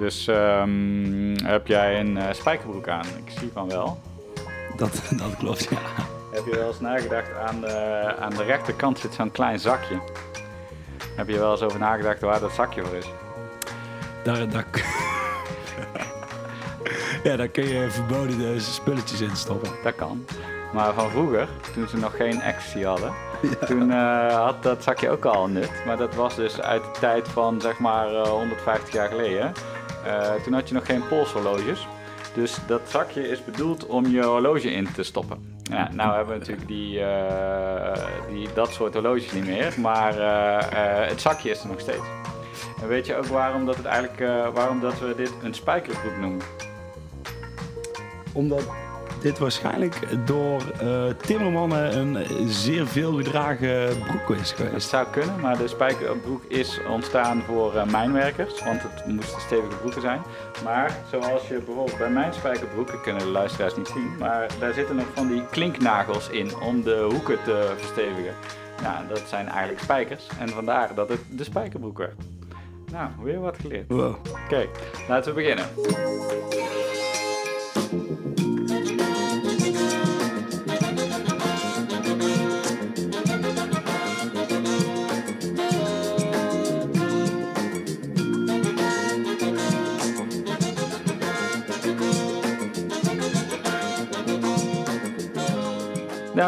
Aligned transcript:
Dus 0.00 0.26
ehm, 0.26 1.36
heb 1.44 1.66
jij 1.66 2.00
een 2.00 2.16
eh, 2.16 2.32
spijkerbroek 2.32 2.88
aan? 2.88 3.06
Ik 3.24 3.32
zie 3.38 3.50
van 3.52 3.68
wel. 3.68 4.00
Dat, 4.76 5.02
dat 5.22 5.36
klopt, 5.38 5.68
ja. 5.70 5.78
Heb 6.32 6.44
je 6.44 6.50
wel 6.50 6.68
eens 6.68 6.80
nagedacht 6.80 7.34
aan 7.34 7.60
de, 7.60 8.14
aan 8.20 8.34
de 8.34 8.42
rechterkant 8.42 8.98
zit 8.98 9.14
zo'n 9.14 9.30
klein 9.30 9.58
zakje? 9.58 10.00
Heb 11.16 11.28
je 11.28 11.38
wel 11.38 11.50
eens 11.50 11.62
over 11.62 11.78
nagedacht 11.78 12.20
waar 12.20 12.40
dat 12.40 12.52
zakje 12.52 12.82
voor 12.84 12.96
is? 12.96 13.06
Daar, 14.24 14.48
daar, 14.48 14.66
ja, 17.24 17.36
daar 17.36 17.48
kun 17.48 17.68
je 17.68 17.90
verboden 17.90 18.54
eh, 18.54 18.60
spulletjes 18.60 19.20
in 19.20 19.36
stoppen. 19.36 19.70
Dat 19.82 19.94
kan. 19.94 20.24
Maar 20.72 20.94
van 20.94 21.10
vroeger, 21.10 21.48
toen 21.74 21.88
ze 21.88 21.96
nog 21.96 22.16
geen 22.16 22.40
ecstasy 22.40 22.82
hadden, 22.82 23.12
toen 23.68 23.90
eh, 23.90 24.44
had 24.44 24.62
dat 24.62 24.82
zakje 24.82 25.10
ook 25.10 25.24
al 25.24 25.44
een 25.44 25.52
nut. 25.52 25.72
Maar 25.86 25.96
dat 25.96 26.14
was 26.14 26.36
dus 26.36 26.60
uit 26.60 26.82
de 26.82 27.00
tijd 27.00 27.28
van 27.28 27.60
zeg 27.60 27.78
maar 27.78 28.14
eh, 28.14 28.28
150 28.28 28.94
jaar 28.94 29.08
geleden. 29.08 29.52
Eh, 30.04 30.34
toen 30.34 30.52
had 30.52 30.68
je 30.68 30.74
nog 30.74 30.86
geen 30.86 31.08
polshorloges. 31.08 31.86
Dus 32.34 32.58
dat 32.66 32.80
zakje 32.88 33.28
is 33.28 33.44
bedoeld 33.44 33.86
om 33.86 34.06
je 34.06 34.22
horloge 34.22 34.70
in 34.70 34.92
te 34.92 35.02
stoppen. 35.02 35.58
Ja, 35.62 35.90
nou 35.92 36.14
hebben 36.16 36.32
we 36.32 36.38
natuurlijk 36.38 36.68
die, 36.68 37.00
eh, 37.00 38.02
die, 38.28 38.48
dat 38.54 38.72
soort 38.72 38.94
horloges 38.94 39.32
niet 39.32 39.46
meer, 39.46 39.74
maar 39.80 40.18
eh, 40.18 41.08
het 41.08 41.20
zakje 41.20 41.50
is 41.50 41.62
er 41.62 41.68
nog 41.68 41.80
steeds. 41.80 42.04
En 42.82 42.88
weet 42.88 43.06
je 43.06 43.16
ook 43.16 43.26
waarom, 43.26 43.66
dat 43.66 43.76
het 43.76 43.84
eigenlijk, 43.84 44.18
waarom 44.54 44.80
dat 44.80 44.98
we 44.98 45.14
dit 45.16 45.32
een 45.42 45.54
spijkerbroek 45.54 46.16
noemen? 46.16 46.40
Omdat 48.32 48.68
dit 49.20 49.38
waarschijnlijk 49.38 50.26
door 50.26 50.60
eh, 50.80 51.04
timmermannen 51.06 51.98
een 51.98 52.26
zeer 52.48 52.86
veel 52.86 53.12
gedragen 53.12 53.98
broek 53.98 54.38
is 54.38 54.50
Het 54.50 54.60
geweest. 54.60 54.88
zou 54.88 55.06
kunnen, 55.10 55.40
maar 55.40 55.58
de 55.58 55.68
spijkerbroek 55.68 56.44
is 56.48 56.80
ontstaan 56.88 57.42
voor 57.42 57.76
eh, 57.76 57.86
mijnwerkers, 57.86 58.64
want 58.64 58.82
het 58.82 59.06
moesten 59.06 59.40
stevige 59.40 59.76
broeken 59.76 60.00
zijn. 60.00 60.20
Maar 60.64 60.96
zoals 61.10 61.48
je 61.48 61.54
bijvoorbeeld 61.54 61.98
bij 61.98 62.10
mijn 62.10 62.34
spijkerbroek, 62.34 62.90
dat 62.90 63.00
kunnen 63.00 63.22
de 63.22 63.30
luisteraars 63.30 63.76
niet 63.76 63.88
zien, 63.88 64.16
maar 64.18 64.48
daar 64.58 64.72
zitten 64.72 64.96
nog 64.96 65.06
van 65.14 65.28
die 65.28 65.46
klinknagels 65.50 66.28
in 66.28 66.60
om 66.60 66.82
de 66.82 67.06
hoeken 67.10 67.38
te 67.44 67.72
verstevigen. 67.76 68.34
Nou, 68.82 69.08
dat 69.08 69.22
zijn 69.26 69.48
eigenlijk 69.48 69.80
spijkers 69.80 70.26
en 70.38 70.48
vandaar 70.48 70.94
dat 70.94 71.08
het 71.08 71.20
de 71.28 71.44
spijkerbroek 71.44 71.98
werd. 71.98 72.14
Nou, 72.92 73.10
weer 73.22 73.40
wat 73.40 73.56
geleerd. 73.60 73.88
Wow. 73.88 74.14
Oké, 74.44 74.66
laten 75.08 75.34
we 75.34 75.40
beginnen. 75.40 76.59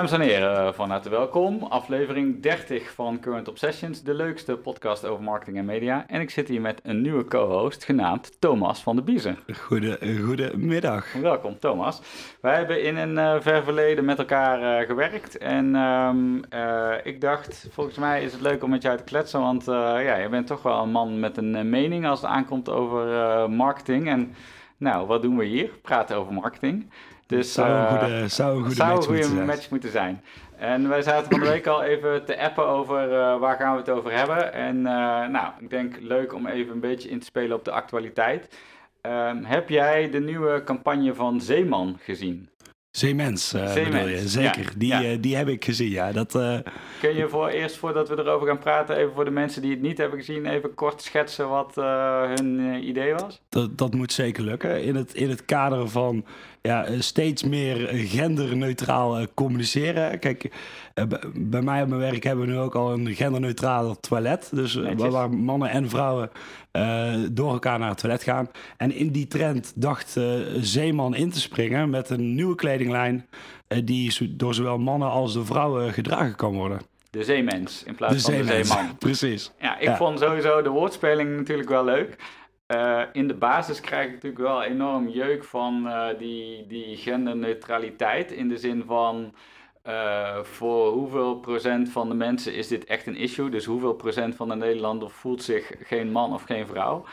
Dames 0.02 0.18
en 0.18 0.26
heren, 0.26 0.74
van 0.74 0.90
harte 0.90 1.08
welkom. 1.08 1.62
Aflevering 1.62 2.42
30 2.42 2.90
van 2.90 3.20
Current 3.20 3.48
Obsessions, 3.48 4.02
de 4.02 4.14
leukste 4.14 4.56
podcast 4.56 5.04
over 5.04 5.24
marketing 5.24 5.56
en 5.56 5.64
media. 5.64 6.04
En 6.08 6.20
ik 6.20 6.30
zit 6.30 6.48
hier 6.48 6.60
met 6.60 6.80
een 6.82 7.00
nieuwe 7.00 7.24
co-host 7.24 7.84
genaamd 7.84 8.40
Thomas 8.40 8.82
van 8.82 8.96
de 8.96 9.02
Biezen. 9.02 9.38
Goede, 9.60 9.98
goede 10.24 10.52
middag. 10.56 11.12
Welkom 11.12 11.58
Thomas. 11.58 12.00
Wij 12.40 12.56
hebben 12.56 12.82
in 12.82 12.96
een 12.96 13.18
eh, 13.18 13.40
ver 13.40 13.64
verleden 13.64 14.04
met 14.04 14.18
elkaar 14.18 14.80
eh, 14.80 14.86
gewerkt. 14.86 15.38
En 15.38 15.74
ehm, 15.74 16.42
eh, 16.48 16.94
ik 17.02 17.20
dacht, 17.20 17.68
volgens 17.72 17.96
mij 17.96 18.22
is 18.22 18.32
het 18.32 18.40
leuk 18.40 18.62
om 18.62 18.70
met 18.70 18.82
jou 18.82 18.96
te 18.96 19.04
kletsen. 19.04 19.40
Want 19.40 19.68
eh, 19.68 19.74
ja, 20.04 20.16
je 20.16 20.28
bent 20.28 20.46
toch 20.46 20.62
wel 20.62 20.82
een 20.82 20.90
man 20.90 21.20
met 21.20 21.36
een 21.36 21.54
eh, 21.54 21.64
mening 21.64 22.06
als 22.06 22.20
het 22.20 22.30
aankomt 22.30 22.68
over 22.68 23.20
eh, 23.20 23.48
marketing. 23.48 24.08
En 24.08 24.34
nou, 24.76 25.06
wat 25.06 25.22
doen 25.22 25.36
we 25.36 25.44
hier? 25.44 25.70
Praten 25.82 26.16
over 26.16 26.32
marketing. 26.32 26.90
Dus, 27.36 27.52
zou 27.52 27.70
een 27.70 27.86
eh, 27.86 27.98
goede, 27.98 28.28
zou 28.28 28.56
een 28.56 28.60
goede 28.60 28.74
zou 28.74 28.88
match 28.88 29.00
een 29.00 29.06
goede 29.06 29.20
moeten 29.20 29.36
zijn. 29.36 29.46
match 29.46 29.70
moeten 29.70 29.90
zijn. 29.90 30.22
En 30.56 30.88
wij 30.88 31.02
zaten 31.02 31.30
van 31.30 31.40
de 31.40 31.48
week 31.48 31.66
al 31.66 31.82
even 31.82 32.24
te 32.24 32.38
appen 32.38 32.66
over 32.66 33.12
eh, 33.12 33.38
waar 33.38 33.56
gaan 33.56 33.72
we 33.72 33.78
het 33.78 33.88
over 33.88 34.12
hebben. 34.12 34.52
En 34.52 34.76
eh, 34.76 35.28
nou, 35.28 35.52
ik 35.60 35.70
denk 35.70 35.96
leuk 36.00 36.34
om 36.34 36.46
even 36.46 36.72
een 36.72 36.80
beetje 36.80 37.08
in 37.08 37.18
te 37.18 37.26
spelen 37.26 37.56
op 37.56 37.64
de 37.64 37.70
actualiteit. 37.70 38.56
Ehm, 39.00 39.44
heb 39.44 39.68
jij 39.68 40.10
de 40.10 40.20
nieuwe 40.20 40.62
campagne 40.64 41.14
van 41.14 41.40
Zeeman 41.40 41.98
gezien? 42.02 42.48
Zeemens, 42.90 43.48
Zeemens, 43.48 43.74
bedoel 43.74 44.08
je? 44.08 44.28
Zeker, 44.28 44.64
ja, 44.64 44.70
die, 44.76 45.10
ja. 45.10 45.16
die 45.16 45.36
heb 45.36 45.48
ik 45.48 45.64
gezien, 45.64 45.90
ja. 45.90 46.12
Dat, 46.12 46.32
Kun 47.00 47.14
je 47.14 47.28
voor 47.28 47.48
eerst, 47.48 47.76
voordat 47.76 48.08
we 48.08 48.18
erover 48.18 48.46
gaan 48.46 48.58
praten, 48.58 48.96
even 48.96 49.14
voor 49.14 49.24
de 49.24 49.30
mensen 49.30 49.62
die 49.62 49.70
het 49.70 49.80
niet 49.80 49.98
hebben 49.98 50.18
gezien, 50.18 50.46
even 50.46 50.74
kort 50.74 51.02
schetsen 51.02 51.48
wat 51.48 51.74
hun 52.36 52.84
idee 52.88 53.14
was? 53.14 53.40
dat, 53.48 53.78
dat 53.78 53.94
moet 53.94 54.12
zeker 54.12 54.42
lukken. 54.42 54.82
In 54.82 54.96
het, 54.96 55.14
in 55.14 55.30
het 55.30 55.44
kader 55.44 55.88
van 55.88 56.24
ja, 56.62 56.84
eh, 56.84 57.00
steeds 57.00 57.42
meer 57.42 57.88
genderneutraal 57.92 59.18
eh, 59.18 59.26
communiceren. 59.34 60.18
Kijk, 60.18 60.50
eh, 60.94 61.04
bij 61.34 61.62
mij 61.62 61.82
op 61.82 61.88
mijn 61.88 62.00
werk 62.00 62.24
hebben 62.24 62.46
we 62.46 62.52
nu 62.52 62.58
ook 62.58 62.74
al 62.74 62.92
een 62.92 63.14
genderneutraal 63.14 64.00
toilet. 64.00 64.50
Dus 64.52 64.74
Netjes. 64.74 65.10
waar, 65.12 65.30
mannen 65.30 65.70
en 65.70 65.88
vrouwen 65.88 66.30
door 67.32 67.52
elkaar 67.52 67.78
naar 67.78 67.88
het 67.88 67.98
toilet 67.98 68.22
gaan. 68.22 68.48
En 68.76 68.94
in 68.94 69.10
die 69.10 69.26
trend 69.26 69.72
dacht 69.76 70.16
Zeeman 70.60 71.14
in 71.14 71.30
te 71.30 71.40
springen 71.40 71.90
met 71.90 72.10
een 72.10 72.34
nieuwe 72.34 72.54
kledinglijn... 72.54 73.26
die 73.84 74.36
door 74.36 74.54
zowel 74.54 74.78
mannen 74.78 75.10
als 75.10 75.32
de 75.32 75.44
vrouwen 75.44 75.92
gedragen 75.92 76.36
kan 76.36 76.54
worden. 76.54 76.80
De 77.10 77.24
zeemens 77.24 77.82
in 77.84 77.94
plaats 77.94 78.14
De 78.14 78.20
van 78.20 78.46
de 78.46 78.64
zeeman. 78.64 78.96
Precies. 78.98 79.50
Ja, 79.60 79.78
ik 79.78 79.88
Ja. 79.88 79.96
vond 79.96 80.18
sowieso 80.18 80.62
de 80.62 80.68
woordspeling 80.68 81.36
natuurlijk 81.36 81.68
wel 81.68 81.84
leuk. 81.84 82.16
Eh, 82.72 83.02
in 83.12 83.28
de 83.28 83.34
basis 83.34 83.80
krijg 83.80 84.06
ik 84.06 84.12
natuurlijk 84.12 84.42
wel 84.42 84.62
enorm 84.62 85.08
jeuk 85.08 85.44
van 85.44 85.88
eh, 85.88 86.18
die, 86.18 86.66
die 86.66 86.96
genderneutraliteit. 86.96 88.32
In 88.32 88.48
de 88.48 88.56
zin 88.56 88.84
van 88.86 89.34
eh, 89.82 90.38
voor 90.42 90.92
hoeveel 90.92 91.36
procent 91.36 91.88
van 91.88 92.08
de 92.08 92.14
mensen 92.14 92.54
is 92.54 92.68
dit 92.68 92.84
echt 92.84 93.06
een 93.06 93.16
issue? 93.16 93.50
Dus 93.50 93.64
hoeveel 93.64 93.94
procent 93.94 94.34
van 94.34 94.48
de 94.48 94.54
Nederlander 94.54 95.10
voelt 95.10 95.42
zich 95.42 95.72
geen 95.82 96.10
man 96.10 96.32
of 96.32 96.42
geen 96.42 96.66
vrouw? 96.66 97.04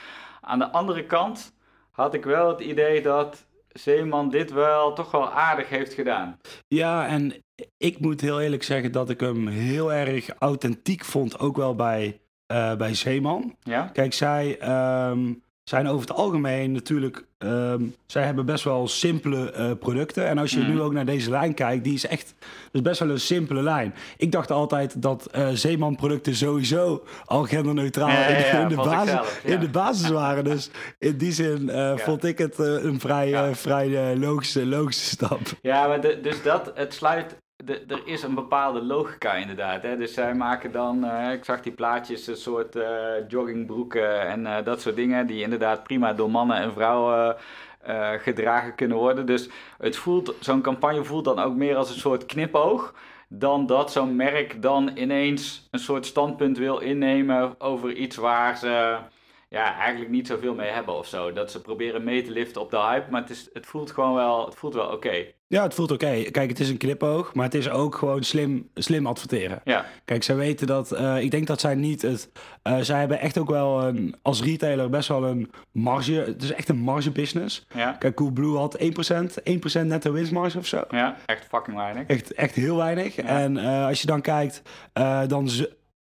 Aan 0.41 0.59
de 0.59 0.71
andere 0.71 1.05
kant 1.05 1.53
had 1.91 2.13
ik 2.13 2.23
wel 2.23 2.47
het 2.47 2.59
idee 2.59 3.01
dat 3.01 3.45
Zeeman 3.67 4.29
dit 4.29 4.51
wel 4.51 4.93
toch 4.93 5.11
wel 5.11 5.29
aardig 5.31 5.69
heeft 5.69 5.93
gedaan. 5.93 6.39
Ja, 6.67 7.07
en 7.07 7.43
ik 7.77 7.99
moet 7.99 8.21
heel 8.21 8.41
eerlijk 8.41 8.63
zeggen 8.63 8.91
dat 8.91 9.09
ik 9.09 9.19
hem 9.19 9.47
heel 9.47 9.93
erg 9.93 10.29
authentiek 10.29 11.05
vond, 11.05 11.39
ook 11.39 11.57
wel 11.57 11.75
bij, 11.75 12.21
bij 12.77 12.93
Zeeman. 12.93 13.55
Ja? 13.59 13.89
Kijk, 13.93 14.13
zij 14.13 14.57
ehm, 14.59 15.33
zijn 15.69 15.87
over 15.87 16.01
het 16.07 16.17
algemeen 16.17 16.71
natuurlijk, 16.71 17.25
ehm, 17.37 17.81
zij 18.05 18.23
hebben 18.23 18.45
best 18.45 18.63
wel 18.63 18.87
simpele 18.87 19.51
eh, 19.51 19.71
producten. 19.79 20.27
En 20.27 20.37
als 20.37 20.51
je 20.51 20.59
Mhm. 20.59 20.69
nu 20.71 20.81
ook 20.81 20.93
naar 20.93 21.05
deze 21.05 21.29
lijn 21.29 21.53
kijkt, 21.53 21.83
die 21.83 21.93
is 21.93 22.05
echt 22.07 22.33
dus 22.71 22.81
best 22.81 22.99
wel 22.99 23.09
een 23.09 23.19
simpele 23.19 23.61
lijn. 23.63 23.93
Ik 24.17 24.31
dacht 24.31 24.51
altijd 24.51 25.01
dat 25.01 25.25
eh 25.31 25.47
Zeeman 25.53 25.95
producten 25.95 26.35
sowieso 26.35 27.03
al 27.25 27.43
genderneutraal 27.43 28.07
Ja, 28.09 28.29
ja, 28.29 28.37
ja, 28.37 28.59
in, 28.61 28.67
de 28.67 28.75
basis, 28.75 29.19
in 29.43 29.59
de 29.59 29.69
basis 29.69 30.09
waren. 30.09 30.43
Dus 30.43 30.69
in 30.99 31.17
die 31.17 31.31
zin 31.31 31.69
eh, 31.69 31.97
vond 31.97 32.23
ik 32.23 32.37
het 32.37 32.57
een 32.57 32.99
vrij, 32.99 33.55
vrij 33.55 34.17
logische, 34.17 34.65
logische 34.65 35.05
stap. 35.05 35.39
Ja, 35.61 35.87
maar 35.87 36.01
de- 36.01 36.19
dus 36.21 36.43
dat, 36.43 36.71
het 36.75 36.93
sluit, 36.93 37.35
er 37.65 38.01
is 38.05 38.23
een 38.23 38.35
bepaalde 38.35 38.81
logica 38.81 39.33
inderdaad. 39.33 39.81
Hè? 39.81 39.97
Dus 39.97 40.13
zij 40.13 40.33
maken 40.33 40.71
dan, 40.71 41.03
eh, 41.03 41.33
ik 41.33 41.45
zag 41.45 41.61
die 41.61 41.71
plaatjes, 41.71 42.27
een 42.27 42.35
soort 42.35 42.75
eh, 42.75 43.27
joggingbroeken 43.27 44.27
en 44.27 44.45
eh, 44.45 44.65
dat 44.65 44.81
soort 44.81 44.95
dingen, 44.95 45.27
die 45.27 45.43
inderdaad 45.43 45.83
prima 45.83 46.13
door 46.13 46.31
mannen 46.31 46.57
en 46.57 46.73
vrouwen 46.73 47.35
gedragen 48.17 48.75
kunnen 48.75 48.97
worden. 48.97 49.25
Dus 49.25 49.49
het 49.77 49.95
voelt, 49.95 50.35
zo'n 50.39 50.61
campagne 50.61 51.03
voelt 51.03 51.25
dan 51.25 51.39
ook 51.39 51.55
meer 51.55 51.75
als 51.75 51.89
een 51.89 51.99
soort 51.99 52.25
knipoog. 52.25 52.93
Dan 53.27 53.65
dat 53.65 53.91
zo'n 53.91 54.15
merk 54.15 54.61
dan 54.61 54.91
ineens 54.95 55.67
een 55.71 55.79
soort 55.79 56.05
standpunt 56.05 56.57
wil 56.57 56.77
innemen 56.77 57.55
over 57.61 57.93
iets 57.93 58.15
waar 58.15 58.57
ze 58.57 58.97
ja, 59.49 59.77
eigenlijk 59.77 60.11
niet 60.11 60.27
zoveel 60.27 60.53
mee 60.53 60.69
hebben 60.69 60.93
of 60.97 61.07
zo. 61.07 61.33
Dat 61.33 61.51
ze 61.51 61.61
proberen 61.61 62.03
mee 62.03 62.21
te 62.21 62.31
liften 62.31 62.61
op 62.61 62.71
de 62.71 62.77
hype, 62.79 63.11
maar 63.11 63.21
het, 63.21 63.29
is, 63.29 63.49
het 63.53 63.65
voelt 63.65 63.91
gewoon 63.91 64.13
wel, 64.13 64.45
het 64.45 64.55
voelt 64.55 64.73
wel 64.73 64.87
oké. 64.91 65.25
Ja, 65.47 65.63
het 65.63 65.73
voelt 65.73 65.91
oké. 65.91 66.21
Kijk, 66.31 66.49
het 66.49 66.59
is 66.59 66.69
een 66.69 66.77
knipoog, 66.77 67.33
maar 67.33 67.45
het 67.45 67.53
is 67.53 67.69
ook 67.69 67.95
gewoon 67.95 68.23
slim, 68.23 68.69
slim 68.73 69.07
adverteren. 69.07 69.61
Ja, 69.63 69.85
Kijk, 70.05 70.23
zij 70.23 70.35
weten 70.35 70.67
dat. 70.67 70.91
eh, 70.91 71.21
ik 71.21 71.31
denk 71.31 71.47
dat 71.47 71.59
zij 71.59 71.75
niet 71.75 72.01
het. 72.01 72.29
eh, 72.63 72.77
zij 72.79 72.99
hebben 72.99 73.19
echt 73.19 73.37
ook 73.37 73.49
wel 73.49 73.83
een, 73.83 74.15
als 74.21 74.43
retailer 74.43 74.89
best 74.89 75.07
wel 75.07 75.23
een 75.23 75.51
marge. 75.71 76.13
Het 76.13 76.43
is 76.43 76.51
echt 76.53 76.69
een 76.69 76.77
marge 76.77 77.11
business. 77.11 77.65
ja, 77.73 77.91
Kijk, 77.91 78.15
Coolblue 78.15 78.57
had 78.57 78.77
1%, 78.79 79.41
1% 79.43 79.85
netto 79.85 80.11
winstmarge 80.11 80.57
of 80.57 80.65
zo. 80.65 80.83
ja, 80.89 81.15
echt 81.25 81.45
fucking 81.49 81.77
weinig. 81.77 82.07
Echt, 82.07 82.33
echt 82.33 82.55
heel 82.55 82.75
weinig. 82.77 83.15
En 83.15 83.57
eh, 83.57 83.85
als 83.85 84.01
je 84.01 84.07
dan 84.07 84.21
kijkt, 84.21 84.61
dan 85.27 85.49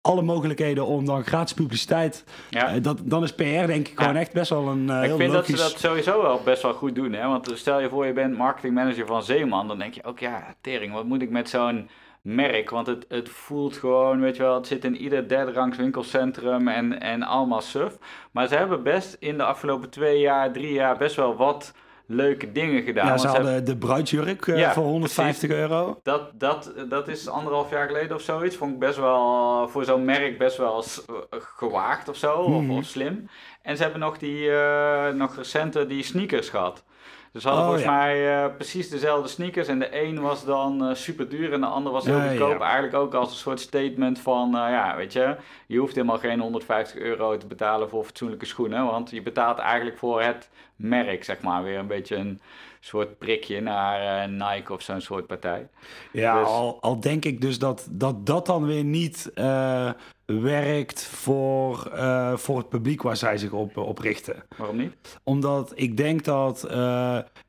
alle 0.07 0.21
mogelijkheden 0.21 0.85
om 0.85 1.05
dan 1.05 1.23
gratis 1.23 1.53
publiciteit. 1.53 2.23
Ja. 2.49 2.67
eh, 2.67 2.83
dat, 2.83 2.99
dan 3.03 3.23
is 3.23 3.33
PR 3.33 3.43
denk 3.43 3.87
ik 3.87 3.99
gewoon 3.99 4.15
echt 4.15 4.33
best 4.33 4.49
wel 4.49 4.67
een 4.67 4.89
eh, 4.89 4.97
ik 4.97 5.03
heel 5.03 5.17
vind 5.17 5.33
logisch. 5.33 5.47
dat 5.55 5.59
ze 5.59 5.71
dat 5.71 5.79
sowieso 5.79 6.21
wel 6.21 6.41
best 6.43 6.61
wel 6.61 6.73
goed 6.73 6.95
doen. 6.95 7.13
Hè? 7.13 7.27
Want 7.27 7.51
stel 7.53 7.79
je 7.79 7.89
voor 7.89 8.05
je 8.05 8.13
bent 8.13 8.37
marketingmanager 8.37 9.05
van 9.05 9.23
Zeeman, 9.23 9.67
dan 9.67 9.77
denk 9.77 9.93
je 9.93 10.03
ook, 10.03 10.19
ja, 10.19 10.55
tering, 10.61 10.93
wat 10.93 11.05
moet 11.05 11.21
ik 11.21 11.29
met 11.29 11.49
zo'n 11.49 11.89
merk. 12.21 12.69
Want 12.69 12.87
het, 12.87 13.05
het 13.09 13.29
voelt 13.29 13.77
gewoon, 13.77 14.19
weet 14.19 14.35
je 14.35 14.43
wel, 14.43 14.55
het 14.55 14.67
zit 14.67 14.85
in 14.85 14.97
ieder 14.97 15.27
derde 15.27 15.51
rangs 15.51 15.77
winkelcentrum 15.77 16.67
en, 16.67 16.99
en 17.01 17.23
allemaal 17.23 17.61
suf. 17.61 17.97
Maar 18.31 18.47
ze 18.47 18.55
hebben 18.55 18.83
best 18.83 19.17
in 19.19 19.37
de 19.37 19.43
afgelopen 19.43 19.89
twee 19.89 20.19
jaar, 20.19 20.51
drie 20.51 20.73
jaar 20.73 20.97
best 20.97 21.15
wel 21.15 21.35
wat 21.35 21.73
leuke 22.07 22.51
dingen 22.51 22.83
gedaan. 22.83 23.05
Ja, 23.07 23.17
ze 23.17 23.27
ze 23.27 23.33
hadden 23.33 23.65
de 23.65 23.77
bruidsjurk 23.77 24.47
eh, 24.47 24.57
Ja, 24.57 24.73
voor 24.73 24.83
150 24.83 25.49
euro. 25.49 25.99
dat, 26.03 26.31
dat, 26.39 26.73
dat 26.89 27.07
is 27.07 27.27
anderhalf 27.29 27.69
jaar 27.69 27.87
geleden 27.87 28.15
of 28.15 28.21
zoiets. 28.21 28.55
Vond 28.55 28.73
ik 28.73 28.79
best 28.79 28.97
wel 28.97 29.67
voor 29.67 29.83
zo'n 29.85 30.05
merk 30.05 30.37
best 30.37 30.57
wel 30.57 30.83
eh, 30.83 31.15
gewaagd 31.39 32.09
of 32.09 32.15
zo. 32.15 32.47
Mhm. 32.49 32.71
of, 32.71 32.77
of 32.77 32.85
slim. 32.85 33.29
En 33.61 33.77
ze 33.77 33.83
hebben 33.83 33.99
nog 34.01 34.17
die 34.17 34.51
eh, 34.51 35.13
nog 35.13 35.35
recente 35.35 35.85
die 35.87 36.03
sneakers 36.03 36.49
gehad. 36.49 36.83
Dus 37.31 37.41
ze 37.41 37.47
hadden 37.51 37.67
Oh, 37.67 37.73
volgens 37.73 37.93
ja. 37.95 38.03
mij 38.03 38.43
eh, 38.43 38.55
precies 38.55 38.89
dezelfde 38.89 39.27
sneakers. 39.29 39.67
En 39.67 39.79
de 39.79 40.01
een 40.03 40.21
was 40.21 40.45
dan 40.45 40.95
super 40.95 41.29
duur 41.29 41.53
en 41.53 41.59
de 41.61 41.65
ander 41.67 41.91
was 41.91 42.05
heel 42.05 42.21
goedkoop. 42.21 42.59
ja. 42.59 42.65
Eigenlijk 42.65 42.93
ook 42.95 43.13
als 43.13 43.29
een 43.29 43.35
soort 43.35 43.59
statement 43.59 44.19
van, 44.19 44.47
eh, 44.47 44.69
ja, 44.69 44.95
weet 44.95 45.13
je, 45.13 45.35
je 45.67 45.77
hoeft 45.77 45.95
helemaal 45.95 46.17
geen 46.17 46.39
150 46.39 46.95
euro 46.99 47.37
te 47.37 47.47
betalen 47.47 47.89
voor 47.89 48.03
fatsoenlijke 48.03 48.45
schoenen. 48.45 48.85
Want 48.85 49.09
je 49.09 49.21
betaalt 49.21 49.57
eigenlijk 49.57 49.97
voor 49.97 50.21
het 50.21 50.49
merk, 50.77 51.23
zeg 51.23 51.41
maar. 51.41 51.63
Weer 51.63 51.77
een 51.79 51.87
beetje 51.87 52.15
een 52.15 52.39
soort 52.79 53.17
prikje 53.17 53.61
naar 53.61 54.23
eh, 54.23 54.29
Nike 54.29 54.73
of 54.73 54.81
zo'n 54.81 55.01
soort 55.01 55.27
partij. 55.27 55.67
Ja, 56.11 56.39
Dus- 56.39 56.47
al, 56.47 56.77
al 56.81 56.99
denk 56.99 57.25
ik 57.25 57.41
dus 57.41 57.59
dat 57.59 57.87
dat, 57.91 58.25
dat 58.25 58.45
dan 58.45 58.65
weer 58.65 58.83
niet 58.83 59.31
eh, 59.33 59.89
werkt 60.25 61.03
voor, 61.05 61.91
eh, 61.95 62.35
voor 62.37 62.57
het 62.57 62.69
publiek 62.69 63.01
waar 63.01 63.17
zij 63.17 63.37
zich 63.37 63.51
op, 63.51 63.77
op 63.77 63.97
richten. 63.99 64.43
Waarom 64.57 64.77
niet? 64.77 65.19
Omdat 65.23 65.71
ik 65.75 65.97
denk 65.97 66.23
dat 66.23 66.61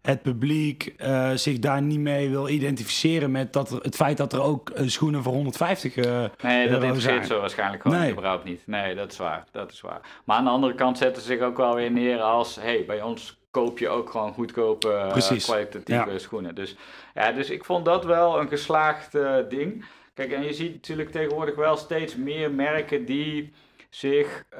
het 0.02 0.22
publiek 0.22 0.94
zich 1.34 1.58
daar 1.58 1.82
niet 1.82 1.98
mee 1.98 2.30
wil 2.30 2.48
identificeren 2.48 3.30
met 3.30 3.52
dat 3.52 3.70
er, 3.70 3.80
het 3.82 3.96
feit 3.96 4.16
dat 4.16 4.32
er 4.32 4.42
ook 4.42 4.72
schoenen 4.86 5.22
voor 5.22 5.32
150 5.32 5.96
eh 5.96 6.04
Nee, 6.04 6.24
dat 6.30 6.42
euro 6.42 6.74
interesseert 6.74 7.14
zijn. 7.14 7.24
ze 7.26 7.34
waarschijnlijk 7.34 7.82
gewoon 7.82 7.98
Nee. 7.98 8.10
überhaupt 8.12 8.44
niet. 8.44 8.62
Nee, 8.66 8.94
dat 8.94 9.12
is 9.12 9.18
waar. 9.18 9.44
Dat 9.52 9.72
is 9.72 9.80
waar. 9.80 10.00
Maar 10.24 10.36
aan 10.36 10.44
de 10.44 10.50
andere 10.50 10.74
kant 10.74 10.98
zetten 10.98 11.22
ze 11.22 11.28
zich 11.28 11.40
ook 11.40 11.56
wel 11.56 11.74
weer 11.74 11.90
neer 11.92 12.20
als... 12.20 12.56
hey, 12.60 12.84
bij 12.86 13.02
ons 13.02 13.17
koop 13.50 13.78
je 13.78 13.88
ook 13.88 14.10
gewoon 14.10 14.32
goedkope, 14.32 14.92
eh, 14.92 15.38
kwalitatieve 15.38 16.18
schoenen. 16.18 16.54
Dus, 16.54 16.76
ja, 17.14 17.32
dus 17.32 17.50
ik 17.50 17.64
vond 17.64 17.84
dat 17.84 18.04
wel 18.04 18.40
een 18.40 18.48
geslaagd 18.48 19.14
eh, 19.14 19.36
ding. 19.48 19.84
Kijk, 20.14 20.32
en 20.32 20.42
je 20.42 20.52
ziet 20.52 20.72
natuurlijk 20.72 21.10
tegenwoordig 21.10 21.54
wel 21.54 21.76
steeds 21.76 22.16
meer 22.16 22.50
merken 22.50 23.04
die 23.04 23.52
zich, 23.90 24.44
eh, 24.50 24.58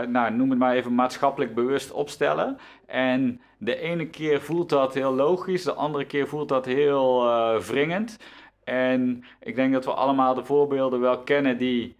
nou, 0.00 0.32
noem 0.32 0.50
het 0.50 0.58
maar 0.58 0.74
even, 0.74 0.94
maatschappelijk 0.94 1.54
bewust 1.54 1.92
opstellen. 1.92 2.58
En 2.86 3.40
de 3.58 3.76
ene 3.76 4.06
keer 4.06 4.40
voelt 4.40 4.68
dat 4.68 4.94
heel 4.94 5.14
logisch, 5.14 5.62
de 5.64 5.72
andere 5.72 6.04
keer 6.06 6.28
voelt 6.28 6.48
dat 6.48 6.64
heel 6.64 7.28
eh, 7.28 7.58
wringend. 7.60 8.16
En 8.64 9.24
ik 9.40 9.54
denk 9.54 9.72
dat 9.72 9.84
we 9.84 9.92
allemaal 9.94 10.34
de 10.34 10.44
voorbeelden 10.44 11.00
wel 11.00 11.22
kennen 11.22 11.58
die 11.58 11.96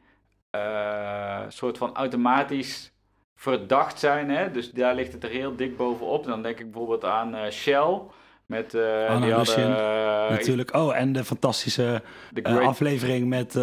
eh 0.51 1.43
soort 1.49 1.79
van 1.79 1.95
automatisch 1.95 2.93
verdacht 3.37 3.99
zijn. 3.99 4.31
Hè? 4.31 4.51
Dus 4.51 4.71
daar 4.71 4.95
ligt 4.95 5.13
het 5.13 5.25
er 5.25 5.31
heel 5.31 5.57
dik 5.57 5.77
bovenop. 5.77 6.25
Dan 6.25 6.43
denk 6.43 6.59
ik 6.59 6.71
bijvoorbeeld 6.71 7.05
aan 7.05 7.35
eh, 7.35 7.51
Shell. 7.51 8.01
Met, 8.47 8.75
Anna 8.75 9.21
die 9.21 9.33
hadden 9.33 9.77
eh, 9.77 10.31
Natuurlijk. 10.31 10.75
Oh, 10.75 10.97
en 10.97 11.13
de 11.13 11.25
fantastische 11.25 12.03
de 12.33 12.43
aflevering 12.59 13.29
met, 13.29 13.55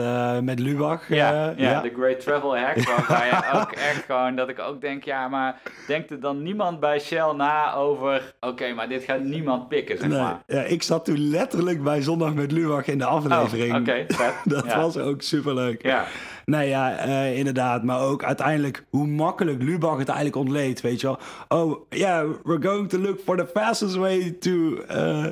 met 0.41 0.59
Lubach. 0.59 1.07
Ja, 1.09 1.53
ja, 1.57 1.81
de 1.81 1.93
Great 1.97 2.19
Travel 2.19 2.57
Hack, 2.57 2.83
waarbij 2.89 3.27
je 3.27 3.59
ook 3.59 3.71
echt 3.71 4.03
gewoon, 4.05 4.35
dat 4.35 4.49
ik 4.49 4.59
ook 4.59 4.81
denk, 4.81 5.03
ja, 5.03 5.27
maar 5.27 5.61
denkt 5.87 6.11
er 6.11 6.19
dan 6.19 6.41
niemand 6.41 6.79
bij 6.79 6.99
Shell 6.99 7.31
na 7.35 7.73
over, 7.73 8.33
oké, 8.39 8.73
maar 8.73 8.89
dit 8.89 9.03
gaat 9.03 9.19
niemand 9.23 9.67
pikken, 9.67 9.97
zeg 9.97 10.07
Nee, 10.07 10.19
maar. 10.19 10.41
ja, 10.47 10.61
ik 10.61 10.83
zat 10.83 11.05
toen 11.05 11.29
letterlijk 11.29 11.83
bij 11.83 12.01
Zondag 12.01 12.33
met 12.33 12.51
Lubach 12.51 12.87
in 12.87 12.97
de 12.97 13.05
Oh, 13.05 13.11
aflevering. 13.11 13.75
oké, 13.75 14.05
vet. 14.07 14.33
Dat 14.53 14.65
ja. 14.65 14.81
was 14.81 14.97
ook 14.97 15.21
superleuk. 15.21 15.83
Ja, 15.83 16.05
Nee, 16.45 16.69
ja, 16.69 16.97
eh, 16.97 17.37
inderdaad. 17.37 17.83
Maar 17.83 17.99
ook 18.01 18.23
uiteindelijk 18.23 18.85
hoe 18.89 19.07
makkelijk 19.07 19.61
Lubach 19.61 19.97
het 19.97 20.07
eigenlijk 20.07 20.37
ontleed, 20.37 20.81
weet 20.81 21.01
je 21.01 21.07
wel. 21.07 21.17
Oh, 21.61 21.81
ja, 21.89 22.25
we're 22.43 22.61
going 22.67 22.89
to 22.89 22.97
look 22.99 23.19
for 23.19 23.37
the 23.37 23.47
fastest 23.47 23.95
way 23.95 24.31
to, 24.39 24.75
eh, 24.87 25.25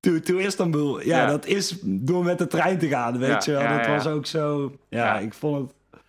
to, 0.00 0.20
to 0.20 0.36
Istanbul. 0.36 1.00
Ja, 1.00 1.16
Ja. 1.20 1.26
dat 1.26 1.46
is 1.46 1.78
door 1.84 2.24
met 2.24 2.38
de 2.38 2.46
trein 2.46 2.78
te 2.78 2.88
gaan, 2.88 3.18
weet 3.18 3.44
Ja, 3.44 3.52
je 3.52 3.58
wel. 3.58 3.62
ja, 3.62 3.76
dat 3.76 3.86
was 3.86 4.06
ook 4.06 4.26
zo... 4.26 4.72
Ja, 4.88 5.04
Ja. 5.04 5.18
ik 5.18 5.34
vond 5.34 5.68
het... 5.68 6.00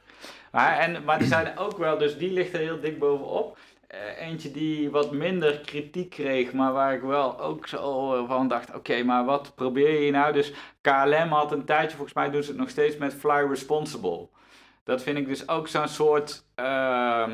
maar, 0.51 0.77
en, 0.77 1.04
maar 1.04 1.19
er 1.19 1.25
zijn 1.27 1.57
ook 1.57 1.77
wel, 1.77 1.97
dus 1.97 2.18
die 2.18 2.31
ligt 2.31 2.54
er 2.54 2.59
heel 2.59 2.80
dik 2.80 3.00
bovenop. 3.00 3.57
Eh, 3.92 4.28
eentje 4.28 4.52
die 4.52 4.90
wat 4.90 5.12
minder 5.12 5.60
kritiek 5.60 6.10
kreeg, 6.10 6.54
maar 6.54 6.74
waar 6.74 6.94
ik 6.94 7.02
wel 7.02 7.40
ook 7.40 7.68
zo 7.68 8.26
van 8.26 8.48
dacht, 8.48 8.76
oké, 8.76 9.04
maar 9.04 9.26
wat 9.26 9.52
probeer 9.56 10.02
je 10.02 10.12
nou? 10.12 10.34
Dus 10.34 10.54
KLM 10.82 11.30
had 11.30 11.52
een 11.52 11.66
tijdje, 11.66 11.96
volgens 11.96 12.16
mij 12.16 12.30
doen 12.30 12.44
ze 12.44 12.50
het 12.50 12.60
nog 12.60 12.70
steeds 12.70 12.98
met 12.98 13.14
Fly 13.14 13.46
Responsible. 13.50 14.28
Dat 14.84 15.04
vind 15.04 15.18
ik 15.18 15.28
dus 15.28 15.48
ook 15.48 15.68
zo'n 15.68 15.88
soort, 15.88 16.46
ehm, 16.56 17.32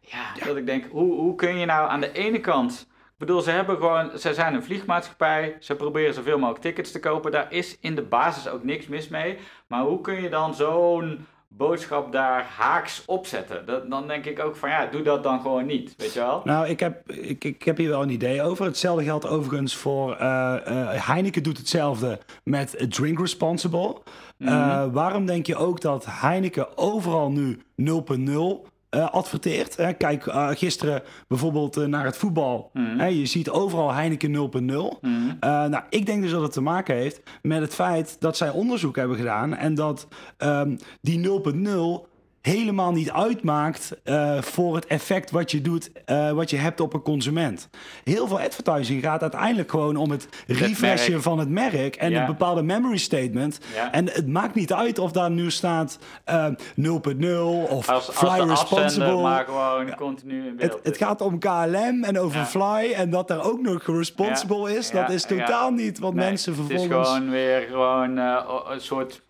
ja, 0.00 0.34
dat 0.44 0.56
ik 0.56 0.66
denk, 0.66 0.84
hoe, 0.90 1.14
hoe 1.14 1.34
kun 1.34 1.58
je 1.58 1.66
nou 1.66 1.88
aan 1.88 2.00
de 2.00 2.12
ene 2.12 2.40
kant... 2.40 2.88
Ik 2.90 3.26
bedoel, 3.26 3.40
ze 3.40 3.50
hebben 3.50 3.76
gewoon, 3.76 4.18
ze 4.18 4.34
zijn 4.34 4.54
een 4.54 4.64
vliegmaatschappij, 4.64 5.56
ze 5.60 5.76
proberen 5.76 6.14
zoveel 6.14 6.38
mogelijk 6.38 6.62
tickets 6.62 6.92
te 6.92 7.00
kopen. 7.00 7.30
Daar 7.32 7.52
is 7.52 7.78
in 7.80 7.94
de 7.94 8.02
basis 8.02 8.48
ook 8.48 8.64
niks 8.64 8.86
mis 8.86 9.08
mee. 9.08 9.38
Maar 9.66 9.82
hoe 9.82 10.00
kun 10.00 10.22
je 10.22 10.28
dan 10.28 10.54
zo'n 10.54 11.26
boodschap 11.48 12.12
daar 12.12 12.44
haaks 12.56 13.02
opzetten? 13.06 13.66
Dat, 13.66 13.90
dan 13.90 14.06
denk 14.06 14.24
ik 14.24 14.38
ook 14.40 14.56
van 14.56 14.68
ja, 14.68 14.86
doe 14.86 15.02
dat 15.02 15.22
dan 15.22 15.40
gewoon 15.40 15.66
niet, 15.66 15.94
weet 15.96 16.12
je 16.12 16.20
wel? 16.20 16.40
Nou, 16.44 16.66
ik 16.68 16.80
heb, 16.80 17.10
ik, 17.10 17.44
ik 17.44 17.62
heb 17.62 17.76
hier 17.76 17.88
wel 17.88 18.02
een 18.02 18.10
idee 18.10 18.42
over. 18.42 18.64
Hetzelfde 18.64 19.04
geldt 19.04 19.26
overigens 19.26 19.76
voor... 19.76 20.14
eh, 20.16 20.56
eh, 20.66 21.06
Heineken 21.06 21.42
doet 21.42 21.58
hetzelfde 21.58 22.18
met 22.44 22.84
Drink 22.88 23.18
Responsible. 23.18 23.96
Mhm. 24.36 24.48
Eh, 24.48 24.84
waarom 24.92 25.26
denk 25.26 25.46
je 25.46 25.56
ook 25.56 25.80
dat 25.80 26.06
Heineken 26.08 26.78
overal 26.78 27.30
nu 27.30 27.60
0.0 27.76 28.66
eh, 28.96 29.10
adverteert? 29.10 29.76
Hè? 29.76 29.92
Kijk, 29.92 30.26
eh, 30.26 30.48
gisteren 30.48 31.02
bijvoorbeeld 31.28 31.76
eh, 31.76 31.84
naar 31.84 32.04
het 32.04 32.16
voetbal. 32.16 32.70
Mhm. 32.72 32.98
Hè, 32.98 33.06
je 33.06 33.26
ziet 33.26 33.50
overal 33.50 33.92
Heineken 33.92 34.30
0.0. 34.30 34.98
Mhm. 35.00 35.36
Nou, 35.40 35.82
ik 35.90 36.06
denk 36.06 36.22
dus 36.22 36.30
dat 36.30 36.42
het 36.42 36.52
te 36.52 36.60
maken 36.60 36.94
heeft 36.94 37.20
met 37.42 37.60
het 37.60 37.74
feit 37.74 38.16
dat 38.20 38.36
zij 38.36 38.50
onderzoek 38.50 38.96
hebben 38.96 39.16
gedaan 39.16 39.56
en 39.56 39.74
dat 39.74 40.08
ehm, 40.36 40.76
die 41.00 41.18
0.0 41.18 42.08
helemaal 42.54 42.92
niet 42.92 43.10
uitmaakt 43.12 43.96
eh, 44.04 44.42
voor 44.42 44.74
het 44.74 44.86
effect 44.86 45.30
wat 45.30 45.50
je 45.50 45.60
doet, 45.60 45.90
eh, 46.04 46.30
wat 46.30 46.50
je 46.50 46.56
hebt 46.56 46.80
op 46.80 46.94
een 46.94 47.02
consument. 47.02 47.68
Heel 48.04 48.26
veel 48.28 48.40
advertising 48.40 49.02
gaat 49.02 49.22
uiteindelijk 49.22 49.70
gewoon 49.70 49.96
om 49.96 50.10
het 50.10 50.28
refreshen 50.46 51.22
van 51.22 51.38
het 51.38 51.48
merk 51.48 51.96
en 51.96 52.10
Ja. 52.10 52.20
een 52.20 52.26
bepaalde 52.26 52.62
memory 52.62 52.96
statement. 52.96 53.58
Ja. 53.74 53.92
En 53.92 54.10
het 54.10 54.26
maakt 54.26 54.54
niet 54.54 54.72
uit 54.72 54.98
of 54.98 55.12
daar 55.12 55.30
nu 55.30 55.50
staat 55.50 55.98
eh, 56.24 56.46
0.0 56.74 57.66
of 57.68 57.88
Als, 57.90 58.06
als 58.06 58.16
fly 58.16 58.38
responsible. 58.48 59.22
maar 59.22 59.44
gewoon 59.44 59.94
continu 59.94 60.46
in 60.46 60.56
beeld 60.56 60.72
Het, 60.72 60.80
het 60.84 60.96
gaat 60.96 61.20
om 61.20 61.38
KLM 61.38 62.04
en 62.04 62.18
over 62.18 62.38
Ja. 62.38 62.46
Fly 62.46 62.92
en 62.92 63.10
dat 63.10 63.28
daar 63.28 63.44
ook 63.44 63.60
nog 63.60 63.82
responsible 63.86 64.76
is, 64.76 64.90
dat 64.90 65.10
is 65.10 65.24
totaal 65.24 65.70
niet 65.70 65.98
wat 65.98 66.14
Nee, 66.14 66.24
mensen 66.28 66.52
Het 66.52 66.60
vervolgens... 66.66 67.08
is 67.08 67.14
gewoon 67.14 67.30
weer 67.30 67.60
gewoon 67.70 68.18
eh, 68.18 68.44
een 68.68 68.80
soort. 68.80 69.24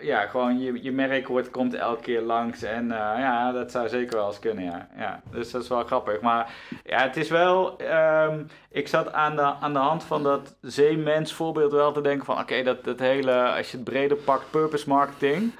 Ja, 0.00 0.26
gewoon 0.26 0.58
je, 0.58 0.82
je 0.82 0.92
merk 0.92 1.28
wordt, 1.28 1.50
komt 1.50 1.74
elke 1.74 2.02
keer 2.02 2.20
langs. 2.20 2.62
En 2.62 2.92
eh, 2.92 3.18
ja, 3.18 3.52
dat 3.52 3.70
zou 3.70 3.88
zeker 3.88 4.16
wel 4.16 4.26
eens 4.26 4.38
kunnen, 4.38 4.64
ja. 4.64 4.88
ja. 4.96 5.20
Dus 5.30 5.50
dat 5.50 5.62
is 5.62 5.68
wel 5.68 5.84
grappig. 5.84 6.20
Maar 6.20 6.54
ja, 6.84 6.98
het 7.02 7.16
is 7.16 7.28
wel... 7.28 7.78
ehm, 7.78 8.44
ik 8.70 8.88
zat 8.88 9.12
aan 9.12 9.36
de, 9.36 9.42
aan 9.42 9.72
de 9.72 9.78
hand 9.78 10.04
van 10.04 10.22
dat 10.22 10.56
zeemens 10.60 11.32
voorbeeld 11.32 11.72
wel 11.72 11.92
te 11.92 12.00
denken 12.00 12.24
van... 12.24 12.38
Oké, 12.38 12.62
dat, 12.62 12.84
dat 12.84 12.98
hele, 12.98 13.42
als 13.42 13.70
je 13.70 13.76
het 13.76 13.84
breder 13.84 14.16
pakt, 14.16 14.50
purpose 14.50 14.88
marketing... 14.88 15.52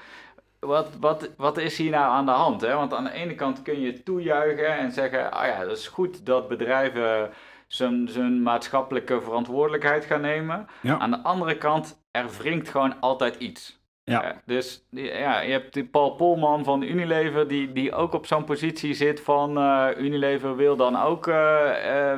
Wat, 0.59 0.87
wat, 0.99 1.29
wat 1.37 1.57
is 1.57 1.77
hier 1.77 1.91
nou 1.91 2.11
aan 2.11 2.25
de 2.25 2.31
hand? 2.31 2.61
Hè? 2.61 2.75
Want 2.75 2.93
aan 2.93 3.03
de 3.03 3.11
ene 3.11 3.35
kant 3.35 3.61
kun 3.61 3.79
je 3.79 4.03
toejuichen 4.03 4.77
en 4.77 4.91
zeggen... 4.91 5.31
Ah 5.31 5.47
ja, 5.47 5.63
dat 5.63 5.77
is 5.77 5.87
goed 5.87 6.25
dat 6.25 6.47
bedrijven 6.47 7.29
zijn, 7.67 8.09
zijn 8.09 8.41
maatschappelijke 8.41 9.21
verantwoordelijkheid 9.21 10.05
gaan 10.05 10.21
nemen. 10.21 10.67
Ja. 10.81 10.97
Aan 10.97 11.11
de 11.11 11.23
andere 11.23 11.57
kant, 11.57 12.01
er 12.11 12.29
wringt 12.37 12.69
gewoon 12.69 12.99
altijd 12.99 13.35
iets. 13.35 13.78
Ja. 14.09 14.23
Eh, 14.23 14.37
dus 14.45 14.83
ja, 14.89 15.39
je 15.39 15.51
hebt 15.51 15.73
die 15.73 15.85
Paul 15.85 16.09
Polman 16.11 16.63
van 16.63 16.81
Unilever, 16.81 17.47
die, 17.47 17.71
die 17.71 17.93
ook 17.93 18.13
op 18.13 18.25
zo'n 18.25 18.43
positie 18.43 18.93
zit 18.93 19.19
van 19.21 19.57
eh, 19.57 19.87
Unilever 19.97 20.55
wil 20.55 20.75
dan 20.75 21.01
ook 21.01 21.27
eh, 21.27 21.71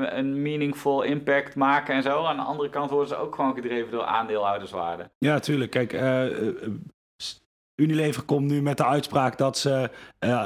een 0.09 0.41
meaningful 0.41 1.01
impact 1.01 1.55
maken 1.55 1.95
en 1.95 2.03
zo. 2.03 2.25
Aan 2.25 2.35
de 2.35 2.41
andere 2.41 2.69
kant 2.69 2.89
worden 2.89 3.07
ze 3.07 3.15
ook 3.15 3.35
gewoon 3.35 3.53
gedreven 3.53 3.91
door 3.91 4.03
aandeelhouderswaarde. 4.03 5.09
Ja, 5.17 5.39
tuurlijk. 5.39 5.71
Kijk, 5.71 5.93
Unilever 7.75 8.23
komt 8.23 8.47
nu 8.47 8.61
met 8.61 8.77
de 8.77 8.85
uitspraak 8.85 9.37
dat 9.37 9.57
ze, 9.57 9.89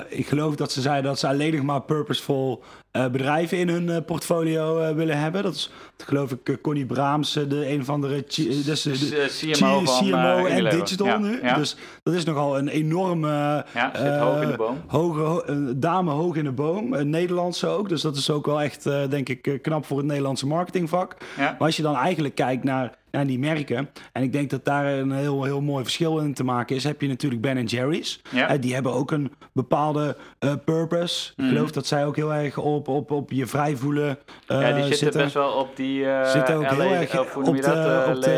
ik 0.10 0.28
geloof 0.28 0.56
dat 0.56 0.72
ze 0.72 0.82
zeiden 0.82 1.04
dat 1.04 1.20
ze 1.20 1.28
alleen 1.28 1.56
nog 1.56 1.64
maar 1.64 1.82
purposeful 1.82 2.64
eh, 2.96 3.08
bedrijven 3.08 3.58
in 3.58 3.70
hun 3.70 3.90
eh, 3.90 3.98
portfolio 4.06 4.80
eh, 4.80 4.96
willen 4.96 5.20
hebben. 5.20 5.44
Dat 5.44 5.54
is 5.56 5.72
geloof 5.98 6.32
ik 6.32 6.58
Connie 6.62 6.86
Braams, 6.86 7.34
de 7.34 7.70
een 7.72 7.86
van 7.86 8.02
de, 8.02 8.24
chi- 8.28 8.64
dus 8.66 8.82
de, 8.82 9.52
CMO, 9.58 9.82
van, 9.86 10.06
CMO 10.08 10.46
en 10.46 10.70
digital 10.70 11.08
Ja, 11.08 11.18
nu. 11.18 11.40
Ja, 11.42 11.54
Dus 11.56 11.76
dat 12.04 12.14
is 12.14 12.24
nogal 12.24 12.58
een 12.58 12.68
enorme 12.68 13.66
ja 13.74 13.92
zit 13.96 14.18
hoog 14.20 14.42
in 14.42 14.50
de 14.50 14.58
boom. 14.58 14.78
hoge 14.88 15.20
ho- 15.20 15.42
een 15.46 15.80
dame 15.80 16.12
hoog 16.12 16.36
in 16.36 16.44
de 16.44 16.52
boom. 16.52 16.94
Een 16.94 17.10
Nederlandse 17.10 17.68
ook. 17.68 17.90
Dus 17.90 18.02
dat 18.02 18.16
is 18.16 18.30
ook 18.30 18.46
wel 18.46 18.62
echt, 18.62 18.84
denk 19.10 19.30
ik, 19.30 19.60
knap 19.62 19.86
voor 19.86 19.98
het 19.98 20.06
Nederlandse 20.06 20.48
marketingvak. 20.48 21.16
Maar 21.38 21.56
als 21.60 21.76
je 21.78 21.82
dan 21.84 21.96
eigenlijk 21.96 22.36
kijkt 22.36 22.64
naar, 22.64 22.94
die 23.26 23.40
merken, 23.40 23.90
en 24.12 24.24
ik 24.24 24.32
denk 24.32 24.50
dat 24.50 24.66
daar 24.66 24.86
een 24.86 25.12
heel, 25.12 25.44
heel 25.44 25.62
mooi 25.62 25.84
verschil 25.84 26.18
in 26.20 26.34
te 26.34 26.44
maken 26.44 26.76
is, 26.76 26.84
heb 26.84 27.02
je 27.02 27.08
natuurlijk 27.08 27.42
Ben 27.42 27.64
Jerry's. 27.66 28.22
Ja. 28.32 28.58
Die 28.58 28.74
hebben 28.74 28.92
ook 28.94 29.12
een 29.12 29.32
bepaalde 29.54 30.18
purpose. 30.66 31.32
Mhm. 31.36 31.48
Ik 31.50 31.54
geloof 31.56 31.72
dat 31.72 31.88
zij 31.88 32.06
ook 32.06 32.16
heel 32.16 32.34
erg 32.34 32.58
op, 32.58 32.85
op, 32.88 33.12
op 33.12 33.32
je 33.32 33.46
vrij 33.46 33.76
voelen 33.76 34.18
eh, 34.48 34.62
ja, 34.62 34.72
die 34.72 34.80
zitten, 34.82 34.98
zitten. 34.98 35.22
best 35.22 35.34
wel 35.34 35.52
op 35.52 35.76
die 35.76 36.06
eh 36.06 36.32
Zitten 36.32 36.56
ook 36.56 36.62
LA, 36.64 36.70
heel 36.70 36.82
erg 36.94 37.36
op 37.36 37.46
de- 37.56 37.62
dat? 37.62 38.06
Eh, 38.06 38.14
op 38.16 38.22
de 38.22 38.32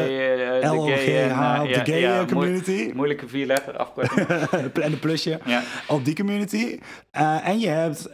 eh, 0.61 0.71
LGH, 0.71 1.07
eh, 1.07 1.59
op 1.63 1.73
de 1.73 1.91
gay 1.91 1.99
ja, 1.99 2.19
eh, 2.19 2.25
community. 2.27 2.91
Moeilijke 2.95 3.27
vier 3.27 3.45
letter 3.45 3.77
afkorting. 3.77 4.27
en 4.73 4.91
een 4.91 4.99
plusje. 4.99 5.39
ja. 5.45 5.61
op 5.87 6.05
die 6.05 6.15
community. 6.15 6.79
Eh, 7.11 7.47
en 7.47 7.59
je 7.59 7.67
hebt 7.67 8.09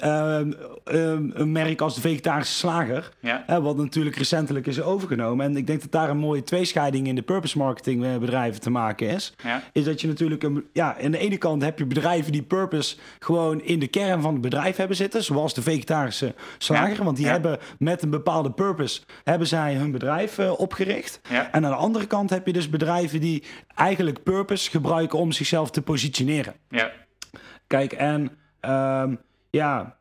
een 0.84 1.52
merk 1.52 1.82
als 1.82 1.96
de 1.96 2.02
vegetarische 2.02 2.54
slager, 2.54 3.10
Ja. 3.20 3.62
wat 3.62 3.78
natuurlijk 3.78 4.16
recentelijk 4.16 4.68
is 4.68 4.82
overgenomen. 4.82 5.46
En 5.46 5.58
ik 5.58 5.68
denk 5.68 5.82
dat 5.82 5.92
daar 5.92 6.10
een 6.10 6.18
mooie 6.18 6.44
tweescheiding 6.44 7.08
in 7.08 7.16
de 7.16 7.22
purpose 7.22 7.58
marketing 7.58 8.04
eh, 8.06 8.18
bedrijven 8.18 8.62
te 8.62 8.70
maken 8.70 9.08
is. 9.10 9.34
Ja. 9.44 9.64
Is 9.72 9.84
dat 9.84 10.02
je 10.02 10.08
natuurlijk, 10.08 10.44
een, 10.44 10.66
ja, 10.74 10.96
aan 11.04 11.12
de 11.12 11.18
ene 11.18 11.38
kant 11.38 11.62
heb 11.64 11.78
je 11.80 11.86
bedrijven 11.86 12.32
die 12.32 12.42
purpose 12.42 12.96
gewoon 13.20 13.62
in 13.62 13.80
de 13.80 13.88
kern 13.88 14.22
van 14.22 14.34
het 14.34 14.42
bedrijf 14.42 14.76
hebben 14.76 14.98
zitten, 14.98 15.24
zoals 15.24 15.54
de 15.54 15.62
vegetarische 15.62 16.23
slager. 16.58 16.98
Ja. 16.98 17.04
Want 17.04 17.18
die 17.18 17.26
Ja. 17.26 17.32
hebben 17.32 17.60
met 17.80 18.02
een 18.02 18.10
bepaalde 18.10 18.52
purpose, 18.52 19.02
hebben 19.24 19.48
zij 19.48 19.76
hun 19.76 19.92
bedrijf 19.92 20.38
eh, 20.38 20.60
opgericht. 20.60 21.20
Ja. 21.30 21.52
En 21.52 21.66
aan 21.66 21.72
de 21.72 21.78
andere 21.78 22.08
kant 22.08 22.30
heb 22.30 22.46
je 22.46 22.54
dus 22.54 22.70
bedrijven 22.70 23.22
die 23.22 23.44
eigenlijk 23.76 24.24
purpose 24.24 24.70
gebruiken 24.70 25.20
om 25.20 25.32
zichzelf 25.32 25.72
te 25.72 25.82
positioneren. 25.82 26.54
Ja. 26.70 26.92
Kijk, 27.68 27.94
en 27.94 28.32
ehm, 28.60 29.16
ja, 29.50 29.98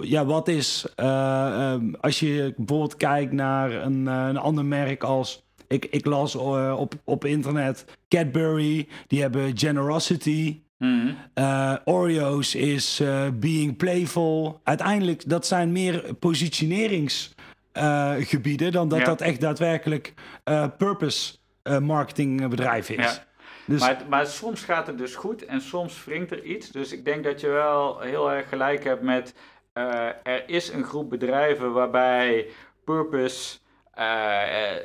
ja, 0.00 0.24
wat 0.24 0.48
is, 0.48 0.86
eh, 0.96 1.72
ehm, 1.72 1.92
als 2.00 2.20
je 2.20 2.54
bijvoorbeeld 2.56 2.96
kijkt 2.96 3.32
naar 3.32 3.72
een, 3.72 4.08
eh, 4.08 4.26
een 4.28 4.36
ander 4.36 4.64
merk 4.64 5.02
als, 5.02 5.44
ik, 5.68 5.84
ik 5.84 6.06
las 6.06 6.34
op, 6.34 6.94
op 7.04 7.24
internet, 7.24 7.84
Cadbury, 8.08 8.88
die 9.06 9.20
hebben 9.20 9.58
Generosity. 9.58 10.60
Mhm. 10.82 11.14
Eh, 11.34 11.74
Oreos 11.84 12.54
is 12.54 13.00
eh, 13.00 13.26
Being 13.34 13.76
Playful. 13.76 14.60
Uiteindelijk, 14.64 15.28
dat 15.28 15.46
zijn 15.46 15.72
meer 15.72 16.14
positioneringsgebieden 16.18 18.72
dan 18.72 18.88
dat 18.88 18.98
Ja. 18.98 19.04
dat 19.04 19.20
echt 19.20 19.40
daadwerkelijk 19.40 20.14
eh, 20.44 20.64
purpose 20.78 21.34
eh, 21.62 21.78
marketingbedrijf 21.78 22.90
is. 22.90 22.96
Ja. 22.96 23.24
Dus, 23.66 23.80
Maar, 23.80 24.02
maar 24.08 24.26
soms 24.26 24.62
gaat 24.64 24.86
het 24.86 24.98
dus 24.98 25.14
goed 25.14 25.44
en 25.44 25.60
soms 25.60 26.04
wringt 26.04 26.30
er 26.30 26.44
iets. 26.44 26.70
Dus 26.70 26.92
ik 26.92 27.04
denk 27.04 27.24
dat 27.24 27.40
je 27.40 27.48
wel 27.48 28.00
heel 28.00 28.32
erg 28.32 28.48
gelijk 28.48 28.84
hebt 28.84 29.02
met... 29.02 29.34
eh, 29.72 30.06
er 30.22 30.48
is 30.48 30.72
een 30.72 30.84
groep 30.84 31.10
bedrijven 31.10 31.72
waarbij 31.72 32.46
purpose 32.84 33.48
eh, 33.48 33.54
eh, 33.54 33.60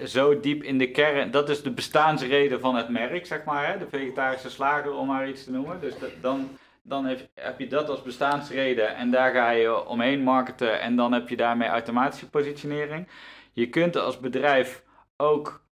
zo 0.06 0.40
diep 0.40 0.64
in 0.64 0.78
de 0.78 0.92
kern... 0.92 1.32
Dat 1.32 1.50
is 1.50 1.64
de 1.64 1.72
bestaansreden 1.72 2.60
van 2.60 2.76
het 2.76 2.90
merk, 2.90 3.26
zeg 3.26 3.44
maar. 3.44 3.68
Hè? 3.68 3.78
De 3.78 3.88
vegetarische 3.90 4.50
slager, 4.50 4.94
om 4.94 5.08
maar 5.08 5.30
iets 5.30 5.44
te 5.44 5.52
noemen. 5.52 5.80
Dus 5.80 5.94
dan, 6.22 6.50
dan 6.82 7.06
heb, 7.06 7.28
heb 7.34 7.60
je 7.60 7.68
dat 7.68 7.90
als 7.90 8.02
bestaansreden 8.02 8.96
en 8.96 9.12
daar 9.12 9.32
ga 9.32 9.50
je 9.50 9.86
omheen 9.86 10.24
marketen. 10.24 10.80
En 10.80 10.96
dan 10.96 11.12
heb 11.12 11.30
je 11.30 11.36
daarmee 11.36 11.68
automatische 11.68 12.30
positionering. 12.30 13.08
Je 13.54 13.70
kunt 13.70 13.96
als 13.96 14.20
bedrijf 14.20 14.84
ook 15.18 15.66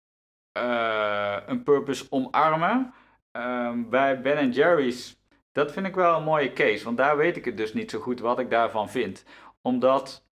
eh, 0.52 1.38
een 1.46 1.64
purpose 1.64 2.06
omarmen. 2.10 2.94
Ehm, 3.32 3.90
bij 3.90 4.22
Ben 4.22 4.52
Jerry's, 4.52 5.22
dat 5.52 5.72
vind 5.72 5.86
ik 5.86 5.96
wel 5.96 6.18
een 6.18 6.24
mooie 6.24 6.54
case, 6.54 6.84
want 6.84 6.98
daar 6.98 7.18
weet 7.18 7.38
ik 7.38 7.46
het 7.46 7.58
dus 7.58 7.74
niet 7.74 7.92
zo 7.92 8.00
goed 8.00 8.20
wat 8.20 8.40
ik 8.40 8.50
daarvan 8.50 8.90
vind. 8.90 9.26
Omdat, 9.62 10.26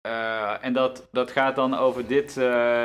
eh, 0.00 0.64
en 0.64 0.72
dat, 0.72 1.08
dat 1.12 1.30
gaat 1.30 1.56
dan 1.56 1.74
over 1.74 2.06
dit, 2.06 2.28
eh, 2.28 2.44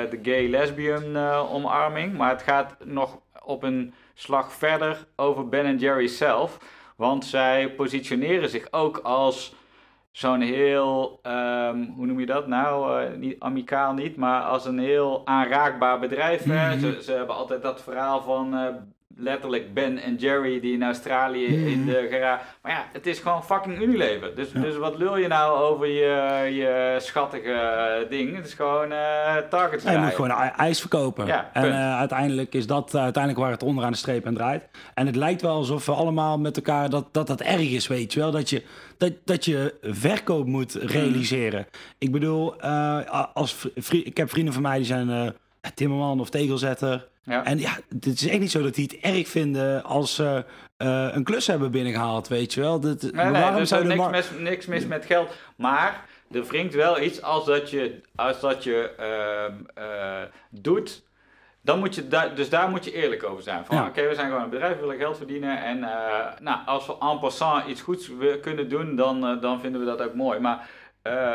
de 0.10 0.20
gay-lesbian 0.22 1.16
eh, 1.16 1.54
omarming, 1.54 2.18
maar 2.18 2.30
het 2.30 2.42
gaat 2.42 2.76
nog 2.84 3.20
op 3.44 3.64
een 3.64 3.94
slag 4.14 4.54
verder 4.54 5.06
over 5.16 5.50
Ben 5.50 5.78
Jerry's 5.78 6.18
zelf. 6.18 6.58
Want 6.96 7.26
zij 7.26 7.70
positioneren 7.70 8.50
zich 8.50 8.68
ook 8.72 8.98
als 8.98 9.56
zo'n 10.12 10.42
heel, 10.42 11.20
ehm, 11.22 11.84
hoe 11.84 12.06
noem 12.06 12.20
je 12.20 12.26
dat 12.26 12.48
nou? 12.48 13.06
Niet 13.18 13.40
amicaal 13.40 13.94
niet, 13.94 14.16
maar 14.16 14.42
als 14.42 14.66
een 14.66 14.80
heel 14.80 15.22
aanraakbaar 15.26 16.00
bedrijf. 16.00 16.46
Mhm. 16.46 16.80
Ze, 16.80 17.00
ze 17.04 17.12
hebben 17.12 17.36
altijd 17.36 17.62
dat 17.62 17.82
verhaal 17.82 18.22
van 18.22 18.54
letterlijk 19.18 19.74
Ben 19.74 19.98
en 19.98 20.16
Jerry 20.16 20.60
die 20.60 20.74
in 20.74 20.84
Australië 20.84 21.46
in 21.46 21.86
de 21.86 22.08
garage. 22.12 22.44
Maar 22.62 22.72
ja, 22.72 22.86
het 22.94 23.08
is 23.08 23.20
gewoon 23.20 23.44
fucking 23.44 23.82
Unilever. 23.82 24.36
Dus, 24.36 24.52
Ja. 24.52 24.60
dus 24.62 24.78
wat 24.78 24.98
lul 24.98 25.18
je 25.18 25.28
nou 25.28 25.60
over 25.60 25.88
je, 25.88 26.50
je 26.56 26.98
schattige 27.00 27.52
eh, 27.52 28.10
ding? 28.10 28.36
Het 28.36 28.46
is 28.48 28.54
gewoon 28.54 28.92
eh 28.92 29.36
targets 29.50 29.84
Ja, 29.84 29.92
je 29.92 29.98
moet 29.98 30.14
gewoon 30.14 30.32
ijs 30.58 30.80
verkopen. 30.80 31.26
Ja, 31.26 31.50
en 31.54 31.72
eh, 31.72 31.98
uiteindelijk 31.98 32.54
is 32.54 32.68
dat 32.68 32.94
eh, 32.94 33.02
uiteindelijk 33.02 33.44
waar 33.44 33.52
het 33.52 33.64
onderaan 33.64 33.92
de 33.92 33.98
streep 33.98 34.26
aan 34.26 34.34
draait. 34.34 34.68
En 34.94 35.06
het 35.06 35.16
lijkt 35.16 35.42
wel 35.42 35.56
alsof 35.56 35.86
we 35.86 35.92
allemaal 35.92 36.40
met 36.40 36.56
elkaar 36.56 36.90
dat 36.90 37.14
dat, 37.14 37.28
dat 37.28 37.42
erg 37.42 37.72
is, 37.72 37.88
weet 37.88 38.14
je 38.14 38.20
wel. 38.20 38.32
Dat 38.32 38.50
je, 38.50 38.64
dat, 38.98 39.12
dat 39.26 39.46
je 39.46 39.74
verkoop 39.82 40.46
moet 40.48 40.74
realiseren. 40.74 41.68
Ik 41.98 42.12
bedoel, 42.12 42.60
eh, 42.60 43.26
als 43.34 43.68
ik 43.90 44.18
heb 44.18 44.30
vrienden 44.30 44.54
van 44.54 44.62
mij 44.62 44.78
die 44.78 44.86
zijn 44.86 45.10
eh, 45.10 45.28
timmerman 45.74 46.20
of 46.20 46.30
tegelzetter. 46.30 47.12
Ja. 47.24 47.44
En 47.44 47.60
ja, 47.60 47.78
het 47.90 48.06
is 48.06 48.28
echt 48.28 48.40
niet 48.40 48.52
zo 48.52 48.62
dat 48.62 48.76
die 48.76 48.90
het 48.92 49.14
erg 49.14 49.28
vinden 49.28 49.84
als 49.84 50.16
ze 50.16 50.46
eh, 50.78 51.08
een 51.12 51.24
klus 51.24 51.48
hebben 51.48 51.72
binnengehaald, 51.72 52.28
weet 52.28 52.54
je 52.54 52.62
wel. 52.62 52.80
Dat, 52.80 53.02
Nee, 53.02 53.12
nee, 53.12 53.32
waarom 53.32 53.60
dus 53.60 53.70
zou 53.70 53.88
de 53.88 53.96
niks, 53.96 54.10
mis, 54.10 54.30
niks 54.40 54.66
mis 54.66 54.86
met 54.86 55.06
geld. 55.06 55.36
Maar 55.56 56.06
er 56.32 56.44
wringt 56.46 56.74
wel 56.74 57.02
iets 57.02 57.22
als 57.22 57.46
dat 57.46 57.70
je, 57.70 58.02
als 58.16 58.40
dat 58.40 58.64
je 58.64 58.94
ehm, 58.98 59.86
eh, 59.86 60.22
doet. 60.50 61.04
Dan 61.62 61.80
moet 61.80 61.96
je 61.96 62.08
daar, 62.08 62.36
dus 62.36 62.50
daar 62.50 62.70
moet 62.70 62.86
je 62.86 62.94
eerlijk 62.94 63.24
over 63.24 63.44
zijn. 63.44 63.66
Van 63.66 63.76
Ja. 63.76 63.88
oké, 63.88 64.08
we 64.08 64.16
zijn 64.16 64.28
gewoon 64.28 64.44
een 64.44 64.50
bedrijf, 64.50 64.76
we 64.76 64.80
willen 64.80 64.98
geld 64.98 65.18
verdienen. 65.18 65.64
En 65.64 65.84
eh, 65.84 66.40
nou, 66.40 66.60
als 66.66 66.86
we 66.86 66.96
en 67.00 67.20
passant 67.20 67.68
iets 67.68 67.82
goeds 67.82 68.12
kunnen 68.42 68.70
doen, 68.70 68.96
dan, 68.96 69.40
dan 69.42 69.60
vinden 69.60 69.80
we 69.80 69.88
dat 69.88 70.02
ook 70.02 70.14
mooi. 70.14 70.40
Maar 70.40 70.70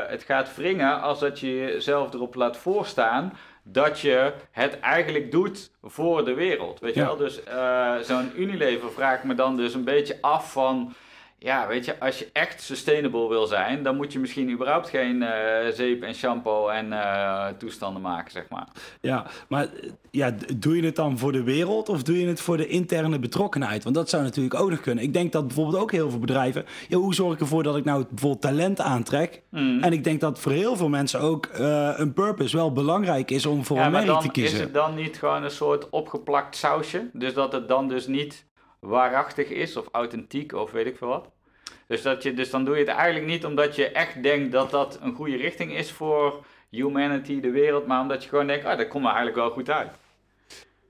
het 0.09 0.23
gaat 0.23 0.55
wringen 0.57 1.01
als 1.01 1.21
dat 1.21 1.41
je 1.41 1.55
jezelf 1.55 2.15
erop 2.15 2.35
laat 2.35 2.57
voorstaan 2.57 3.33
dat 3.73 4.01
je 4.01 4.33
het 4.51 4.81
eigenlijk 4.81 5.31
doet 5.31 5.71
voor 5.83 6.25
de 6.25 6.35
wereld. 6.35 6.81
Weet 6.81 6.95
je 6.95 7.01
Ja. 7.01 7.07
wel? 7.07 7.17
Dus 7.17 7.43
eh, 7.45 7.97
zo'n 7.99 8.33
Unilever 8.37 8.93
vraagt 8.93 9.25
me 9.25 9.35
dan 9.35 9.57
dus 9.57 9.75
een 9.75 9.85
beetje 9.85 10.19
af 10.21 10.53
van... 10.53 10.95
Ja, 11.41 11.67
weet 11.67 11.85
je, 11.85 12.01
als 12.01 12.19
je 12.19 12.29
echt 12.33 12.63
sustainable 12.63 13.29
wil 13.29 13.47
zijn, 13.47 13.83
dan 13.83 13.97
moet 13.97 14.13
je 14.13 14.19
misschien 14.19 14.51
überhaupt 14.51 14.89
geen 14.89 15.23
eh, 15.23 15.73
zeep 15.73 16.03
en 16.03 16.15
shampoo 16.15 16.69
en 16.69 16.93
eh, 16.93 17.47
toestanden 17.59 18.03
maken, 18.03 18.31
zeg 18.31 18.49
maar. 18.49 18.69
Ja, 19.01 19.27
maar 19.49 19.69
ja, 20.11 20.35
doe 20.57 20.77
je 20.77 20.85
het 20.85 20.97
dan 20.97 21.19
voor 21.19 21.33
de 21.33 21.43
wereld 21.43 21.89
of 21.89 22.03
doe 22.03 22.21
je 22.21 22.27
het 22.27 22.41
voor 22.41 22.57
de 22.57 22.67
interne 22.67 23.19
betrokkenheid? 23.19 23.85
Want 23.85 23.95
dat 23.95 24.09
zou 24.09 24.23
natuurlijk 24.23 24.55
ook 24.55 24.71
nog 24.71 24.81
kunnen. 24.81 25.05
Ik 25.05 25.13
denk 25.13 25.33
dat 25.33 25.47
bijvoorbeeld 25.47 25.83
ook 25.83 25.93
heel 25.93 26.11
veel 26.11 26.19
bedrijven... 26.19 26.65
Ja, 26.89 26.97
hoe 26.97 27.15
zorg 27.15 27.35
ik 27.35 27.41
ervoor 27.41 27.63
dat 27.63 27.77
ik 27.77 27.85
nou 27.85 28.05
bijvoorbeeld 28.09 28.43
talent 28.43 28.81
aantrek? 28.81 29.43
Mm. 29.51 29.83
En 29.83 29.93
ik 29.93 30.05
denk 30.05 30.21
dat 30.21 30.39
voor 30.39 30.53
heel 30.53 30.77
veel 30.77 30.89
mensen 30.89 31.21
ook 31.21 31.47
eh, 31.47 31.91
een 31.97 32.13
purpose 32.13 32.57
wel 32.57 32.73
belangrijk 32.73 33.31
is 33.31 33.47
om 33.47 33.65
voor 33.65 33.77
Ja, 33.77 33.87
een 33.87 33.93
merk 33.93 34.21
te 34.21 34.31
kiezen. 34.31 34.55
is 34.55 34.65
het 34.65 34.75
dan 34.75 34.95
niet 34.95 35.19
gewoon 35.19 35.43
een 35.43 35.51
soort 35.51 35.91
opgeplakt 35.91 36.57
sausje? 36.57 37.11
Dus 37.13 37.35
dat 37.35 37.53
het 37.53 37.69
dan 37.69 37.89
dus 37.89 38.07
niet 38.07 38.47
waarachtig 38.81 39.49
is 39.49 39.77
of 39.77 39.89
authentiek 39.93 40.53
of 40.53 40.71
weet 40.71 40.87
ik 40.87 40.97
veel 40.97 41.09
wat? 41.09 41.31
Dus, 41.87 42.03
dat 42.03 42.23
je, 42.23 42.35
dus 42.35 42.51
dan 42.51 42.65
doe 42.65 42.75
je 42.75 42.81
het 42.81 42.95
eigenlijk 42.95 43.27
niet 43.27 43.45
omdat 43.45 43.77
je 43.77 43.89
echt 43.89 44.23
denkt 44.23 44.53
dat 44.53 44.71
dat 44.71 44.99
een 45.03 45.15
goede 45.15 45.37
richting 45.37 45.77
is 45.77 45.91
voor 45.93 46.45
humanity, 46.71 47.41
de 47.41 47.51
wereld, 47.51 47.87
maar 47.87 48.01
omdat 48.01 48.23
je 48.23 48.29
gewoon 48.29 48.47
denkt, 48.47 48.65
ah, 48.65 48.79
dat 48.79 48.89
komt 48.89 49.03
me 49.03 49.09
eigenlijk 49.09 49.39
wel 49.39 49.51
goed 49.51 49.71
uit. 49.71 49.91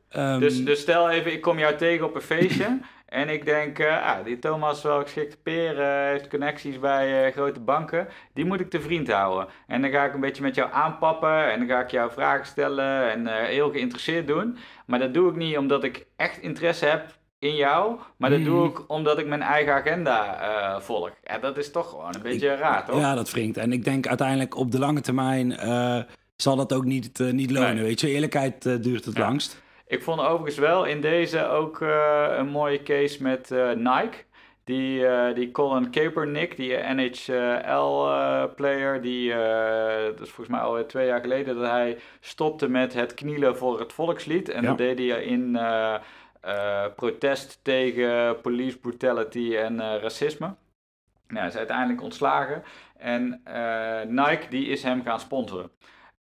Ehm, 0.08 0.40
Dus, 0.40 0.64
dus 0.64 0.80
stel 0.80 1.10
even, 1.10 1.32
ik 1.32 1.40
kom 1.40 1.58
jou 1.58 1.76
tegen 1.76 2.06
op 2.06 2.14
een 2.14 2.20
feestje. 2.20 2.78
En 3.08 3.28
ik 3.28 3.44
denk, 3.44 3.78
eh, 3.78 4.06
ah, 4.06 4.24
die 4.24 4.38
Thomas 4.38 4.76
is 4.76 4.82
wel 4.82 5.02
geschikte 5.02 5.36
peer, 5.36 5.82
heeft 6.10 6.28
connecties 6.28 6.78
bij 6.78 7.26
eh, 7.26 7.32
grote 7.32 7.60
banken. 7.60 8.08
Die 8.34 8.44
moet 8.44 8.60
ik 8.60 8.70
te 8.70 8.80
vriend 8.80 9.12
houden. 9.12 9.48
En 9.66 9.82
dan 9.82 9.90
ga 9.90 10.04
ik 10.04 10.14
een 10.14 10.20
beetje 10.20 10.42
met 10.42 10.54
jou 10.54 10.72
aanpappen. 10.72 11.50
En 11.50 11.58
dan 11.58 11.68
ga 11.68 11.80
ik 11.80 11.90
jou 11.90 12.12
vragen 12.12 12.46
stellen 12.46 13.10
en 13.10 13.26
eh, 13.26 13.46
heel 13.46 13.70
geïnteresseerd 13.70 14.26
doen. 14.26 14.58
Maar 14.86 14.98
dat 14.98 15.14
doe 15.14 15.30
ik 15.30 15.36
niet 15.36 15.56
omdat 15.56 15.84
ik 15.84 16.06
echt 16.16 16.40
interesse 16.40 16.86
heb 16.86 17.17
in 17.38 17.54
jou. 17.56 17.96
Maar 18.16 18.30
dat 18.30 18.44
doe 18.44 18.56
Mhm. 18.58 18.68
ik 18.68 18.90
omdat 18.90 19.18
ik 19.18 19.26
mijn 19.26 19.42
eigen 19.42 19.72
agenda 19.74 20.40
eh, 20.40 20.80
volg. 20.80 21.10
Ja, 21.24 21.38
dat 21.38 21.56
is 21.58 21.70
toch 21.70 21.88
gewoon 21.90 22.14
een 22.14 22.22
beetje 22.22 22.54
raar, 22.54 22.84
toch? 22.84 22.98
Ja, 23.00 23.14
dat 23.14 23.30
wringt. 23.30 23.56
En 23.56 23.72
ik 23.72 23.84
denk 23.84 24.06
uiteindelijk 24.06 24.56
op 24.56 24.70
de 24.70 24.78
lange 24.78 25.00
termijn 25.00 25.56
eh, 25.56 25.98
zal 26.36 26.56
dat 26.56 26.72
ook 26.72 26.84
niet, 26.84 27.20
eh, 27.20 27.30
niet 27.30 27.50
lonen. 27.50 27.74
Nee. 27.74 27.84
Weet 27.84 28.00
je, 28.00 28.08
eerlijkheid 28.08 28.82
duurt 28.82 29.04
het 29.04 29.16
Ja. 29.16 29.20
langst. 29.22 29.62
Ik 29.86 30.02
vond 30.02 30.20
overigens 30.20 30.58
wel 30.58 30.84
in 30.84 31.00
deze 31.00 31.46
ook 31.48 31.80
een 32.38 32.48
mooie 32.48 32.82
case 32.82 33.22
met 33.22 33.50
Nike. 33.76 34.26
Die, 34.64 35.00
uh, 35.00 35.34
die 35.34 35.50
Colin 35.50 35.90
Kaepernick, 35.90 36.56
die 36.56 36.76
NHL-player, 37.86 39.00
die, 39.02 39.28
dat 40.16 40.20
is 40.26 40.30
volgens 40.30 40.48
mij 40.48 40.60
al 40.60 40.86
twee 40.86 41.06
jaar 41.06 41.20
geleden, 41.20 41.54
dat 41.56 41.70
hij 41.70 41.98
stopte 42.20 42.68
met 42.68 42.94
het 42.94 43.14
knielen 43.14 43.56
voor 43.56 43.78
het 43.78 43.92
volkslied. 43.92 44.48
En 44.48 44.64
dat 44.64 44.78
deed 44.78 44.98
hij 44.98 45.22
in 45.22 45.58
protest 46.96 47.60
tegen 47.62 48.40
police 48.40 48.78
brutality 48.78 49.56
en 49.56 50.00
racisme. 50.00 50.46
Nou, 51.26 51.38
hij 51.40 51.48
is 51.48 51.56
uiteindelijk 51.56 52.02
ontslagen 52.02 52.62
en 52.96 53.42
Nike 54.08 54.46
die 54.48 54.66
is 54.66 54.82
hem 54.82 55.02
gaan 55.02 55.20
sponsoren. 55.20 55.70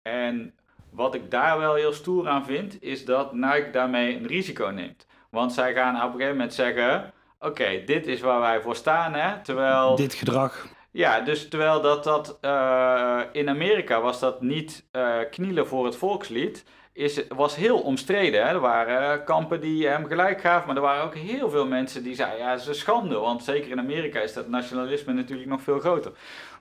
En 0.02 0.54
wat 0.90 1.14
ik 1.14 1.30
daar 1.30 1.58
wel 1.58 1.74
heel 1.74 1.92
stoer 1.92 2.28
aan 2.28 2.44
vind, 2.44 2.82
is 2.82 3.04
dat 3.04 3.32
Nike 3.32 3.70
daarmee 3.72 4.16
een 4.16 4.26
risico 4.26 4.66
neemt. 4.66 5.06
Want 5.30 5.52
zij 5.52 5.74
gaan 5.74 5.96
op 5.96 6.02
een 6.02 6.10
gegeven 6.10 6.30
moment 6.36 6.54
zeggen: 6.54 7.12
Oké, 7.38 7.82
dit 7.84 8.06
is 8.06 8.20
waar 8.20 8.40
wij 8.40 8.60
voor 8.60 8.76
staan, 8.76 9.14
hè? 9.14 9.42
Terwijl. 9.42 9.96
Dit 9.96 10.14
gedrag. 10.14 10.66
Ja, 10.90 11.20
dus 11.20 11.48
terwijl 11.48 11.80
dat, 11.80 12.04
dat 12.04 12.38
uh, 12.42 13.20
in 13.32 13.48
Amerika 13.48 14.00
was 14.00 14.20
dat 14.20 14.42
niet 14.42 14.88
uh, 14.92 15.18
knielen 15.30 15.66
voor 15.66 15.84
het 15.84 15.96
volkslied, 15.96 16.64
is, 16.96 17.26
was 17.28 17.56
heel 17.56 17.78
omstreden. 17.78 18.46
Hè? 18.46 18.48
Er 18.48 18.60
waren 18.60 19.24
kampen 19.24 19.60
die 19.60 19.86
hem 19.86 20.06
gelijk 20.06 20.40
gaven, 20.40 20.66
maar 20.66 20.76
er 20.76 20.82
waren 20.82 21.04
ook 21.04 21.14
heel 21.14 21.50
veel 21.50 21.66
mensen 21.66 22.02
die 22.02 22.14
zeiden: 22.14 22.38
ja, 22.38 22.50
het 22.50 22.60
is 22.60 22.66
een 22.66 22.74
schande. 22.74 23.18
Want 23.18 23.44
zeker 23.44 23.70
in 23.70 23.78
Amerika 23.78 24.20
is 24.20 24.32
dat 24.32 24.48
nationalisme 24.48 25.12
natuurlijk 25.12 25.48
nog 25.48 25.62
veel 25.62 25.78
groter. 25.78 26.12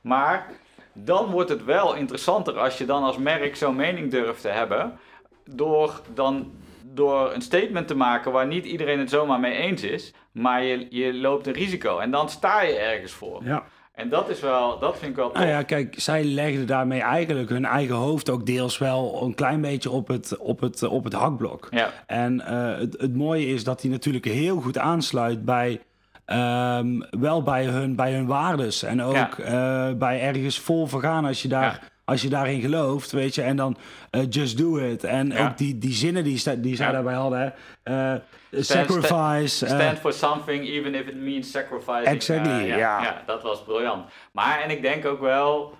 Maar 0.01 0.49
dan 0.93 1.25
wordt 1.25 1.49
het 1.49 1.63
wel 1.63 1.95
interessanter 1.95 2.59
als 2.59 2.77
je 2.77 2.85
dan 2.85 3.03
als 3.03 3.17
merk 3.17 3.55
zo'n 3.55 3.75
mening 3.75 4.11
durft 4.11 4.41
te 4.41 4.47
hebben. 4.47 4.99
Door 5.45 6.01
dan 6.13 6.51
door 6.93 7.33
een 7.33 7.41
statement 7.41 7.87
te 7.87 7.95
maken 7.95 8.31
waar 8.31 8.47
niet 8.47 8.65
iedereen 8.65 8.99
het 8.99 9.09
zomaar 9.09 9.39
mee 9.39 9.55
eens 9.55 9.83
is, 9.83 10.13
maar 10.31 10.63
je, 10.63 10.87
je 10.89 11.13
loopt 11.13 11.47
een 11.47 11.53
risico 11.53 11.99
en 11.99 12.11
dan 12.11 12.29
sta 12.29 12.61
je 12.61 12.75
ergens 12.75 13.11
voor. 13.11 13.43
Ja. 13.43 13.63
En 13.95 14.09
dat 14.09 14.29
is 14.29 14.39
wel, 14.39 14.79
dat 14.79 14.97
vind 14.97 15.11
ik 15.11 15.17
wel 15.17 15.27
tof. 15.27 15.37
Nou 15.37 15.47
ja, 15.47 15.63
kijk, 15.63 15.95
zij 15.97 16.23
legden 16.23 16.67
daarmee 16.67 17.01
eigenlijk 17.01 17.49
hun 17.49 17.65
eigen 17.65 17.95
hoofd 17.95 18.29
ook 18.29 18.45
deels 18.45 18.77
wel 18.77 19.23
een 19.23 19.35
klein 19.35 19.61
beetje 19.61 19.89
op 19.89 20.07
het, 20.07 20.37
op 20.37 20.59
het, 20.59 20.83
op 20.83 21.03
het 21.03 21.13
hakblok. 21.13 21.67
Ja. 21.71 21.89
En 22.05 22.41
uh, 22.49 22.77
het, 22.77 22.95
het 22.99 23.15
mooie 23.15 23.47
is 23.47 23.63
dat 23.63 23.81
hij 23.81 23.91
natuurlijk 23.91 24.25
heel 24.25 24.61
goed 24.61 24.77
aansluit 24.77 25.45
bij 25.45 25.81
Um, 26.27 27.05
wel 27.09 27.43
bij 27.43 27.65
hun, 27.65 27.95
bij 27.95 28.13
hun 28.13 28.25
waardes. 28.25 28.83
En 28.83 29.01
ook 29.01 29.35
ja. 29.37 29.89
uh, 29.89 29.97
bij 29.97 30.21
ergens 30.21 30.59
vol 30.59 30.87
vergaan 30.87 31.25
als 31.25 31.41
je 31.41 31.47
daar. 31.47 31.79
Ja. 31.81 31.94
Als 32.05 32.21
je 32.21 32.29
daarin 32.29 32.61
gelooft, 32.61 33.11
weet 33.11 33.35
je, 33.35 33.41
en 33.41 33.55
dan 33.55 33.77
uh, 34.11 34.21
just 34.29 34.57
do 34.57 34.77
it. 34.77 35.03
En 35.03 35.27
ja. 35.27 35.47
ook 35.47 35.57
die, 35.57 35.77
die 35.77 35.93
zinnen 35.93 36.23
die, 36.23 36.59
die 36.59 36.75
zij 36.75 36.91
daarbij 36.91 37.13
hadden. 37.13 37.53
Uh, 37.83 38.13
sacrifice. 38.51 39.65
Stand 39.65 39.99
for 39.99 40.13
something, 40.13 40.67
even 40.67 40.95
if 40.95 41.07
it 41.07 41.15
means 41.15 41.51
sacrificing. 41.51 42.05
Exactly, 42.05 42.65
ja, 42.67 42.77
ja. 42.77 43.23
Dat 43.25 43.43
was 43.43 43.63
briljant. 43.63 44.05
Maar, 44.31 44.61
en 44.61 44.69
ik 44.69 44.81
denk 44.81 45.05
ook 45.05 45.19
wel, 45.19 45.77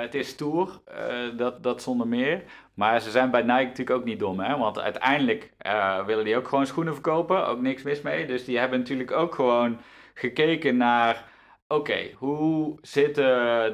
het 0.00 0.14
is 0.14 0.28
stoer, 0.28 0.80
dat, 1.36 1.62
dat 1.62 1.82
zonder 1.82 2.06
meer. 2.06 2.42
Maar 2.74 3.00
ze 3.00 3.10
zijn 3.10 3.30
bij 3.30 3.42
Nike 3.42 3.62
natuurlijk 3.62 3.98
ook 3.98 4.04
niet 4.04 4.18
dom, 4.18 4.40
hè? 4.40 4.56
want 4.56 4.78
uiteindelijk 4.78 5.52
willen 6.06 6.24
die 6.24 6.36
ook 6.36 6.48
gewoon 6.48 6.66
schoenen 6.66 6.92
verkopen, 6.92 7.46
ook 7.46 7.60
niks 7.60 7.82
mis 7.82 8.00
mee. 8.00 8.26
Dus 8.26 8.44
die 8.44 8.58
hebben 8.58 8.78
natuurlijk 8.78 9.12
ook 9.12 9.34
gewoon 9.34 9.78
gekeken 10.14 10.76
naar, 10.76 11.24
oké, 11.68 12.10
hoe 12.16 12.78
zitten 12.80 13.24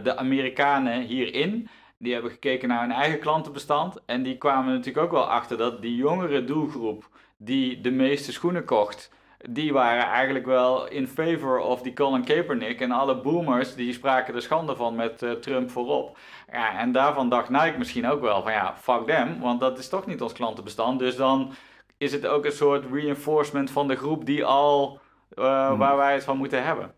de 0.04 0.16
Amerikanen 0.16 1.00
hierin? 1.02 1.68
Die 1.98 2.12
hebben 2.12 2.30
gekeken 2.30 2.68
naar 2.68 2.80
hun 2.80 2.92
eigen 2.92 3.18
klantenbestand 3.18 4.02
en 4.06 4.22
die 4.22 4.38
kwamen 4.38 4.72
natuurlijk 4.72 5.04
ook 5.04 5.12
wel 5.12 5.30
achter 5.30 5.56
dat 5.56 5.82
die 5.82 5.96
jongere 5.96 6.44
doelgroep 6.44 7.08
die 7.36 7.80
de 7.80 7.90
meeste 7.90 8.32
schoenen 8.32 8.64
kocht, 8.64 9.10
die 9.48 9.72
waren 9.72 10.04
eigenlijk 10.04 10.46
wel 10.46 10.88
in 10.88 11.08
favor 11.08 11.58
of 11.58 11.82
die 11.82 11.92
Colin 11.92 12.24
Kaepernick. 12.24 12.80
En 12.80 12.90
alle 12.90 13.20
boomers 13.20 13.74
die 13.74 13.92
spraken 13.92 14.34
er 14.34 14.42
schande 14.42 14.76
van 14.76 14.94
met 14.94 15.22
uh, 15.22 15.32
Trump 15.32 15.70
voorop. 15.70 16.18
Ja, 16.52 16.78
en 16.78 16.92
daarvan 16.92 17.28
dacht 17.28 17.48
Nike 17.48 17.78
misschien 17.78 18.08
ook 18.08 18.20
wel 18.20 18.42
van 18.42 18.52
ja, 18.52 18.74
fuck 18.76 19.06
them, 19.06 19.40
want 19.40 19.60
dat 19.60 19.78
is 19.78 19.88
toch 19.88 20.06
niet 20.06 20.22
ons 20.22 20.32
klantenbestand. 20.32 20.98
Dus 20.98 21.16
dan 21.16 21.52
is 21.98 22.12
het 22.12 22.26
ook 22.26 22.44
een 22.44 22.52
soort 22.52 22.84
reinforcement 22.92 23.70
van 23.70 23.88
de 23.88 23.96
groep 23.96 24.26
die 24.26 24.44
al, 24.44 25.00
uh, 25.34 25.68
hmm. 25.68 25.78
waar 25.78 25.96
wij 25.96 26.12
het 26.12 26.24
van 26.24 26.36
moeten 26.36 26.64
hebben. 26.64 26.94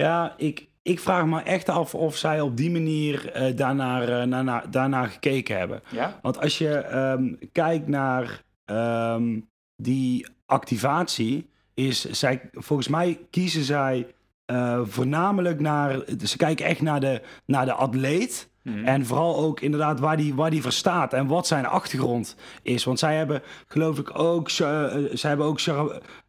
Ja, 0.00 0.34
ik, 0.36 0.68
ik 0.82 1.00
vraag 1.00 1.26
me 1.26 1.40
echt 1.40 1.68
af 1.68 1.94
of 1.94 2.16
zij 2.16 2.40
op 2.40 2.56
die 2.56 2.70
manier 2.70 3.42
uh, 3.42 3.56
daarnaar, 3.56 4.02
uh, 4.02 4.30
daarnaar, 4.30 4.70
daarnaar 4.70 5.08
gekeken 5.08 5.58
hebben. 5.58 5.82
Ja? 5.90 6.18
Want 6.22 6.40
als 6.40 6.58
je 6.58 6.96
um, 6.96 7.38
kijkt 7.52 7.88
naar 7.88 8.42
um, 8.64 9.48
die 9.76 10.26
activatie, 10.46 11.50
is 11.74 12.10
zij, 12.10 12.50
volgens 12.52 12.88
mij 12.88 13.18
kiezen 13.30 13.62
zij 13.62 14.06
uh, 14.46 14.80
voornamelijk 14.84 15.60
naar, 15.60 16.04
ze 16.24 16.36
kijken 16.36 16.66
echt 16.66 16.80
naar 16.80 17.00
de, 17.00 17.22
naar 17.46 17.64
de 17.64 17.72
atleet. 17.72 18.48
Mm. 18.62 18.84
En 18.84 19.06
vooral 19.06 19.36
ook 19.36 19.60
inderdaad 19.60 20.00
waar 20.00 20.16
die, 20.16 20.34
waar 20.34 20.50
die 20.50 20.62
verstaat 20.62 21.12
en 21.12 21.26
wat 21.26 21.46
zijn 21.46 21.66
achtergrond 21.66 22.36
is. 22.62 22.84
Want 22.84 22.98
zij 22.98 23.16
hebben 23.16 23.42
geloof 23.66 23.98
ik 23.98 24.18
ook, 24.18 24.48
uh, 24.48 24.56
zij 25.12 25.28
hebben 25.28 25.46
ook 25.46 25.60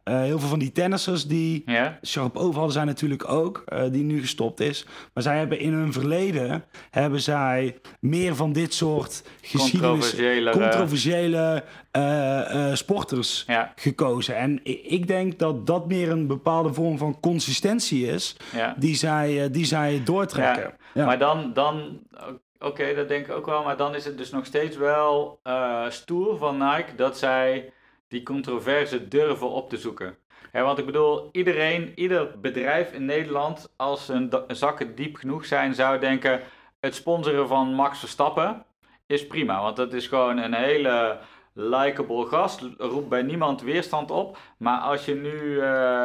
uh, 0.04 0.20
heel 0.20 0.38
veel 0.38 0.48
van 0.48 0.58
die 0.58 0.72
tennissers 0.72 1.26
die 1.26 1.62
yeah. 1.66 1.92
Sharapova 2.04 2.68
zijn 2.68 2.86
natuurlijk 2.86 3.28
ook, 3.28 3.64
uh, 3.72 3.82
die 3.90 4.02
nu 4.02 4.20
gestopt 4.20 4.60
is. 4.60 4.86
Maar 5.14 5.22
zij 5.22 5.38
hebben 5.38 5.58
in 5.58 5.72
hun 5.72 5.92
verleden, 5.92 6.64
hebben 6.90 7.20
zij 7.20 7.78
meer 8.00 8.36
van 8.36 8.52
dit 8.52 8.74
soort 8.74 9.22
geschiedenis, 9.40 10.14
controversiële 10.50 11.64
uh, 11.96 12.74
sporters 12.74 13.44
ja. 13.46 13.72
gekozen. 13.76 14.36
En 14.36 14.60
ik 14.90 15.06
denk 15.06 15.38
dat 15.38 15.66
dat 15.66 15.86
meer 15.86 16.10
een 16.10 16.26
bepaalde 16.26 16.72
vorm 16.72 16.98
van 16.98 17.20
consistentie 17.20 18.06
is, 18.06 18.36
ja. 18.52 18.74
die, 18.78 18.94
zij, 18.94 19.50
die 19.50 19.64
zij 19.64 20.02
doortrekken. 20.04 20.74
Ja. 20.94 21.04
Maar 21.04 21.18
dan, 21.18 21.52
dan 21.54 22.00
oké, 22.12 22.66
okay, 22.66 22.94
dat 22.94 23.08
denk 23.08 23.26
ik 23.26 23.32
ook 23.32 23.46
wel, 23.46 23.62
maar 23.62 23.76
dan 23.76 23.94
is 23.94 24.04
het 24.04 24.18
dus 24.18 24.30
nog 24.30 24.46
steeds 24.46 24.76
wel 24.76 25.40
stoer 25.88 26.38
van 26.38 26.58
Nike 26.58 26.94
dat 26.96 27.18
zij 27.18 27.72
die 28.12 28.22
controverse 28.22 29.08
durven 29.08 29.50
op 29.50 29.68
te 29.68 29.76
zoeken. 29.76 30.16
want 30.52 30.78
ik 30.78 30.86
bedoel, 30.86 31.28
iedereen, 31.32 31.92
ieder 31.94 32.40
bedrijf 32.40 32.92
in 32.92 33.04
Nederland, 33.04 33.72
als 33.76 34.06
hun 34.06 34.32
zakken 34.48 34.94
diep 34.94 35.16
genoeg 35.16 35.46
zijn, 35.46 35.74
zou 35.74 35.98
denken: 35.98 36.40
het 36.80 36.94
sponsoren 36.94 37.48
van 37.48 37.74
Max 37.74 37.98
Verstappen 37.98 38.64
is 39.06 39.26
prima. 39.26 39.62
Want 39.62 39.76
dat 39.76 39.92
is 39.92 40.06
gewoon 40.06 40.38
een 40.38 40.54
hele 40.54 41.18
likable 41.52 42.26
gast, 42.26 42.60
roept 42.78 43.08
bij 43.08 43.22
niemand 43.22 43.62
weerstand 43.62 44.10
op. 44.10 44.38
Maar 44.56 44.80
als 44.80 45.04
je 45.04 45.14
nu, 45.14 45.54
uh, 45.54 45.62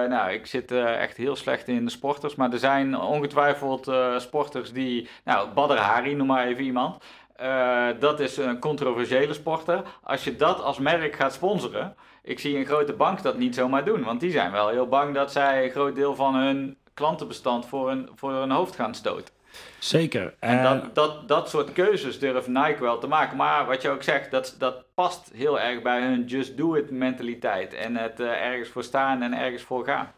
nou, 0.07 0.31
ik 0.31 0.45
zit 0.45 0.71
uh, 0.71 1.01
echt 1.01 1.17
heel 1.17 1.35
slecht 1.35 1.67
in 1.67 1.85
de 1.85 1.91
sporters, 1.91 2.35
maar 2.35 2.51
er 2.51 2.59
zijn 2.59 2.99
ongetwijfeld 2.99 3.87
uh, 3.87 4.19
sporters 4.19 4.73
die, 4.73 5.09
nou, 5.23 5.49
Badr 5.53 5.73
Hari, 5.73 6.15
noem 6.15 6.27
maar 6.27 6.47
even 6.47 6.63
iemand. 6.63 7.03
Uh, 7.41 7.87
dat 7.99 8.19
is 8.19 8.37
een 8.37 8.59
controversiële 8.59 9.33
sporter. 9.33 9.81
Als 10.03 10.23
je 10.23 10.35
dat 10.35 10.61
als 10.61 10.77
merk 10.77 11.15
gaat 11.15 11.33
sponsoren, 11.33 11.95
ik 12.23 12.39
zie 12.39 12.57
een 12.57 12.65
grote 12.65 12.93
bank 12.93 13.21
dat 13.21 13.37
niet 13.37 13.55
zomaar 13.55 13.85
doen. 13.85 14.03
Want 14.03 14.19
die 14.19 14.31
zijn 14.31 14.51
wel 14.51 14.67
heel 14.67 14.87
bang 14.87 15.13
dat 15.13 15.31
zij 15.31 15.63
een 15.63 15.71
groot 15.71 15.95
deel 15.95 16.15
van 16.15 16.35
hun 16.35 16.77
klantenbestand 16.93 17.65
voor 17.65 17.89
hun, 17.89 18.09
voor 18.15 18.31
hun 18.31 18.51
hoofd 18.51 18.75
gaan 18.75 18.95
stoten. 18.95 19.35
Zeker. 19.79 20.33
En 20.39 20.63
dat, 20.63 20.95
dat, 20.95 21.27
dat 21.27 21.49
soort 21.49 21.71
keuzes 21.71 22.19
durft 22.19 22.47
Nike 22.47 22.81
wel 22.81 22.99
te 22.99 23.07
maken. 23.07 23.37
Maar 23.37 23.65
wat 23.65 23.81
je 23.81 23.89
ook 23.89 24.03
zegt, 24.03 24.31
dat, 24.31 24.55
dat 24.57 24.83
past 24.93 25.31
heel 25.33 25.59
erg 25.59 25.81
bij 25.81 26.01
hun 26.01 26.25
just 26.25 26.57
do 26.57 26.75
it 26.75 26.91
mentaliteit. 26.91 27.73
En 27.73 27.95
het 27.95 28.19
uh, 28.19 28.45
ergens 28.45 28.69
voor 28.69 28.83
staan 28.83 29.21
en 29.21 29.33
ergens 29.33 29.63
voor 29.63 29.85
gaan. 29.85 30.11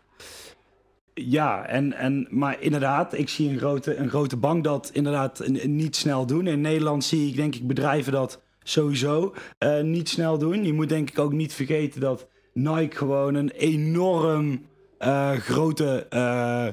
Ja, 1.26 1.66
en, 1.66 1.94
en, 1.94 2.28
maar 2.30 2.62
inderdaad, 2.62 3.14
ik 3.14 3.30
zie 3.30 3.50
een 3.50 3.58
grote, 3.58 3.96
een 3.96 4.10
grote 4.10 4.38
bank 4.38 4.64
dat 4.64 4.90
inderdaad 4.94 5.48
niet 5.64 5.96
snel 5.96 6.26
doen. 6.26 6.48
In 6.48 6.62
Nederland 6.62 7.04
zie 7.04 7.28
ik 7.28 7.36
denk 7.36 7.56
ik 7.56 7.68
bedrijven 7.68 8.12
dat 8.12 8.42
sowieso 8.64 9.34
uh, 9.60 9.82
niet 9.82 10.10
snel 10.10 10.38
doen. 10.38 10.66
Je 10.66 10.74
moet 10.74 10.90
denk 10.90 11.10
ik 11.10 11.20
ook 11.20 11.34
niet 11.34 11.54
vergeten 11.54 12.02
dat 12.02 12.28
Nike 12.54 12.96
gewoon 12.96 13.36
een 13.36 13.50
enorm 13.50 14.62
uh, 15.00 15.32
grote 15.32 16.08
uh, 16.14 16.68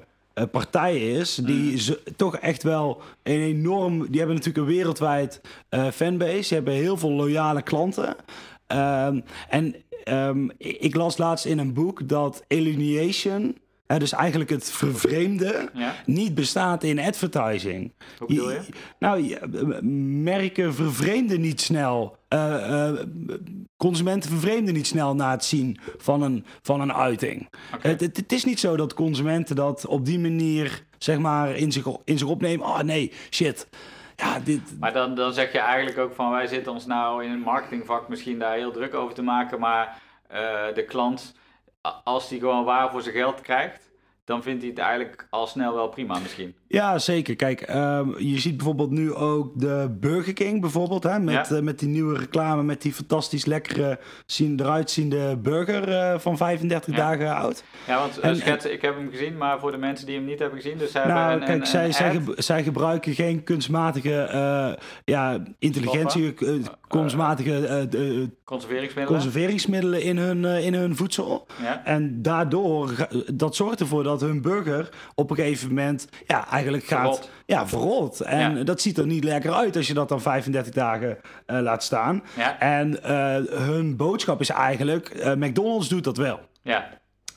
partij 0.50 1.12
is. 1.12 1.35
Die 1.35 1.70
mm. 1.70 1.76
ze, 1.76 2.02
toch 2.16 2.37
echt 2.37 2.62
wel 2.62 3.00
een 3.22 3.40
enorm... 3.40 4.06
Die 4.11 4.18
hebben 4.18 4.37
natuurlijk 4.37 4.66
een 4.66 4.74
wereldwijd 4.74 5.40
fanbase. 5.92 6.42
Ze 6.42 6.54
hebben 6.54 6.74
heel 6.74 6.96
veel 6.96 7.12
loyale 7.12 7.62
klanten. 7.62 8.16
Um, 8.72 9.24
en 9.48 9.74
um, 10.09 10.50
ik 10.59 10.94
las 10.94 11.18
laatst 11.18 11.44
in 11.44 11.59
een 11.59 11.72
boek 11.72 12.09
dat 12.09 12.44
Alienation 12.48 13.56
uh, 13.88 13.99
dus 13.99 14.12
eigenlijk 14.12 14.51
het 14.51 14.70
vervreemde 14.70 15.68
ja. 15.75 15.94
niet 16.07 16.35
bestaat 16.35 16.83
in 16.83 16.99
advertising. 16.99 17.92
Hoe 18.18 18.29
bedoel 18.29 18.51
je? 18.51 18.61
Nou, 18.99 19.37
merken 20.22 20.75
vervreemden 20.75 21.40
niet 21.40 21.61
snel. 21.61 22.16
Uh, 22.29 22.40
uh, 22.70 23.01
consumenten 23.77 24.31
vervreemden 24.31 24.75
niet 24.75 24.87
snel 24.87 25.14
na 25.14 25.31
het 25.31 25.44
zien 25.44 25.79
van 25.96 26.22
een, 26.22 26.44
van 26.62 26.81
een 26.81 26.92
uiting. 26.92 27.49
Okay. 27.75 27.90
Het, 27.90 28.01
het, 28.01 28.16
het, 28.16 28.33
is 28.33 28.44
niet 28.44 28.61
zo 28.61 28.77
dat 28.77 28.94
consumenten 28.94 29.57
dat 29.57 29.87
op 29.87 30.05
die 30.05 30.18
manier 30.18 30.83
zeg 30.99 31.18
maar, 31.18 31.57
in, 31.57 31.72
zich, 31.72 31.87
in 32.05 32.18
zich 32.18 32.29
opnemen. 32.29 32.66
Oh 32.66 32.81
nee, 32.81 33.12
shit. 33.31 33.68
Ja, 34.16 34.38
dit... 34.38 34.61
Maar 34.81 34.92
dan, 34.92 35.14
dan 35.14 35.33
zeg 35.33 35.53
je 35.53 35.59
eigenlijk 35.59 35.99
ook 35.99 36.14
van 36.14 36.31
wij 36.31 36.46
zitten 36.46 36.72
ons 36.72 36.87
nou 36.87 37.25
in 37.25 37.31
een 37.31 37.40
marketingvak 37.40 38.09
misschien 38.09 38.38
daar 38.38 38.55
heel 38.55 38.72
druk 38.72 38.94
over 38.94 39.14
te 39.14 39.22
maken, 39.22 39.61
maar 39.61 40.03
de 40.75 40.85
klant 40.88 41.35
als 42.05 42.29
die 42.29 42.40
gewoon 42.40 42.64
waar 42.64 42.90
voor 42.90 43.03
zijn 43.03 43.14
geld 43.14 43.40
krijgt, 43.40 43.90
dan 44.25 44.42
vindt 44.42 44.61
hij 44.61 44.70
het 44.70 44.81
eigenlijk 44.81 45.27
al 45.31 45.46
snel 45.46 45.75
wel 45.75 45.88
prima 45.88 46.18
misschien. 46.18 46.57
Ja, 46.68 46.98
zeker. 46.98 47.37
Kijk, 47.37 47.61
ehm, 47.61 48.09
je 48.18 48.38
ziet 48.40 48.57
bijvoorbeeld 48.57 48.90
nu 48.90 49.14
ook 49.14 49.61
de 49.61 49.96
Burger 50.00 50.33
King 50.33 50.61
bijvoorbeeld, 50.61 51.02
hè, 51.02 51.18
met, 51.18 51.48
Ja. 51.48 51.57
eh, 51.57 51.62
met 51.62 51.79
die 51.79 51.88
nieuwe 51.88 52.18
reclame, 52.18 52.62
met 52.62 52.83
die 52.83 52.92
fantastisch 52.92 53.44
lekkere, 53.44 53.98
zien, 54.26 54.61
eruit 54.61 54.90
ziende 54.90 55.37
burger 55.37 55.88
eh, 55.88 56.18
van 56.18 56.37
35 56.37 56.96
Ja. 56.96 57.00
dagen 57.00 57.35
oud. 57.37 57.64
Ja, 57.87 57.98
want 57.98 58.18
eh, 58.18 58.31
En- 58.31 58.37
schetsen, 58.37 58.72
ik 58.72 58.83
heb 58.83 58.96
hem 58.96 59.11
gezien, 59.11 59.37
maar 59.37 59.59
voor 59.61 59.70
de 59.70 59.76
mensen 59.79 60.07
die 60.07 60.14
hem 60.16 60.24
niet 60.24 60.38
hebben 60.38 60.61
gezien, 60.61 60.79
dus 60.79 60.92
Nou, 60.92 61.09
hebben 61.09 61.33
een, 61.40 61.46
kijk, 61.46 61.61
een, 61.61 61.66
zij, 61.66 61.85
een 61.87 61.94
zij, 61.94 62.09
ad. 62.16 62.22
ge- 62.24 62.42
zij 62.42 62.62
gebruiken 62.62 63.14
geen 63.14 63.42
kunstmatige 63.42 64.79
ja, 65.05 65.42
intelligentie, 65.59 66.35
kunstmatige 66.88 67.88
conserveringsmiddelen. 68.44 69.20
conserveringsmiddelen 69.20 70.02
in 70.02 70.16
hun, 70.18 70.44
in 70.44 70.74
hun 70.74 70.96
voedsel. 70.96 71.46
ja. 71.62 71.85
En 71.85 72.22
daardoor, 72.22 73.07
dat 73.35 73.57
zorgt 73.57 73.81
ervoor 73.81 74.02
dat 74.02 74.20
hun 74.20 74.42
burger 74.42 74.88
op 75.14 75.31
een 75.31 75.37
gegeven 75.37 75.68
moment 75.68 76.09
ja, 76.26 76.46
eigenlijk 76.57 76.85
gaat... 76.85 77.01
Verrot. 77.01 77.31
Ja, 77.47 77.66
verrot. 77.69 78.21
En 78.21 78.57
Ja. 78.57 78.64
dat 78.64 78.81
ziet 78.81 78.99
er 78.99 79.07
niet 79.07 79.25
lekker 79.25 79.53
uit 79.53 79.77
als 79.77 79.87
je 79.87 79.95
dat 79.95 80.09
dan 80.09 80.21
35 80.21 80.73
dagen 80.73 81.19
eh, 81.47 81.61
laat 81.61 81.83
staan. 81.83 82.23
Ja. 82.37 82.59
En 82.61 83.03
eh, 83.03 83.59
hun 83.59 83.97
boodschap 83.97 84.40
is 84.40 84.49
eigenlijk, 84.49 85.09
eh, 85.09 85.33
McDonald's 85.35 85.88
doet 85.88 86.05
dat 86.05 86.16
wel. 86.16 86.40
Ja. 86.62 86.88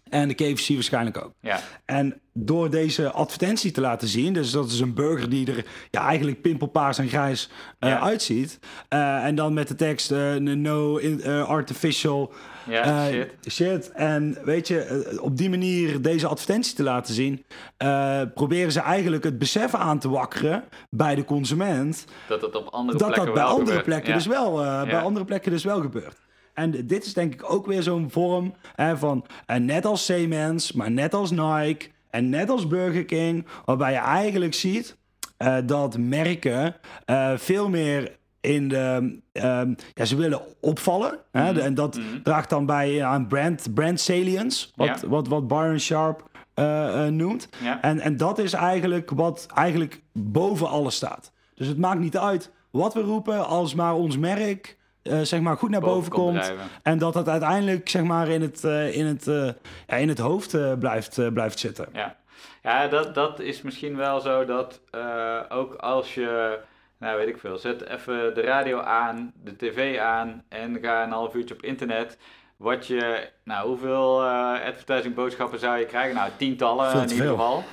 En 0.10 0.28
de 0.28 0.34
KFC 0.34 0.74
waarschijnlijk 0.74 1.18
ook. 1.26 1.32
Ja. 1.42 1.60
En 1.86 2.22
door 2.34 2.70
deze 2.70 3.12
advertentie 3.12 3.72
te 3.72 3.82
laten 3.82 4.08
zien, 4.08 4.34
dus 4.34 4.52
dat 4.52 4.72
is 4.72 4.80
een 4.80 4.94
burger 4.94 5.30
die 5.30 5.52
er 5.52 5.66
ja, 5.92 6.02
eigenlijk 6.06 6.42
pimpelpaars 6.42 6.98
en 6.98 7.08
grijs 7.08 7.50
Ja. 7.80 8.00
uitziet. 8.00 8.60
en 8.90 9.36
dan 9.36 9.54
met 9.54 9.68
de 9.68 9.76
tekst 9.76 10.10
no 10.40 10.98
in, 10.98 11.26
artificial 11.26 12.34
Ja, 12.70 13.08
eh, 13.08 13.14
shit. 13.14 13.34
shit. 13.52 13.92
En 13.92 14.38
weet 14.44 14.68
je, 14.68 14.80
eh, 14.82 15.24
op 15.24 15.38
die 15.38 15.50
manier 15.50 16.02
deze 16.02 16.28
advertentie 16.28 16.76
te 16.76 16.84
laten 16.84 17.14
zien, 17.14 17.46
eh, 17.78 18.22
proberen 18.34 18.72
ze 18.72 18.80
eigenlijk 18.80 19.24
het 19.24 19.38
besef 19.38 19.74
aan 19.76 20.00
te 20.00 20.10
wakkeren 20.10 20.64
bij 20.90 21.16
de 21.16 21.26
consument. 21.26 22.06
Dat 22.28 22.42
het 22.42 22.56
op 22.56 22.68
andere 22.68 22.98
Dat 22.98 23.08
plekken 23.08 23.26
dat 23.26 23.34
bij 23.34 23.44
wel 23.44 23.52
andere 23.52 23.66
gebeurt. 23.68 23.86
plekken 23.86 24.10
Ja. 24.10 24.16
dus 24.18 24.26
wel, 24.28 24.56
bij 24.86 25.00
andere 25.02 25.26
plekken 25.26 25.52
dus 25.52 25.64
wel 25.64 25.82
gebeurt. 25.82 26.18
En 26.54 26.88
dit 26.88 27.06
is 27.06 27.14
denk 27.14 27.34
ik 27.34 27.52
ook 27.52 27.66
weer 27.66 27.84
zo'n 27.84 28.12
vorm 28.12 28.54
hè, 28.76 28.98
van, 28.98 29.26
eh, 29.46 29.58
net 29.58 29.86
als 29.86 30.06
Siemens, 30.06 30.72
maar 30.72 30.92
net 30.92 31.14
als 31.14 31.32
Nike 31.32 31.88
en 32.10 32.30
net 32.30 32.50
als 32.50 32.68
Burger 32.68 33.06
King, 33.06 33.46
waarbij 33.66 33.92
je 33.92 33.98
eigenlijk 33.98 34.54
ziet 34.54 34.98
dat 35.66 35.98
merken 35.98 36.76
veel 37.36 37.70
meer 37.70 38.18
in 38.42 38.68
de, 38.68 39.20
ehm, 39.32 39.74
ja, 39.94 40.06
ze 40.06 40.16
willen 40.16 40.42
opvallen. 40.62 41.20
Hè, 41.32 41.52
Mhm. 41.52 41.60
en 41.60 41.74
dat 41.74 41.98
Mhm. 41.98 42.22
draagt 42.24 42.50
dan 42.50 42.66
bij 42.66 43.04
aan 43.06 43.28
brand, 43.28 43.74
brand 43.74 44.00
salience, 44.00 44.68
wat, 44.76 44.88
Ja. 45.02 45.08
wat, 45.08 45.28
wat 45.28 45.48
Byron 45.48 45.80
Sharp 45.80 46.28
eh, 46.54 47.06
eh, 47.06 47.12
noemt. 47.14 47.50
Ja. 47.64 47.82
En, 47.82 48.00
en 48.00 48.18
dat 48.18 48.38
is 48.40 48.54
eigenlijk 48.54 49.10
wat 49.16 49.48
eigenlijk 49.56 50.02
boven 50.14 50.68
alles 50.70 50.96
staat. 50.96 51.32
Dus 51.56 51.68
het 51.68 51.78
maakt 51.78 52.00
niet 52.00 52.18
uit 52.18 52.52
wat 52.72 52.94
we 52.94 53.02
roepen, 53.02 53.48
als 53.48 53.74
maar 53.76 53.94
ons 53.96 54.18
merk 54.18 54.78
eh, 55.02 55.20
zeg 55.22 55.40
maar 55.42 55.58
goed 55.58 55.70
naar 55.70 55.82
boven, 55.82 56.12
komt. 56.12 56.42
drijven. 56.44 56.66
En 56.84 56.98
dat 56.98 57.14
het 57.14 57.30
uiteindelijk 57.30 57.90
zeg 57.90 58.04
maar 58.04 58.28
in 58.28 58.42
het, 58.42 58.64
in 58.94 59.06
het, 59.06 59.26
ja, 59.88 59.96
in 59.96 60.10
het 60.10 60.18
hoofd 60.20 60.80
blijft, 60.80 61.34
blijft 61.34 61.60
zitten. 61.60 61.88
Ja, 61.94 62.16
ja 62.64 62.88
dat, 62.88 63.16
dat 63.16 63.40
is 63.40 63.62
misschien 63.62 63.96
wel 63.96 64.20
zo 64.20 64.46
dat 64.46 64.82
ook 65.50 65.74
als 65.76 66.14
je, 66.14 66.60
nou 67.00 67.18
weet 67.18 67.28
ik 67.28 67.38
veel, 67.38 67.58
zet 67.58 67.86
even 67.86 68.34
de 68.34 68.42
radio 68.42 68.80
aan, 68.80 69.34
de 69.44 69.56
tv 69.56 70.00
aan 70.00 70.44
en 70.50 70.80
ga 70.82 71.04
een 71.04 71.12
half 71.12 71.36
uurtje 71.36 71.54
op 71.54 71.64
internet. 71.64 72.18
Wat 72.58 72.88
je, 72.88 73.30
nou 73.44 73.68
hoeveel 73.68 74.22
eh 74.24 74.66
advertising 74.66 75.16
boodschappen 75.16 75.60
zou 75.60 75.78
je 75.78 75.86
krijgen? 75.86 76.16
Nou, 76.16 76.30
tientallen 76.38 77.02
in 77.02 77.10
ieder 77.10 77.28
geval. 77.28 77.64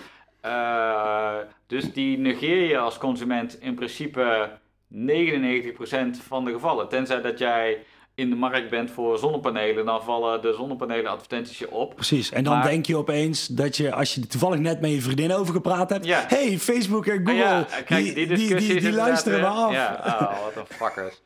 Eh, 0.41 1.37
dus 1.67 1.93
die 1.93 2.19
negeer 2.19 2.69
je 2.69 2.79
als 2.79 2.99
consument 2.99 3.61
in 3.61 3.75
principe 3.75 4.51
99% 4.89 4.97
van 6.23 6.45
de 6.45 6.53
gevallen. 6.53 6.89
Tenzij 6.89 7.21
dat 7.21 7.39
jij 7.39 7.85
in 8.17 8.31
de 8.31 8.37
markt 8.37 8.71
bent 8.71 8.91
voor 8.91 9.19
zonnepanelen, 9.19 9.85
dan 9.85 10.03
vallen 10.03 10.43
de 10.43 10.53
zonnepanelen 10.53 11.11
advertenties 11.11 11.59
je 11.59 11.71
op. 11.71 11.95
Precies. 11.95 12.31
En 12.31 12.45
dan 12.45 12.55
Maar- 12.59 12.69
denk 12.69 12.87
je 12.87 12.97
opeens 12.97 13.47
dat 13.47 13.77
je, 13.77 13.93
als 13.95 14.15
je 14.15 14.21
er 14.21 14.29
toevallig 14.29 14.59
net 14.59 14.81
met 14.81 14.91
je 14.91 15.01
vriendin 15.01 15.33
over 15.33 15.55
gepraat 15.55 15.91
hebt. 15.91 16.05
Ja. 16.05 16.25
hey, 16.29 16.59
Facebook 16.59 17.07
en 17.07 17.17
Google, 17.17 17.35
Ja, 17.35 17.67
kijk, 17.87 18.15
die, 18.15 18.27
die 18.81 18.93
luisteren 18.93 19.41
me 19.41 19.47
af. 19.47 19.73
Ja, 19.73 20.01
oh, 20.07 20.43
wat 20.45 20.57
een 20.57 20.77
fuckers. 20.77 21.23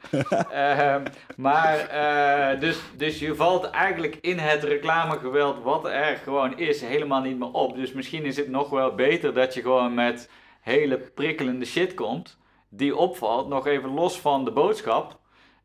Ehm, 0.53 1.03
maar, 1.37 1.79
eh, 1.79 2.61
dus, 2.61 2.79
dus 2.96 3.18
je 3.18 3.35
valt 3.35 3.70
eigenlijk 3.70 4.18
in 4.20 4.38
het 4.38 4.62
reclamegeweld 4.64 5.62
wat 5.62 5.85
er 5.85 6.16
gewoon 6.24 6.59
is 6.59 6.81
helemaal 6.81 7.20
niet 7.20 7.38
meer 7.38 7.53
op. 7.53 7.74
Dus 7.76 7.92
misschien 7.92 8.24
is 8.24 8.37
het 8.37 8.48
nog 8.48 8.70
wel 8.70 8.94
beter 8.94 9.35
dat 9.35 9.55
je 9.55 9.61
gewoon 9.61 9.94
met 9.94 10.31
hele 10.61 10.98
prikkelende 10.98 11.64
shit 11.64 11.94
komt, 11.94 12.38
die 12.68 12.96
opvalt, 12.96 13.48
nog 13.48 13.66
even 13.66 13.90
los 13.94 14.20
van 14.20 14.44
de 14.44 14.50
boodschap. 14.53 15.18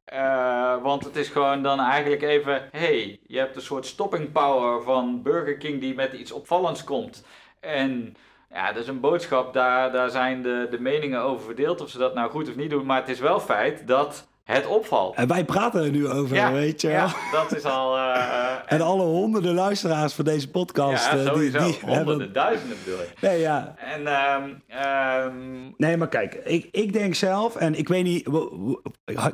Eh, 0.06 0.82
want 0.82 1.04
het 1.04 1.16
is 1.16 1.30
gewoon 1.30 1.64
dan 1.64 1.80
eigenlijk 1.80 2.22
even, 2.22 2.70
hey, 2.72 3.20
je 3.28 3.38
hebt 3.38 3.56
een 3.56 3.62
soort 3.62 3.86
stopping 3.86 4.32
power 4.32 4.84
van 4.84 5.22
Burger 5.22 5.58
King 5.58 5.80
die 5.80 5.96
met 5.96 6.14
iets 6.14 6.32
opvallends 6.32 6.84
komt. 6.84 7.26
En 7.60 8.16
ja, 8.50 8.72
dat 8.72 8.82
is 8.82 8.88
een 8.88 9.00
boodschap, 9.00 9.54
daar, 9.54 9.92
daar 9.92 10.10
zijn 10.10 10.42
de, 10.42 10.68
de 10.70 10.80
meningen 10.80 11.22
over 11.22 11.46
verdeeld 11.46 11.82
of 11.82 11.90
ze 11.90 11.98
dat 11.98 12.14
nou 12.14 12.32
goed 12.32 12.50
of 12.50 12.56
niet 12.56 12.70
doen. 12.70 12.86
Maar 12.86 13.00
het 13.00 13.10
is 13.10 13.20
wel 13.20 13.40
feit 13.40 13.88
dat 13.88 14.28
het 14.46 14.68
opvalt. 14.68 15.16
En 15.16 15.28
wij 15.28 15.46
praten 15.46 15.84
er 15.84 15.92
nu 15.92 16.08
over, 16.10 16.36
Ja, 16.36 16.52
weet 16.52 16.82
je 16.82 16.88
wel. 16.88 16.98
ja, 16.98 17.14
dat 17.32 17.56
is 17.56 17.64
al... 17.64 17.98
eh, 17.98 18.52
En 18.74 18.82
alle 18.82 19.04
honderden 19.04 19.54
luisteraars 19.54 20.14
van 20.14 20.26
deze 20.26 20.50
podcast. 20.50 21.06
ja, 21.06 21.12
eh, 21.12 21.18
die, 21.18 21.26
sowieso. 21.28 21.58
die 21.60 21.78
Honderden, 21.82 22.08
hebben... 22.08 22.34
duizenden 22.34 22.78
bedoel 22.84 23.00
ik. 23.02 23.14
Nee, 23.22 23.40
ja. 23.40 23.76
En 23.78 24.08
ehm, 24.08 24.50
ehm, 24.68 25.72
Nee, 25.78 25.98
maar 25.98 26.10
kijk, 26.10 26.34
ik, 26.34 26.68
ik 26.72 26.94
denk 26.94 27.16
zelf, 27.16 27.56
en 27.56 27.76
ik 27.76 27.88
weet 27.88 28.04
niet, 28.04 28.30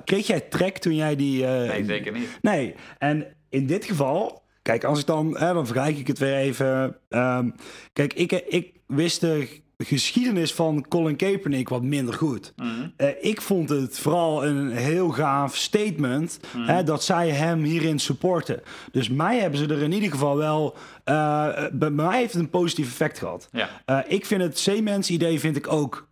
kreeg 0.04 0.28
jij 0.28 0.40
trek 0.42 0.78
toen 0.78 0.96
jij 0.96 1.16
die... 1.16 1.46
eh, 1.46 1.70
nee, 1.70 1.86
zeker 1.86 2.12
niet. 2.12 2.38
Nee, 2.42 2.76
en 2.98 3.28
in 3.50 3.66
dit 3.68 3.86
geval, 3.86 4.42
kijk, 4.62 4.84
als 4.84 5.00
ik 5.00 5.06
dan, 5.06 5.38
hè, 5.38 5.54
dan 5.54 5.66
vergelijk 5.66 5.98
ik 5.98 6.08
het 6.08 6.20
weer 6.20 6.36
even. 6.36 6.98
ehm, 7.10 7.50
kijk, 7.94 8.14
ik, 8.14 8.32
ik 8.32 8.80
wist 8.88 9.22
de 9.22 9.61
geschiedenis 9.86 10.54
van 10.54 10.86
Colin 10.90 11.16
Kaepernick 11.16 11.70
wat 11.70 11.82
minder 11.84 12.14
goed. 12.14 12.54
Mhm. 12.56 12.70
Eh, 12.98 13.08
ik 13.22 13.42
vond 13.42 13.70
het 13.70 14.00
vooral 14.00 14.46
een 14.46 14.70
heel 14.72 15.10
gaaf 15.10 15.56
statement 15.56 16.40
Mhm. 16.56 16.68
hè, 16.68 16.84
dat 16.84 17.04
zij 17.04 17.30
hem 17.30 17.64
hierin 17.64 18.00
supporten. 18.00 18.62
Dus 18.92 19.10
mij 19.10 19.40
hebben 19.40 19.60
ze 19.60 19.68
er 19.68 19.82
in 19.82 19.92
ieder 19.92 20.12
geval 20.12 20.38
wel. 20.38 20.76
eh, 21.04 21.48
bij 21.72 21.90
mij 21.90 22.18
heeft 22.20 22.34
het 22.34 22.42
een 22.42 22.50
positief 22.50 22.88
effect 22.88 23.20
gehad. 23.20 23.50
Ja. 23.52 23.70
Eh, 23.86 23.98
ik 24.08 24.26
vind 24.26 24.42
het 24.42 24.68
C-Mens 24.70 25.10
idee 25.10 25.40
vind 25.40 25.56
ik 25.56 25.72
ook 25.72 26.08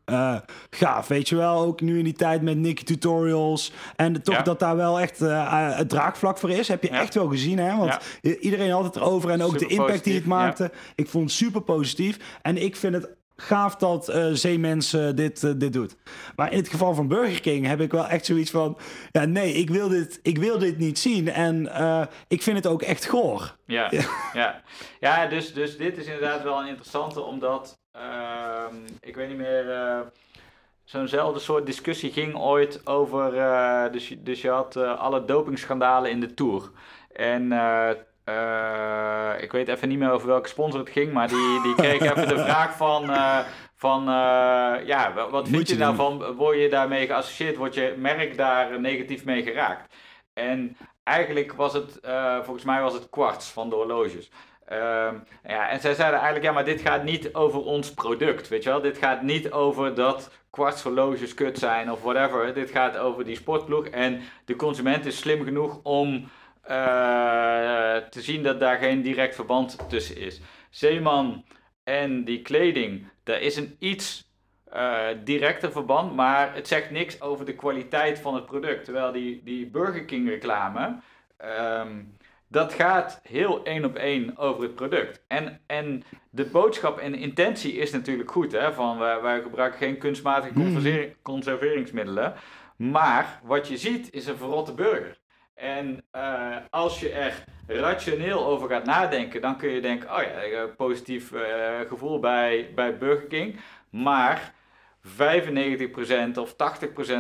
gaaf. 0.70 1.08
Weet 1.08 1.30
je 1.30 1.36
wel, 1.36 1.60
ook 1.62 1.82
nu 1.82 1.98
in 1.98 2.04
die 2.04 2.14
tijd 2.14 2.42
met 2.42 2.58
Nicky 2.58 2.84
Tutorials. 2.84 3.72
En 3.96 4.22
toch 4.24 4.36
Ja. 4.36 4.42
dat 4.42 4.60
daar 4.60 4.76
wel 4.76 5.00
echt 5.00 5.20
het 5.20 5.90
draagvlak 5.90 6.38
voor 6.38 6.50
is. 6.50 6.68
Heb 6.68 6.84
je 6.84 6.90
Ja. 6.92 7.00
echt 7.02 7.14
wel 7.14 7.28
gezien, 7.28 7.58
hè? 7.58 7.78
Want 7.78 7.98
iedereen 8.40 8.72
had 8.72 8.84
het 8.84 8.96
erover. 8.96 9.30
En 9.30 9.42
ook 9.42 9.52
Super 9.52 9.68
de 9.68 9.74
impact 9.74 10.04
die 10.04 10.14
het 10.16 10.26
maakte. 10.26 10.72
Ik 10.96 11.08
vond 11.10 11.24
het 11.24 11.34
super 11.34 11.62
positief. 11.62 12.18
En 12.42 12.64
ik 12.64 12.76
vind 12.76 12.94
het 12.94 13.10
gaaf 13.42 13.76
dat 13.76 14.06
C-Mens 14.42 14.94
eh, 14.94 15.10
dit, 15.16 15.44
eh, 15.44 15.52
dit 15.56 15.74
doet. 15.74 15.96
Maar 16.36 16.52
in 16.52 16.58
het 16.58 16.70
geval 16.70 16.94
van 16.94 17.08
Burger 17.08 17.42
King 17.42 17.66
heb 17.66 17.80
ik 17.82 17.92
wel 17.92 18.08
echt 18.08 18.26
zoiets 18.26 18.52
van... 18.52 18.78
Ja, 19.12 19.26
nee, 19.26 19.54
ik 19.54 19.70
wil 19.70 19.90
dit, 19.90 20.20
ik 20.24 20.38
wil 20.38 20.58
dit 20.60 20.78
niet 20.78 21.00
zien. 21.00 21.30
En 21.30 21.74
eh, 21.74 22.06
ik 22.28 22.42
vind 22.42 22.58
het 22.58 22.68
ook 22.68 22.82
echt 22.82 23.06
goor. 23.06 23.56
Ja, 23.66 23.92
ja. 24.34 24.62
ja. 25.00 25.26
dus, 25.28 25.54
dus 25.54 25.78
dit 25.78 25.98
is 25.98 26.06
inderdaad 26.06 26.44
wel 26.44 26.60
een 26.60 26.68
interessante, 26.68 27.22
omdat 27.22 27.80
ehm, 27.92 28.76
ik 29.00 29.16
weet 29.16 29.28
niet 29.28 29.38
meer. 29.38 29.66
Zo'nzelfde 30.84 31.40
soort 31.40 31.66
discussie 31.66 32.12
ging 32.12 32.36
ooit 32.36 32.88
over. 32.88 33.32
dus, 33.92 34.08
je- 34.10 34.24
dus 34.24 34.42
je 34.42 34.50
had 34.50 34.76
alle 34.78 35.26
dopingschandalen 35.26 36.12
in 36.12 36.20
de 36.20 36.34
tour. 36.34 36.72
En 37.14 37.48
eh, 38.30 39.44
ik 39.44 39.52
weet 39.52 39.68
even 39.68 39.90
niet 39.90 40.00
meer 40.00 40.12
over 40.12 40.28
welke 40.28 40.48
sponsor 40.50 40.80
het 40.80 40.90
ging, 40.90 41.14
maar 41.14 41.28
die, 41.28 41.62
die 41.64 41.76
kreeg 41.76 42.02
even 42.02 42.28
de 42.28 42.38
vraag 42.44 42.76
van. 42.78 43.10
eh, 43.10 43.40
van 43.76 44.02
eh, 44.02 44.86
ja, 44.86 45.14
wa- 45.16 45.30
wat 45.30 45.48
vind 45.48 45.68
je, 45.68 45.74
je 45.74 45.80
nou 45.80 45.96
doen. 45.96 46.20
van? 46.20 46.36
Word 46.36 46.58
je 46.60 46.70
daarmee 46.70 47.06
geassocieerd? 47.06 47.58
Wordt 47.58 47.76
je 47.76 47.94
merk 47.98 48.38
daar 48.38 48.80
negatief 48.80 49.26
mee 49.26 49.44
geraakt? 49.44 49.94
En 50.34 50.78
eigenlijk 51.04 51.54
was 51.54 51.74
het, 51.74 52.00
volgens 52.44 52.66
mij 52.66 52.82
was 52.82 52.94
het 52.94 53.10
kwarts 53.10 53.50
van 53.50 53.70
de 53.70 53.76
horloges. 53.76 54.32
Ehm, 54.66 55.16
ja, 55.48 55.70
en 55.70 55.80
zij 55.80 55.94
zeiden 55.94 56.20
eigenlijk, 56.20 56.46
ja, 56.46 56.52
maar 56.52 56.66
dit 56.66 56.82
gaat 56.82 57.04
niet 57.04 57.34
over 57.34 57.60
ons 57.64 57.94
product, 57.94 58.48
weet 58.48 58.64
je 58.64 58.70
wel. 58.70 58.82
Dit 58.82 58.98
gaat 58.98 59.22
niet 59.22 59.52
over 59.52 59.94
dat 59.96 60.32
kwartshorloges 60.50 61.34
kut 61.34 61.60
zijn 61.60 61.92
of 61.92 62.02
whatever. 62.02 62.54
Dit 62.54 62.70
gaat 62.72 62.98
over 62.98 63.24
die 63.26 63.36
sportploeg 63.36 63.86
en 63.86 64.22
de 64.46 64.56
consument 64.56 65.06
is 65.06 65.18
slim 65.18 65.44
genoeg 65.44 65.80
om 65.84 66.30
te 68.10 68.22
zien 68.22 68.44
dat 68.44 68.60
daar 68.60 68.78
geen 68.78 69.02
direct 69.02 69.36
verband 69.36 69.78
tussen 69.90 70.18
is. 70.18 70.42
Zeeman 70.70 71.46
en 71.84 72.24
die 72.26 72.42
kleding, 72.42 73.08
daar 73.24 73.42
is 73.42 73.56
een 73.56 73.76
iets 73.80 74.28
eh, 74.72 75.08
directer 75.24 75.72
verband, 75.72 76.16
maar 76.16 76.56
het 76.56 76.68
zegt 76.68 76.92
niks 76.92 77.22
over 77.22 77.46
de 77.46 77.56
kwaliteit 77.56 78.20
van 78.20 78.36
het 78.36 78.46
product. 78.46 78.84
Terwijl 78.84 79.12
die, 79.12 79.42
die 79.44 79.68
Burger 79.70 80.06
King 80.06 80.28
reclame, 80.30 81.00
ehm, 81.38 82.04
dat 82.48 82.74
gaat 82.74 83.20
heel 83.24 83.64
één 83.64 83.86
op 83.86 83.96
één 83.96 84.38
over 84.38 84.64
het 84.64 84.76
product. 84.76 85.24
En, 85.28 85.62
en 85.68 86.04
de 86.30 86.46
boodschap 86.46 86.98
en 86.98 87.12
de 87.12 87.18
intentie 87.20 87.74
is 87.74 87.92
natuurlijk 87.92 88.32
goed. 88.32 88.52
Hè? 88.52 88.74
Van 88.74 88.98
wij, 89.00 89.22
wij 89.22 89.42
gebruiken 89.42 89.80
geen 89.80 89.98
kunstmatige 89.98 90.54
Hmm. 90.54 90.64
conservering- 90.64 91.16
conserveringsmiddelen. 91.22 92.34
Maar 92.76 93.40
wat 93.44 93.68
je 93.68 93.78
ziet 93.78 94.14
is 94.14 94.26
een 94.28 94.38
verrotte 94.38 94.74
burger. 94.74 95.18
En 95.60 96.04
eh, 96.12 96.56
als 96.70 97.00
je 97.00 97.12
er 97.12 97.44
rationeel 97.68 98.46
over 98.46 98.70
gaat 98.70 98.86
nadenken, 98.86 99.42
dan 99.42 99.58
kun 99.58 99.70
je 99.70 99.82
denken: 99.82 100.10
oh 100.16 100.22
ja, 100.52 100.66
positief 100.78 101.32
eh, 101.32 101.42
gevoel 101.88 102.20
bij, 102.20 102.72
bij 102.76 102.98
Burger 102.98 103.28
King. 103.28 103.60
Maar 103.90 104.54
95% 105.08 105.12
of 106.36 106.54
80% 106.54 106.56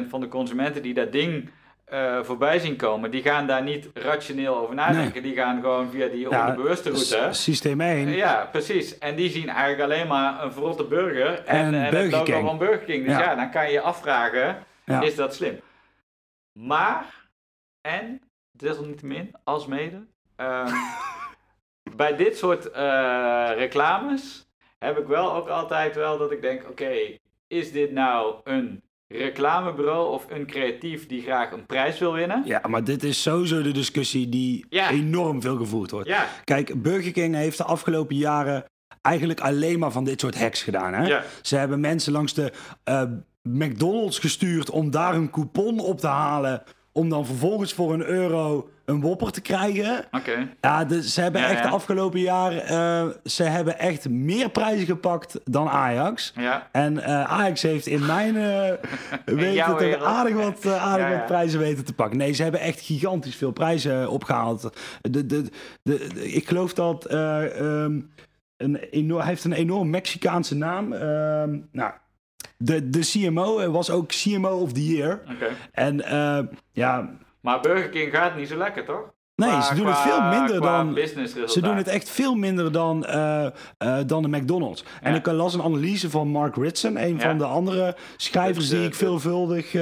van 0.10 0.20
de 0.20 0.28
consumenten 0.28 0.82
die 0.82 0.94
dat 0.94 1.12
ding 1.12 1.50
eh, 1.86 2.24
voorbij 2.24 2.60
zien 2.60 2.76
komen, 2.76 3.12
die 3.12 3.22
gaan 3.22 3.48
daar 3.48 3.64
niet 3.64 3.90
rationeel 3.94 4.58
over 4.58 4.76
nadenken. 4.76 5.24
Die 5.24 5.36
gaan 5.36 5.62
gewoon 5.62 5.90
via 5.92 6.08
die 6.08 6.30
Ja, 6.30 6.40
onderbewuste 6.40 6.90
route. 6.90 7.28
Systeem 7.32 7.82
1. 7.82 8.10
Ja, 8.10 8.48
precies. 8.52 8.98
En 8.98 9.16
die 9.16 9.30
zien 9.30 9.50
eigenlijk 9.50 9.82
alleen 9.82 10.08
maar 10.08 10.44
een 10.44 10.52
verrotte 10.54 10.84
burger 10.84 11.44
en, 11.46 11.66
En 11.66 11.74
en, 11.74 11.96
het 11.96 12.12
logo 12.12 12.42
van 12.42 12.58
Burger 12.58 12.86
King. 12.86 13.06
Dus 13.06 13.14
ja. 13.14 13.22
Ja. 13.22 13.36
dan 13.36 13.52
kan 13.52 13.66
je 13.66 13.72
je 13.72 13.82
afvragen, 13.82 14.58
Ja. 14.86 15.02
is 15.02 15.16
dat 15.16 15.36
slim? 15.36 15.60
Maar, 16.52 17.06
en, 17.82 18.22
desalniettemin, 18.60 19.32
als 19.44 19.66
mede, 19.68 20.08
ehm, 20.36 20.74
bij 21.96 22.16
dit 22.16 22.38
soort 22.38 22.72
eh, 22.72 23.50
reclames 23.56 24.48
heb 24.80 24.98
ik 24.98 25.08
wel 25.08 25.34
ook 25.34 25.48
altijd 25.48 25.96
wel 25.96 26.18
dat 26.18 26.32
ik 26.32 26.42
denk, 26.42 26.70
oké, 26.70 26.92
is 27.48 27.72
dit 27.72 27.92
nou 27.92 28.36
een 28.44 28.84
reclamebureau 29.08 30.14
of 30.14 30.26
een 30.30 30.46
creatief 30.46 31.08
die 31.08 31.22
graag 31.22 31.52
een 31.52 31.66
prijs 31.66 32.00
wil 32.00 32.14
winnen? 32.14 32.42
Ja, 32.46 32.62
maar 32.68 32.84
dit 32.84 33.04
is 33.04 33.22
sowieso 33.22 33.62
de 33.62 33.72
discussie 33.72 34.30
die 34.30 34.66
Ja. 34.70 34.90
enorm 34.90 35.42
veel 35.42 35.58
gevoerd 35.58 35.92
wordt. 35.92 36.08
Ja, 36.08 36.26
Kijk, 36.44 36.82
Burger 36.82 37.12
King 37.12 37.36
heeft 37.36 37.58
de 37.58 37.64
afgelopen 37.64 38.16
jaren 38.16 38.64
eigenlijk 39.02 39.40
alleen 39.40 39.80
maar 39.80 39.92
van 39.92 40.04
dit 40.04 40.20
soort 40.22 40.40
hacks 40.40 40.64
gedaan. 40.64 40.94
Hè? 40.94 41.08
ja, 41.08 41.24
Ze 41.42 41.56
hebben 41.56 41.80
mensen 41.80 42.12
langs 42.12 42.34
de 42.34 42.52
eh, 42.84 43.04
McDonald's 43.44 44.20
gestuurd 44.20 44.70
om 44.70 44.92
daar 44.92 45.16
een 45.16 45.30
coupon 45.30 45.80
op 45.80 46.00
te 46.00 46.08
halen. 46.08 46.64
Om 46.92 47.10
dan 47.10 47.26
vervolgens 47.26 47.74
voor 47.74 47.94
een 47.94 48.06
euro 48.06 48.70
een 48.86 49.02
wopper 49.02 49.32
te 49.32 49.42
krijgen. 49.42 50.06
oké. 50.12 50.48
Ja, 50.62 50.86
dus 50.86 51.14
ze 51.14 51.22
hebben 51.22 51.42
Ja, 51.42 51.48
echt 51.48 51.58
ja. 51.58 51.62
de 51.70 51.74
afgelopen 51.74 52.20
jaar 52.20 52.58
eh, 52.58 53.08
ze 53.26 53.44
hebben 53.44 53.80
echt 53.80 54.10
meer 54.10 54.50
prijzen 54.50 54.86
gepakt 54.86 55.40
dan 55.44 55.70
Ajax. 55.70 56.34
Ja, 56.36 56.68
En 56.72 57.04
eh, 57.04 57.24
Ajax 57.24 57.62
heeft 57.62 57.86
in 57.88 58.06
mijn 58.06 58.36
eh 58.38 58.72
weten 59.36 59.78
toch 59.78 60.04
aardig 60.04 60.34
wat, 60.36 60.68
aardig 60.68 61.18
wat 61.18 61.26
prijzen 61.26 61.60
weten 61.60 61.86
te 61.86 61.94
pakken. 61.94 62.18
Nee, 62.18 62.32
ze 62.34 62.44
hebben 62.44 62.62
echt 62.62 62.80
gigantisch 62.80 63.36
veel 63.36 63.52
prijzen 63.52 64.10
opgehaald. 64.10 64.70
De, 65.02 65.26
de, 65.26 65.50
de, 65.84 65.98
ik 66.34 66.48
geloof 66.48 66.74
dat 66.74 67.06
ehm, 67.06 68.00
een 68.58 68.76
enorm, 68.76 69.20
hij 69.20 69.30
heeft 69.30 69.44
een 69.44 69.54
enorm 69.54 69.90
Mexicaanse 69.90 70.56
naam. 70.56 70.94
Ehm, 70.94 71.58
nou, 71.72 71.92
de, 72.64 72.90
de 72.90 73.00
CMO 73.00 73.72
was 73.72 73.90
ook 73.90 74.08
CMO 74.08 74.50
of 74.60 74.74
the 74.74 74.86
Year. 74.96 75.22
oké. 75.34 75.48
En 75.72 76.06
eh, 76.06 76.40
ja, 76.72 77.10
Maar 77.42 77.60
Burger 77.60 77.90
King 77.90 78.14
gaat 78.16 78.36
niet 78.36 78.48
zo 78.48 78.58
lekker, 78.58 78.86
toch? 78.86 79.12
nee, 79.36 79.50
Qua- 79.50 79.62
ze 79.62 79.76
doen 79.76 79.88
het 79.88 79.98
veel 79.98 80.22
minder 80.22 80.62
dan. 80.62 80.98
Ze 81.48 81.62
doen 81.62 81.76
het 81.78 81.88
echt 81.88 82.10
veel 82.10 82.36
minder 82.36 82.72
dan, 82.72 83.06
eh, 83.06 83.46
eh, 83.46 83.52
dan 84.06 84.22
de 84.22 84.28
McDonald's. 84.38 84.84
En 85.02 85.16
ik 85.16 85.26
las 85.26 85.54
een 85.54 85.62
analyse 85.62 86.10
van 86.10 86.28
Mark 86.28 86.56
Ritson, 86.56 86.98
een 86.98 87.14
Ja. 87.16 87.20
van 87.20 87.38
de 87.38 87.46
andere 87.46 87.96
schrijvers 88.18 88.70
die 88.70 88.84
ik 88.86 88.96
veelvuldig. 88.96 89.74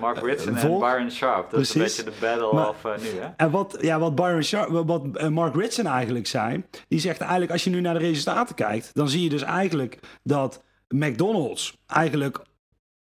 Mark 0.00 0.18
Ritson 0.22 0.56
en. 0.56 0.78
Byron 0.78 1.10
Sharp. 1.10 1.50
Dat 1.50 1.60
is 1.60 1.72
Precies. 1.72 1.98
een 1.98 2.04
beetje 2.04 2.20
de 2.20 2.26
battle 2.26 2.52
Maar- 2.58 2.68
of 2.68 2.82
nu, 3.02 3.20
hè? 3.20 3.28
en 3.36 3.50
wat, 3.50 3.76
ja, 3.80 3.98
wat, 3.98 4.14
Byron 4.14 4.42
Sharp, 4.42 4.86
wat 4.86 5.30
Mark 5.30 5.54
Ritson 5.54 5.86
eigenlijk 5.86 6.26
zei, 6.26 6.64
die 6.88 7.00
zegt 7.00 7.20
eigenlijk 7.20 7.52
als 7.52 7.64
je 7.64 7.70
nu 7.70 7.80
naar 7.80 7.94
de 7.94 8.00
resultaten 8.00 8.54
kijkt, 8.54 8.90
dan 8.94 9.08
zie 9.08 9.22
je 9.22 9.28
dus 9.28 9.42
eigenlijk 9.42 9.98
dat 10.22 10.62
McDonald's 10.92 11.76
eigenlijk 11.86 12.38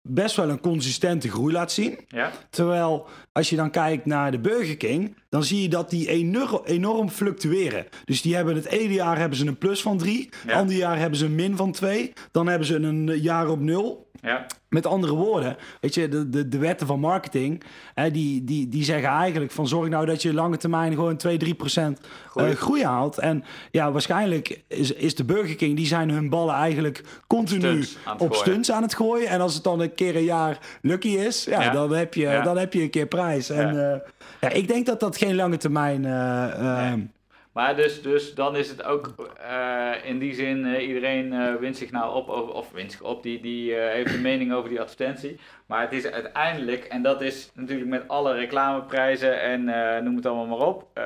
best 0.01 0.35
wel 0.35 0.49
een 0.49 0.59
consistente 0.59 1.29
groei 1.29 1.53
laat 1.53 1.71
zien. 1.71 1.99
Ja? 2.07 2.31
Terwijl 2.49 3.07
als 3.31 3.49
je 3.49 3.55
dan 3.55 3.71
kijkt 3.71 4.05
naar 4.05 4.31
de 4.31 4.39
Burger 4.39 4.77
King, 4.77 5.15
dan 5.29 5.43
zie 5.43 5.61
je 5.61 5.69
dat 5.69 5.89
die 5.89 6.07
enorm, 6.09 6.61
enorm 6.65 7.09
fluctueren. 7.09 7.85
Dus 8.05 8.21
die 8.21 8.35
hebben 8.35 8.55
het 8.55 8.65
ene 8.65 8.93
jaar 8.93 9.17
hebben 9.17 9.37
ze 9.37 9.47
een 9.47 9.57
plus 9.57 9.81
van 9.81 9.97
drie, 9.97 10.29
Ja. 10.47 10.53
ander 10.53 10.75
jaar 10.75 10.97
hebben 10.99 11.19
ze 11.19 11.25
een 11.25 11.35
min 11.35 11.55
van 11.55 11.71
twee, 11.71 12.13
dan 12.31 12.47
hebben 12.47 12.67
ze 12.67 12.75
een 12.75 13.21
jaar 13.21 13.49
op 13.49 13.59
nul. 13.59 14.09
Ja? 14.21 14.45
Met 14.69 14.85
andere 14.85 15.13
woorden, 15.13 15.57
weet 15.81 15.93
je, 15.93 16.07
de, 16.07 16.29
de, 16.29 16.47
de 16.47 16.57
wetten 16.57 16.87
van 16.87 16.99
marketing, 16.99 17.63
hè, 17.93 18.11
die, 18.11 18.43
die, 18.43 18.67
die 18.69 18.83
zeggen 18.83 19.09
eigenlijk 19.09 19.51
van 19.51 19.67
zorg 19.67 19.89
nou 19.89 20.05
dat 20.05 20.21
je 20.21 20.33
lange 20.33 20.57
termijn 20.57 20.93
gewoon 20.93 21.17
2, 21.17 21.37
3 21.37 21.53
procent 21.55 21.99
Groei. 22.29 22.51
eh, 22.51 22.55
groei 22.57 22.83
haalt. 22.83 23.17
En 23.17 23.43
ja, 23.71 23.91
waarschijnlijk 23.91 24.63
is, 24.67 24.91
is 24.93 25.15
de 25.15 25.23
Burger 25.23 25.55
King, 25.55 25.75
die 25.75 25.85
zijn 25.85 26.09
hun 26.09 26.29
ballen 26.29 26.55
eigenlijk 26.55 27.03
continu 27.27 27.83
Stunts 27.83 27.97
op 28.17 28.33
stunts 28.35 28.71
aan 28.71 28.81
het 28.81 28.95
gooien. 28.95 29.27
En 29.29 29.41
als 29.41 29.53
het 29.53 29.63
dan 29.63 29.79
een 29.79 29.93
keer 29.95 30.15
een 30.15 30.23
jaar 30.23 30.59
lucky 30.81 31.07
is, 31.09 31.43
ja, 31.43 31.61
Ja. 31.63 31.71
Dan, 31.71 31.93
heb 31.93 32.13
je, 32.13 32.21
Ja. 32.21 32.41
dan 32.41 32.57
heb 32.57 32.73
je 32.73 32.81
een 32.81 32.89
keer 32.89 33.07
prijs. 33.07 33.49
En 33.49 33.75
ja. 33.75 34.01
ja, 34.41 34.49
ik 34.49 34.67
denk 34.67 34.85
dat 34.85 34.99
dat 34.99 35.17
geen 35.17 35.35
lange 35.35 35.57
termijn... 35.57 36.05
eh, 36.05 36.43
eh, 36.43 36.93
Nee. 36.93 37.09
Maar 37.57 37.75
dus, 37.75 38.01
dus 38.01 38.35
dan 38.35 38.55
is 38.55 38.69
het 38.69 38.83
ook 38.83 39.13
eh, 39.47 39.91
in 40.03 40.19
die 40.19 40.33
zin, 40.33 40.65
eh, 40.65 40.87
iedereen 40.87 41.33
eh 41.33 41.55
wint 41.55 41.77
zich 41.77 41.91
nou 41.91 42.15
op, 42.15 42.29
of, 42.29 42.71
wint 42.71 42.91
zich 42.91 43.01
op, 43.01 43.23
die, 43.23 43.41
die 43.41 43.73
heeft 43.73 44.13
een 44.13 44.21
mening 44.21 44.53
over 44.53 44.69
die 44.69 44.81
advertentie. 44.81 45.39
Maar 45.65 45.81
het 45.81 45.93
is 45.93 46.05
uiteindelijk, 46.05 46.83
en 46.83 47.01
dat 47.01 47.21
is 47.21 47.51
natuurlijk 47.53 47.89
met 47.89 48.07
alle 48.07 48.33
reclameprijzen 48.33 49.41
en 49.41 49.63
noem 50.03 50.15
het 50.15 50.25
allemaal 50.25 50.57
maar 50.57 50.67
op, 50.67 50.99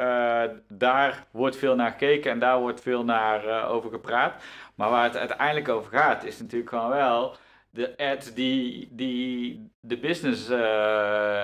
daar 0.68 1.26
wordt 1.32 1.56
veel 1.56 1.76
naar 1.76 1.92
gekeken 1.92 2.32
en 2.32 2.40
daar 2.40 2.60
wordt 2.60 2.82
veel 2.82 3.04
naar 3.04 3.68
over 3.68 3.90
gepraat. 3.90 4.44
Maar 4.76 4.90
waar 4.90 5.04
het 5.04 5.18
uiteindelijk 5.18 5.70
over 5.70 5.98
gaat, 5.98 6.24
is 6.24 6.40
natuurlijk 6.40 6.70
gewoon 6.70 6.90
wel 6.90 7.36
de 7.70 7.98
ads 7.98 8.34
die, 8.34 8.88
die 8.92 9.70
de 9.80 9.98
business 9.98 10.48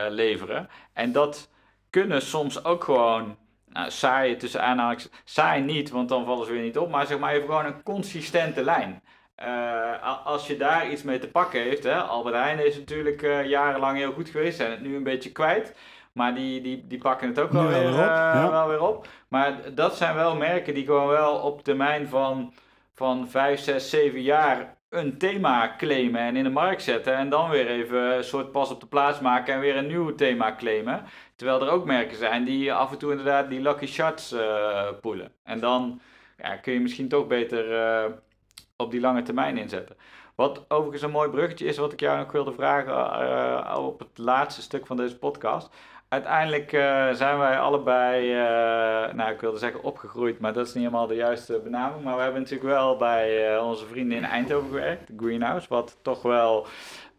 leveren. 0.09 0.69
En 0.93 1.11
dat 1.11 1.49
kunnen 1.89 2.21
soms 2.21 2.63
ook 2.65 2.83
gewoon 2.83 3.37
nou, 3.77 3.91
saai 3.91 4.35
tussen 4.37 4.61
aanhalingstekens, 4.61 5.21
saai 5.23 5.61
niet, 5.61 5.89
want 5.89 6.09
dan 6.09 6.25
vallen 6.25 6.45
ze 6.45 6.51
weer 6.51 6.61
niet 6.61 6.77
op, 6.77 6.89
maar 6.89 7.05
zeg 7.05 7.19
maar 7.19 7.33
even 7.33 7.47
gewoon 7.47 7.65
een 7.65 7.83
consistente 7.83 8.63
lijn. 8.63 9.01
Eh, 9.35 10.25
als 10.25 10.47
je 10.47 10.57
daar 10.57 10.91
iets 10.91 11.03
mee 11.03 11.19
te 11.19 11.27
pakken 11.27 11.61
heeft, 11.61 11.83
hè, 11.83 11.95
Albert 11.95 12.35
Heijn 12.35 12.65
is 12.65 12.77
natuurlijk 12.77 13.21
eh, 13.21 13.45
jarenlang 13.45 13.97
heel 13.97 14.11
goed 14.11 14.29
geweest, 14.29 14.57
zijn 14.57 14.71
het 14.71 14.81
nu 14.81 14.95
een 14.95 15.03
beetje 15.03 15.31
kwijt, 15.31 15.75
maar 16.11 16.35
die, 16.35 16.61
die, 16.61 16.87
die 16.87 16.97
pakken 16.97 17.27
het 17.27 17.39
ook 17.39 17.51
wel 17.51 17.67
weer, 17.67 17.87
op, 17.87 17.93
eh, 17.93 17.99
ja. 17.99 18.49
wel 18.51 18.67
weer 18.67 18.81
op. 18.81 19.07
Maar 19.27 19.73
dat 19.75 19.97
zijn 19.97 20.15
wel 20.15 20.35
merken 20.35 20.73
die 20.73 20.85
gewoon 20.85 21.07
wel 21.07 21.35
op 21.35 21.63
termijn 21.63 22.07
van, 22.07 22.53
van 22.93 23.27
5, 23.29 23.59
6, 23.59 23.89
7 23.89 24.21
jaar 24.21 24.76
een 24.89 25.17
thema 25.17 25.75
claimen 25.77 26.21
en 26.21 26.35
in 26.35 26.43
de 26.43 26.49
markt 26.49 26.83
zetten 26.83 27.15
en 27.15 27.29
dan 27.29 27.49
weer 27.49 27.67
even 27.67 28.17
een 28.17 28.23
soort 28.23 28.51
pas 28.51 28.71
op 28.71 28.79
de 28.79 28.87
plaats 28.87 29.19
maken 29.19 29.53
en 29.53 29.59
weer 29.59 29.75
een 29.75 29.87
nieuw 29.87 30.15
thema 30.15 30.55
claimen. 30.55 31.03
Terwijl 31.35 31.61
er 31.61 31.69
ook 31.69 31.85
merken 31.85 32.17
zijn 32.17 32.43
die 32.43 32.73
af 32.73 32.91
en 32.91 32.97
toe 32.97 33.11
inderdaad 33.11 33.49
die 33.49 33.61
lucky 33.61 33.85
shots 33.85 34.31
eh 34.31 34.89
poelen. 35.01 35.31
En 35.43 35.59
dan 35.59 36.01
ja, 36.37 36.55
kun 36.55 36.73
je 36.73 36.79
misschien 36.79 37.07
toch 37.07 37.27
beter 37.27 37.73
eh, 37.73 38.11
op 38.75 38.91
die 38.91 38.99
lange 38.99 39.21
termijn 39.21 39.57
inzetten. 39.57 39.95
Wat 40.37 40.65
overigens 40.67 41.01
een 41.03 41.11
mooi 41.11 41.29
bruggetje 41.29 41.65
is, 41.65 41.77
wat 41.77 41.93
ik 41.93 41.99
jou 41.99 42.17
nog 42.17 42.31
wilde 42.31 42.51
vragen 42.53 42.93
eh, 42.93 43.85
op 43.85 43.99
het 43.99 44.07
laatste 44.17 44.61
stuk 44.61 44.85
van 44.85 44.97
deze 44.97 45.17
podcast. 45.17 45.69
Uiteindelijk 46.09 46.73
eh, 46.73 47.11
zijn 47.11 47.37
wij 47.37 47.59
allebei, 47.59 48.31
eh, 48.31 49.13
nou 49.13 49.31
ik 49.31 49.41
wilde 49.41 49.57
zeggen 49.57 49.83
opgegroeid, 49.83 50.39
maar 50.39 50.53
dat 50.53 50.67
is 50.67 50.73
niet 50.73 50.83
helemaal 50.83 51.07
de 51.07 51.15
juiste 51.15 51.59
benaming. 51.63 52.03
Maar 52.03 52.15
we 52.15 52.21
hebben 52.21 52.41
natuurlijk 52.41 52.69
wel 52.69 52.97
bij 52.97 53.55
eh, 53.55 53.65
onze 53.67 53.85
vrienden 53.85 54.17
in 54.17 54.23
Eindhoven 54.23 54.67
gewerkt, 54.67 55.11
Greenhouse, 55.17 55.65
wat 55.69 55.97
toch 56.01 56.21
wel 56.21 56.65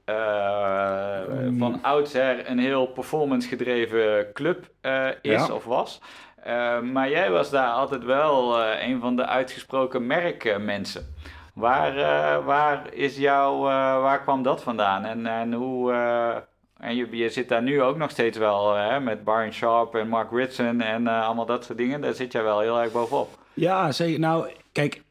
eh, 0.05 1.21
van 1.59 1.79
oudsher 1.83 2.51
een 2.51 2.59
heel 2.59 2.87
performance 2.87 3.49
gedreven 3.49 4.33
club 4.33 4.67
eh, 4.81 5.07
is 5.23 5.47
Ja. 5.47 5.53
of 5.53 5.65
was. 5.65 6.01
Eh, 6.43 6.81
maar 6.81 7.11
jij 7.11 7.31
was 7.31 7.51
daar 7.51 7.71
altijd 7.71 8.05
wel 8.05 8.61
eh, 8.63 8.89
een 8.89 9.01
van 9.01 9.17
de 9.17 9.27
uitgesproken 9.27 10.07
merkmensen. 10.07 11.15
Waar, 11.59 11.97
eh, 11.97 12.45
waar, 12.45 12.95
is 12.95 13.17
jouw, 13.17 13.57
eh, 13.57 14.01
waar 14.01 14.23
kwam 14.23 14.43
dat 14.43 14.63
vandaan? 14.63 15.05
En, 15.05 15.27
en 15.27 15.53
hoe. 15.53 15.93
eh, 15.93 16.37
en 16.79 16.97
je, 16.97 17.29
zit 17.29 17.49
daar 17.49 17.63
nu 17.63 17.83
ook 17.83 17.97
nog 17.97 18.11
steeds 18.11 18.39
wel 18.39 18.75
hè, 18.75 19.01
met 19.01 19.25
Byron 19.25 19.53
Sharp 19.53 19.95
en 19.95 20.09
Mark 20.09 20.31
Ritson 20.33 20.81
en 20.81 21.07
allemaal 21.07 21.47
dat 21.47 21.65
soort 21.65 21.79
dingen. 21.79 22.01
Daar 22.01 22.15
zit 22.15 22.33
jij 22.33 22.43
wel 22.43 22.61
heel 22.61 22.81
erg 22.81 22.93
bovenop. 22.93 23.29
Ja, 23.55 23.93
zeker. 23.93 24.21
Nou, 24.21 24.49
kijk, 24.73 25.03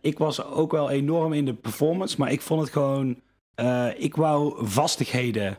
ik 0.00 0.18
was 0.18 0.44
ook 0.44 0.72
wel 0.72 0.90
enorm 0.90 1.32
in 1.32 1.44
de 1.44 1.54
performance, 1.54 2.16
maar 2.18 2.32
ik 2.32 2.40
vond 2.40 2.60
het 2.60 2.70
gewoon, 2.70 3.20
ik 3.96 4.16
wou 4.16 4.66
vastigheden 4.66 5.58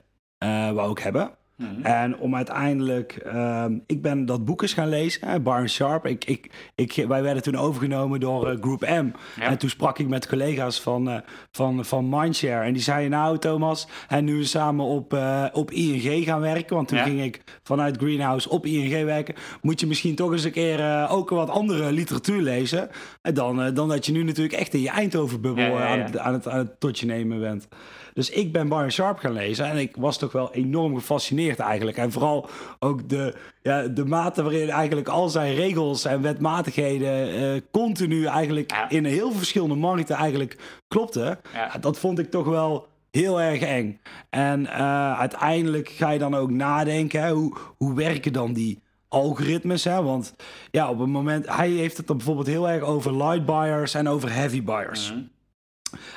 wou 0.73 0.91
ik 0.91 0.99
hebben. 0.99 1.31
Mhm. 1.57 1.81
En 1.85 2.17
om 2.17 2.35
uiteindelijk, 2.35 3.11
ehm, 3.11 3.77
ik 3.87 4.01
ben 4.01 4.25
dat 4.25 4.45
boek 4.45 4.61
eens 4.61 4.73
gaan 4.73 4.89
lezen, 4.89 5.27
hè, 5.27 5.39
Barn 5.39 5.69
Sharp. 5.69 6.05
Ik, 6.05 6.25
ik, 6.25 6.49
ik, 6.75 7.05
wij 7.07 7.21
werden 7.23 7.43
toen 7.43 7.55
overgenomen 7.55 8.19
door 8.19 8.49
eh, 8.49 8.57
Group 8.61 8.81
M. 8.81 9.11
Ja. 9.39 9.47
En 9.47 9.57
toen 9.57 9.69
sprak 9.69 9.99
ik 9.99 10.07
met 10.07 10.27
collega's 10.27 10.81
van, 10.81 11.09
eh, 11.09 11.17
van, 11.51 11.85
van 11.85 12.09
Mindshare. 12.09 12.65
En 12.65 12.73
die 12.73 12.81
zeiden, 12.81 13.11
nou 13.11 13.37
Thomas, 13.37 13.87
en 14.07 14.25
nu 14.25 14.37
we 14.37 14.43
samen 14.43 14.85
op, 14.85 15.13
eh, 15.13 15.45
op 15.51 15.71
ING 15.71 16.23
gaan 16.25 16.41
werken. 16.41 16.75
Want 16.75 16.87
toen 16.87 16.97
Ja. 16.97 17.03
ging 17.03 17.21
ik 17.21 17.43
vanuit 17.63 17.97
Greenhouse 17.97 18.49
op 18.49 18.65
ING 18.65 19.03
werken. 19.05 19.35
Moet 19.61 19.79
je 19.79 19.87
misschien 19.87 20.15
toch 20.15 20.31
eens 20.31 20.43
een 20.43 20.51
keer 20.51 21.07
ook 21.09 21.29
wat 21.29 21.49
andere 21.49 21.91
literatuur 21.91 22.41
lezen. 22.41 22.89
En 23.21 23.33
dan, 23.33 23.73
dan 23.73 23.87
dat 23.87 24.05
je 24.05 24.11
nu 24.11 24.23
natuurlijk 24.23 24.55
echt 24.55 24.73
in 24.73 24.81
je 24.81 24.89
Eindhoven-bubbel 24.89 25.63
Ja, 25.63 25.97
het, 25.97 26.17
aan, 26.17 26.33
het, 26.33 26.47
aan 26.47 26.57
het 26.57 26.79
totje 26.79 27.05
nemen 27.05 27.39
bent. 27.39 27.67
Dus 28.13 28.29
ik 28.29 28.51
ben 28.51 28.67
Barn 28.67 28.91
Sharp 28.91 29.17
gaan 29.17 29.33
lezen 29.33 29.65
en 29.65 29.77
ik 29.77 29.95
was 29.95 30.17
toch 30.17 30.31
wel 30.31 30.53
enorm 30.53 30.95
gefascineerd 30.95 31.41
eigenlijk. 31.51 31.97
En 31.97 32.11
vooral 32.11 32.49
ook 32.79 33.09
de, 33.09 33.33
ja, 33.61 33.87
de 33.87 34.05
mate 34.05 34.43
waarin 34.43 34.69
eigenlijk 34.69 35.07
al 35.07 35.29
zijn 35.29 35.55
regels 35.55 36.05
en 36.05 36.21
wetmatigheden 36.21 37.33
eh, 37.33 37.61
continu 37.71 38.25
eigenlijk 38.25 38.71
Ja. 38.71 38.89
in 38.89 39.05
heel 39.05 39.31
verschillende 39.31 39.75
markten 39.75 40.15
eigenlijk 40.15 40.57
klopten. 40.87 41.39
Ja. 41.53 41.77
Dat 41.79 41.97
vond 41.99 42.19
ik 42.19 42.31
toch 42.31 42.45
wel 42.45 42.87
heel 43.11 43.41
erg 43.41 43.61
eng. 43.61 43.99
En 44.29 44.67
eh, 44.67 45.19
uiteindelijk 45.19 45.89
ga 45.89 46.09
je 46.09 46.19
dan 46.19 46.35
ook 46.35 46.51
nadenken, 46.51 47.21
hè, 47.21 47.31
hoe, 47.31 47.57
hoe 47.77 47.93
werken 47.95 48.33
dan 48.33 48.53
die 48.53 48.79
algoritmes? 49.07 49.83
Hè? 49.83 50.03
Want 50.03 50.35
ja, 50.71 50.89
op 50.89 50.99
een 50.99 51.09
moment, 51.09 51.55
hij 51.55 51.69
heeft 51.69 51.97
het 51.97 52.07
dan 52.07 52.17
bijvoorbeeld 52.17 52.47
heel 52.47 52.69
erg 52.69 52.83
over 52.83 53.17
light 53.17 53.45
buyers 53.45 53.93
en 53.93 54.07
over 54.07 54.33
heavy 54.33 54.63
buyers. 54.63 55.11
Mhm. 55.11 55.21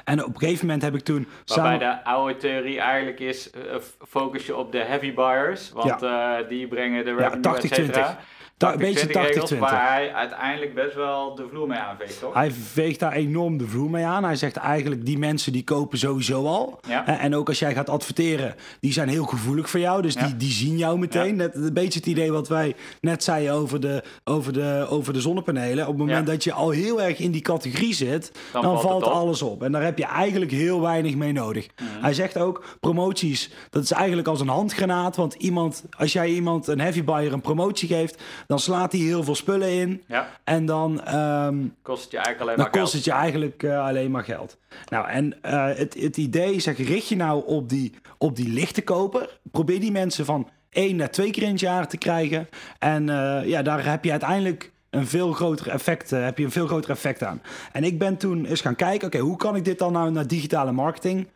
En 0.05 0.25
op 0.25 0.35
een 0.35 0.41
gegeven 0.41 0.67
moment 0.67 0.83
heb 0.83 0.95
ik 0.95 1.03
toen... 1.03 1.29
Waarbij 1.45 1.79
de 1.79 2.05
oude 2.05 2.37
theorie 2.37 2.81
eigenlijk 2.81 3.21
is, 3.21 3.51
eh, 3.51 3.61
focus 4.09 4.47
je 4.47 4.57
op 4.57 4.73
de 4.73 4.79
heavy 4.79 5.15
buyers. 5.15 5.73
Want 5.73 6.01
ja. 6.01 6.39
Eh, 6.39 6.49
die 6.49 6.69
brengen 6.69 7.05
de 7.05 7.15
revenue, 7.15 7.35
ja, 7.35 7.41
80, 7.41 7.71
20 7.71 8.17
een 8.59 8.79
beetje 8.79 9.07
80-20 9.07 9.11
regels, 9.11 9.53
80-20. 9.55 9.59
Waar 9.59 9.93
hij 9.93 10.13
uiteindelijk 10.15 10.75
best 10.75 10.95
wel 10.95 11.35
de 11.35 11.47
vloer 11.51 11.67
mee 11.67 11.79
aanveegt, 11.79 12.21
toch? 12.21 12.35
Hij 12.35 12.51
veegt 12.51 13.01
daar 13.01 13.13
enorm 13.13 13.59
de 13.59 13.67
vloer 13.69 13.91
mee 13.91 14.05
aan. 14.05 14.25
Hij 14.25 14.37
zegt 14.37 14.57
eigenlijk, 14.57 15.05
die 15.07 15.19
mensen 15.19 15.53
die 15.53 15.65
kopen 15.65 15.99
sowieso 15.99 16.47
al. 16.47 16.81
Ja. 16.89 17.19
En 17.19 17.35
ook 17.35 17.49
als 17.49 17.59
jij 17.59 17.75
gaat 17.75 17.89
adverteren, 17.91 18.55
die 18.81 18.93
zijn 18.93 19.09
heel 19.09 19.25
gevoelig 19.25 19.71
voor 19.71 19.81
jou. 19.81 20.03
Dus 20.03 20.15
Ja. 20.15 20.27
die, 20.27 20.37
die 20.37 20.51
zien 20.51 20.77
jou 20.77 20.99
meteen. 20.99 21.37
Net, 21.37 21.55
een 21.55 21.73
beetje 21.73 21.99
het 21.99 22.09
idee 22.09 22.33
wat 22.33 22.49
wij 22.49 22.75
net 23.01 23.25
zeiden 23.25 23.53
over 23.53 23.81
de, 23.81 24.03
over 24.25 24.53
de, 24.53 24.87
over 24.91 25.13
de 25.13 25.21
zonnepanelen. 25.21 25.83
Op 25.87 25.99
het 25.99 26.07
moment 26.07 26.27
dat 26.27 26.45
je 26.45 26.53
al 26.53 26.71
heel 26.71 27.03
erg 27.03 27.19
in 27.19 27.31
die 27.31 27.43
categorie 27.43 27.95
zit, 27.95 28.33
dan, 28.53 28.63
Dan 28.63 28.81
valt, 28.81 29.05
op. 29.05 29.13
alles 29.13 29.43
op. 29.43 29.63
En 29.63 29.73
daar 29.73 29.83
heb 29.85 29.99
je 29.99 30.05
eigenlijk 30.07 30.51
heel 30.51 30.81
weinig 30.81 31.15
mee 31.15 31.33
nodig. 31.33 31.67
Mhm. 31.77 32.03
Hij 32.03 32.15
zegt 32.15 32.39
ook, 32.39 32.65
promoties, 32.81 33.51
dat 33.71 33.83
is 33.83 33.91
eigenlijk 33.93 34.29
als 34.29 34.41
een 34.41 34.49
handgranaat. 34.49 35.17
Want 35.17 35.35
iemand, 35.35 35.85
als 35.99 36.13
jij 36.13 36.29
iemand, 36.29 36.67
een 36.67 36.81
heavy 36.81 37.05
buyer, 37.05 37.33
een 37.33 37.41
promotie 37.41 37.89
geeft, 37.89 38.23
dan 38.47 38.59
slaat 38.59 38.93
hij 38.93 39.01
heel 39.01 39.23
veel 39.23 39.35
spullen 39.35 39.73
in. 39.73 40.03
Ja, 40.07 40.29
En 40.45 40.67
dan... 40.67 41.05
ehm, 41.05 41.65
kost 41.83 42.03
het 42.03 42.11
je 42.11 42.19
eigenlijk 42.19 42.41
alleen 42.41 42.57
dan 42.57 42.65
maar 42.65 42.81
kost 42.81 42.93
geld. 42.93 43.05
het 43.05 43.05
je 43.05 43.21
eigenlijk 43.21 43.63
eh, 43.63 43.87
alleen 43.87 44.11
maar 44.11 44.25
geld. 44.25 44.59
Nou, 44.89 45.09
en 45.09 45.43
eh, 45.43 45.67
het, 45.75 45.97
het 46.01 46.17
idee 46.17 46.55
is, 46.55 46.65
zeg, 46.65 46.77
richt 46.77 47.09
je 47.09 47.17
nou 47.17 47.47
op 47.47 47.69
die, 47.69 47.93
op 48.19 48.37
die 48.37 48.49
lichte 48.49 48.83
koper. 48.83 49.39
Probeer 49.51 49.81
die 49.81 49.93
mensen 49.93 50.25
van 50.25 50.49
één 50.71 50.97
naar 50.97 51.11
twee 51.11 51.31
keer 51.31 51.43
in 51.43 51.51
het 51.51 51.61
jaar 51.61 51.89
te 51.89 51.99
krijgen. 51.99 52.49
En 52.79 53.09
eh, 53.09 53.49
ja, 53.49 53.63
daar 53.63 53.85
heb 53.85 54.05
je 54.05 54.11
uiteindelijk 54.11 54.73
een 54.91 55.07
veel 55.07 55.33
groter 55.33 55.69
effect, 55.69 56.11
heb 56.11 56.39
je 56.39 56.45
een 56.45 56.51
veel 56.51 56.67
groter 56.67 56.91
effect 56.91 57.23
aan. 57.23 57.43
En 57.73 57.85
ik 57.85 57.99
ben 57.99 58.17
toen 58.17 58.45
eens 58.45 58.61
gaan 58.61 58.77
kijken, 58.77 59.07
oké, 59.07 59.19
hoe 59.19 59.37
kan 59.37 59.57
ik 59.57 59.65
dit 59.65 59.79
dan 59.79 59.93
nou 59.93 60.11
naar 60.11 60.27
digitale 60.27 60.73
marketing 60.73 61.29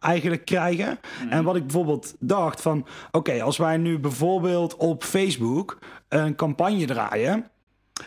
eigenlijk 0.00 0.44
krijgen? 0.44 0.98
En 1.30 1.44
wat 1.44 1.56
ik 1.56 1.62
bijvoorbeeld 1.62 2.14
dacht 2.18 2.60
van, 2.60 2.86
oké, 3.10 3.42
als 3.42 3.56
wij 3.56 3.76
nu 3.76 3.98
bijvoorbeeld 3.98 4.76
op 4.76 5.04
Facebook 5.04 5.78
een 6.10 6.34
campagne 6.34 6.84
draaien, 6.84 7.50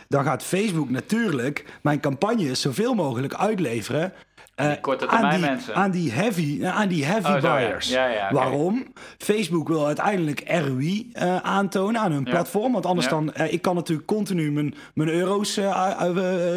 dan 0.08 0.24
gaat 0.24 0.42
Facebook 0.42 0.90
natuurlijk 0.90 1.78
mijn 1.82 2.00
campagnes 2.00 2.60
zoveel 2.60 2.94
mogelijk 2.94 3.34
uitleveren. 3.34 4.12
Eh, 4.54 4.68
Die 4.68 4.80
korte 4.80 5.08
aan, 5.08 5.30
die, 5.30 5.38
mensen. 5.38 5.74
aan 5.74 5.90
die 5.90 6.12
heavy, 6.12 6.58
eh, 6.62 6.76
aan 6.76 6.88
die 6.88 7.04
heavy 7.04 7.26
Oh, 7.26 7.40
zo, 7.40 7.46
ja. 7.46 7.54
buyers. 7.54 7.88
Ja, 7.88 8.06
ja, 8.06 8.24
oké. 8.24 8.34
Waarom? 8.34 8.92
Facebook 9.18 9.68
wil 9.68 9.86
uiteindelijk 9.86 10.42
ROI 10.46 11.10
eh, 11.12 11.36
aantonen 11.36 12.00
aan 12.00 12.12
hun 12.12 12.24
platform. 12.24 12.72
Want 12.72 12.86
anders 12.86 13.08
dan, 13.08 13.34
ik 13.34 13.62
kan 13.62 13.74
natuurlijk 13.74 14.06
continu 14.06 14.52
mijn, 14.52 14.74
mijn 14.94 15.08
euro's 15.08 15.60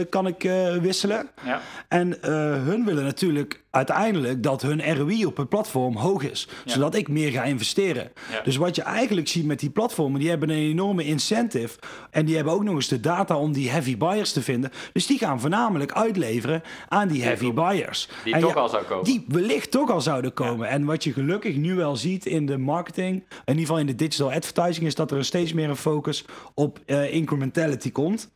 kan 0.09 0.27
ik, 0.27 0.41
wisselen. 0.81 1.29
Ja, 1.45 1.61
En 1.87 2.17
hun 2.65 2.85
willen 2.85 3.03
natuurlijk 3.03 3.65
uiteindelijk 3.71 4.43
dat 4.43 4.61
hun 4.61 4.95
ROI 4.97 5.25
op 5.25 5.37
het 5.37 5.49
platform 5.49 5.95
hoog 5.95 6.23
is. 6.23 6.47
Zodat 6.65 6.95
ik 6.95 7.07
meer 7.07 7.31
ga 7.31 7.43
investeren. 7.43 8.11
Dus 8.43 8.55
wat 8.55 8.75
je 8.75 8.81
eigenlijk 8.81 9.27
ziet 9.27 9.45
met 9.45 9.59
die 9.59 9.69
platformen, 9.69 10.19
die 10.19 10.29
hebben 10.29 10.49
een 10.49 10.69
enorme 10.69 11.03
incentive. 11.03 11.79
En 12.11 12.25
die 12.25 12.35
hebben 12.35 12.53
ook 12.53 12.63
nog 12.63 12.75
eens 12.75 12.87
de 12.87 12.99
data 12.99 13.37
om 13.37 13.51
die 13.51 13.69
heavy 13.69 13.97
buyers 13.97 14.31
te 14.31 14.41
vinden. 14.41 14.71
Dus 14.93 15.07
die 15.07 15.17
gaan 15.17 15.39
voornamelijk 15.39 15.91
uitleveren 15.91 16.61
aan 16.87 17.07
die 17.07 17.23
heavy 17.23 17.53
buyers. 17.53 17.85
Die 18.23 18.33
En 18.33 18.41
toch 18.41 18.53
ja, 18.53 18.59
al 18.59 18.69
zou 18.69 18.83
komen. 18.83 19.03
Die 19.05 19.25
wellicht 19.27 19.71
toch 19.71 19.91
al 19.91 20.01
zouden 20.01 20.33
komen. 20.33 20.67
En 20.67 20.85
wat 20.85 21.03
je 21.03 21.13
gelukkig 21.13 21.55
nu 21.55 21.75
wel 21.75 21.95
ziet 21.95 22.25
in 22.25 22.45
de 22.45 22.57
marketing, 22.57 23.15
in 23.29 23.41
ieder 23.45 23.61
geval 23.61 23.79
in 23.79 23.85
de 23.85 23.95
digital 23.95 24.31
advertising, 24.31 24.85
is 24.85 24.95
dat 24.95 25.11
er 25.11 25.25
steeds 25.25 25.53
meer 25.53 25.69
een 25.69 25.75
focus 25.75 26.25
op 26.53 26.79
eh, 26.85 27.13
incrementality 27.13 27.91
komt. 27.91 28.29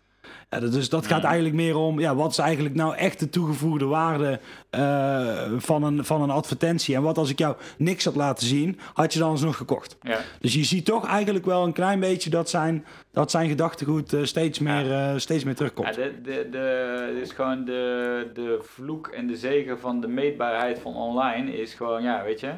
Ja, 0.50 0.60
dus 0.60 0.90
dat 0.90 1.08
gaat 1.08 1.24
eigenlijk 1.24 1.56
meer 1.56 1.76
om, 1.76 2.00
ja, 2.00 2.16
wat 2.16 2.32
is 2.32 2.38
eigenlijk 2.38 2.76
nou 2.76 2.96
echt 2.96 3.20
de 3.20 3.30
toegevoegde 3.30 3.86
waarde 3.86 4.40
eh, 4.70 5.52
van, 5.58 5.84
een, 5.84 6.06
van 6.06 6.22
een 6.22 6.30
advertentie? 6.30 6.96
En 6.96 7.02
wat 7.02 7.18
als 7.18 7.30
ik 7.30 7.40
jou 7.40 7.56
niks 7.78 8.06
had 8.06 8.16
laten 8.16 8.48
zien, 8.48 8.80
had 8.94 9.14
je 9.14 9.20
dan 9.20 9.30
alsnog 9.30 9.58
gekocht? 9.58 9.98
ja. 10.02 10.20
Dus 10.40 10.54
je 10.54 10.64
ziet 10.64 10.86
toch 10.86 11.08
eigenlijk 11.08 11.46
wel 11.46 11.64
een 11.64 11.74
klein 11.74 12.00
beetje 12.00 12.30
dat 12.30 12.50
zijn, 12.50 12.86
dat 13.12 13.32
zijn 13.32 13.50
gedachtegoed 13.50 14.14
eh, 14.14 14.24
steeds, 14.24 14.60
meer, 14.60 14.92
eh, 14.92 15.18
steeds 15.18 15.44
meer 15.44 15.56
terugkomt. 15.56 15.96
Ja, 15.96 16.02
de, 16.02 16.22
de, 16.24 16.48
de, 16.52 17.14
het 17.14 17.28
is 17.28 17.32
gewoon 17.32 17.66
de, 17.66 18.30
de 18.34 18.60
vloek 18.62 19.08
en 19.08 19.28
de 19.28 19.38
zegen 19.38 19.80
van 19.80 20.02
de 20.02 20.08
meetbaarheid 20.08 20.80
van 20.80 20.96
online 20.96 21.58
is 21.58 21.74
gewoon, 21.74 22.04
ja, 22.04 22.24
weet 22.24 22.40
je, 22.40 22.54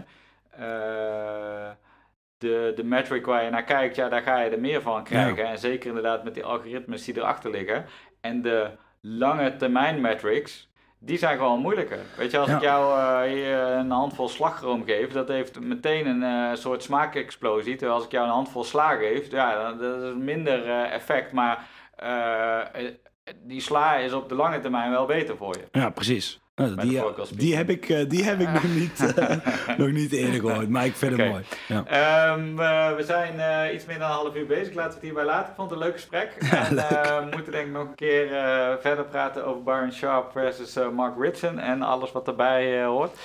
de, 2.44 2.72
de 2.76 2.84
metric 2.84 3.26
waar 3.26 3.44
je 3.44 3.50
naar 3.50 3.64
kijkt, 3.64 3.96
ja, 3.96 4.10
daar 4.10 4.22
ga 4.22 4.40
je 4.42 4.50
er 4.50 4.60
meer 4.60 4.82
van 4.82 5.04
krijgen. 5.04 5.46
En 5.48 5.58
zeker 5.60 5.88
inderdaad 5.88 6.24
met 6.24 6.34
die 6.34 6.44
algoritmes 6.44 7.06
die 7.06 7.18
erachter 7.18 7.52
liggen. 7.52 7.86
En 8.22 8.42
de 8.42 8.70
lange 9.02 9.56
termijn 9.56 10.02
metrics, 10.02 10.70
die 11.00 11.18
zijn 11.18 11.38
gewoon 11.38 11.60
moeilijker. 11.60 12.00
Weet 12.18 12.32
je, 12.32 12.38
als 12.38 12.50
Ja. 12.50 12.56
ik 12.56 12.62
jou 12.62 13.00
eh, 13.00 13.32
hier 13.34 13.58
een 13.58 13.92
handvol 13.92 14.28
slagroom 14.30 14.84
geef, 14.86 15.12
dat 15.12 15.28
heeft 15.28 15.60
meteen 15.60 16.08
een 16.08 16.24
eh, 16.24 16.56
soort 16.56 16.84
smaakexplosie. 16.84 17.76
Terwijl 17.76 17.98
als 17.98 18.06
ik 18.06 18.12
jou 18.12 18.26
een 18.26 18.34
handvol 18.34 18.64
sla 18.64 18.96
geef, 18.96 19.32
ja, 19.32 19.74
dat 19.74 20.04
is 20.04 20.14
minder 20.18 20.70
eh, 20.70 20.94
effect. 20.94 21.32
Maar 21.32 21.68
eh, 21.96 22.60
eh, 22.86 22.92
die 23.36 23.62
sla 23.62 23.96
is 23.96 24.14
op 24.14 24.30
de 24.30 24.36
lange 24.36 24.60
termijn 24.60 24.92
wel 24.92 25.06
beter 25.06 25.38
voor 25.38 25.56
je. 25.58 25.80
Ja, 25.80 25.90
precies. 25.90 26.42
Nou, 26.56 26.76
die, 26.76 26.98
speaking. 27.00 27.28
die 27.38 27.56
heb 27.56 27.70
ik, 27.70 27.90
eh, 27.90 28.10
die 28.10 28.24
heb 28.24 28.40
ik 28.40 28.52
nog, 28.54 28.64
niet, 28.64 29.16
eh, 29.16 29.38
nog 29.78 29.92
niet 29.92 30.12
eerder 30.12 30.40
gehoord, 30.40 30.70
maar 30.70 30.86
ik 30.86 30.96
vind 30.96 31.18
het 31.18 31.30
mooi. 31.30 31.44
Ja. 31.68 31.84
Ehm, 31.86 32.60
eh, 32.60 32.96
we 32.96 33.04
zijn 33.04 33.40
eh, 33.40 33.74
iets 33.74 33.86
meer 33.86 34.00
dan 34.00 34.10
een 34.10 34.16
half 34.16 34.36
uur 34.36 34.46
bezig. 34.46 34.74
Laten 34.74 34.90
we 34.90 34.96
het 34.96 35.04
hierbij 35.04 35.26
laten. 35.26 35.50
Ik 35.50 35.56
vond 35.56 35.70
het 35.70 35.80
een 35.80 35.86
leuk 35.86 35.94
gesprek. 35.96 36.32
en 36.68 36.78
eh, 36.78 37.18
we 37.20 37.28
moeten 37.32 37.52
denk 37.52 37.66
ik 37.68 37.74
nog 37.74 37.88
een 37.88 37.96
keer 37.96 38.34
eh, 38.36 38.74
verder 38.80 39.06
praten 39.06 39.46
over 39.46 39.64
Byron 39.64 39.92
Sharp 39.92 40.32
versus 40.32 40.76
eh, 40.76 40.90
Mark 40.90 41.14
Ritson 41.20 41.60
en 41.60 41.82
alles 41.82 42.12
wat 42.12 42.26
daarbij 42.26 42.82
eh, 42.82 42.88
hoort. 42.88 43.18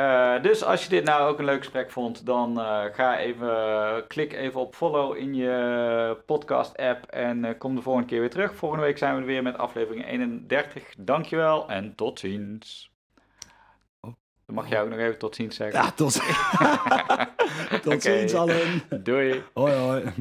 Eh, 0.00 0.42
dus 0.42 0.64
als 0.64 0.82
je 0.82 0.88
dit 0.88 1.04
nou 1.04 1.30
ook 1.30 1.38
een 1.38 1.44
leuk 1.44 1.58
gesprek 1.58 1.90
vond, 1.90 2.26
dan 2.26 2.60
eh, 2.60 2.84
ga 2.92 3.18
even, 3.18 4.06
klik 4.06 4.32
even 4.32 4.60
op 4.60 4.74
follow 4.74 5.16
in 5.16 5.34
je 5.34 6.16
podcast 6.26 6.76
app 6.76 7.04
en 7.06 7.44
eh, 7.44 7.58
kom 7.58 7.74
de 7.74 7.82
volgende 7.82 8.08
keer 8.08 8.20
weer 8.20 8.30
terug. 8.30 8.54
Volgende 8.54 8.84
week 8.84 8.98
zijn 8.98 9.14
we 9.14 9.20
er 9.20 9.26
weer 9.26 9.42
met 9.42 9.58
aflevering 9.58 10.06
31. 10.06 10.94
Dankjewel 10.98 11.68
en 11.68 11.94
tot 11.94 12.18
ziens. 12.18 12.90
Oh. 14.00 14.12
Dan 14.46 14.54
mag 14.54 14.68
jij 14.68 14.82
ook 14.82 14.88
nog 14.88 14.98
even 14.98 15.18
tot 15.18 15.34
ziens 15.34 15.56
zeggen. 15.56 15.82
Ja, 15.82 15.90
tot, 15.90 16.12
tot 17.82 18.02
ziens 18.02 18.34
allen. 18.34 18.82
Doei. 19.02 19.42
Hoi 19.54 19.74
hoi. 19.74 20.12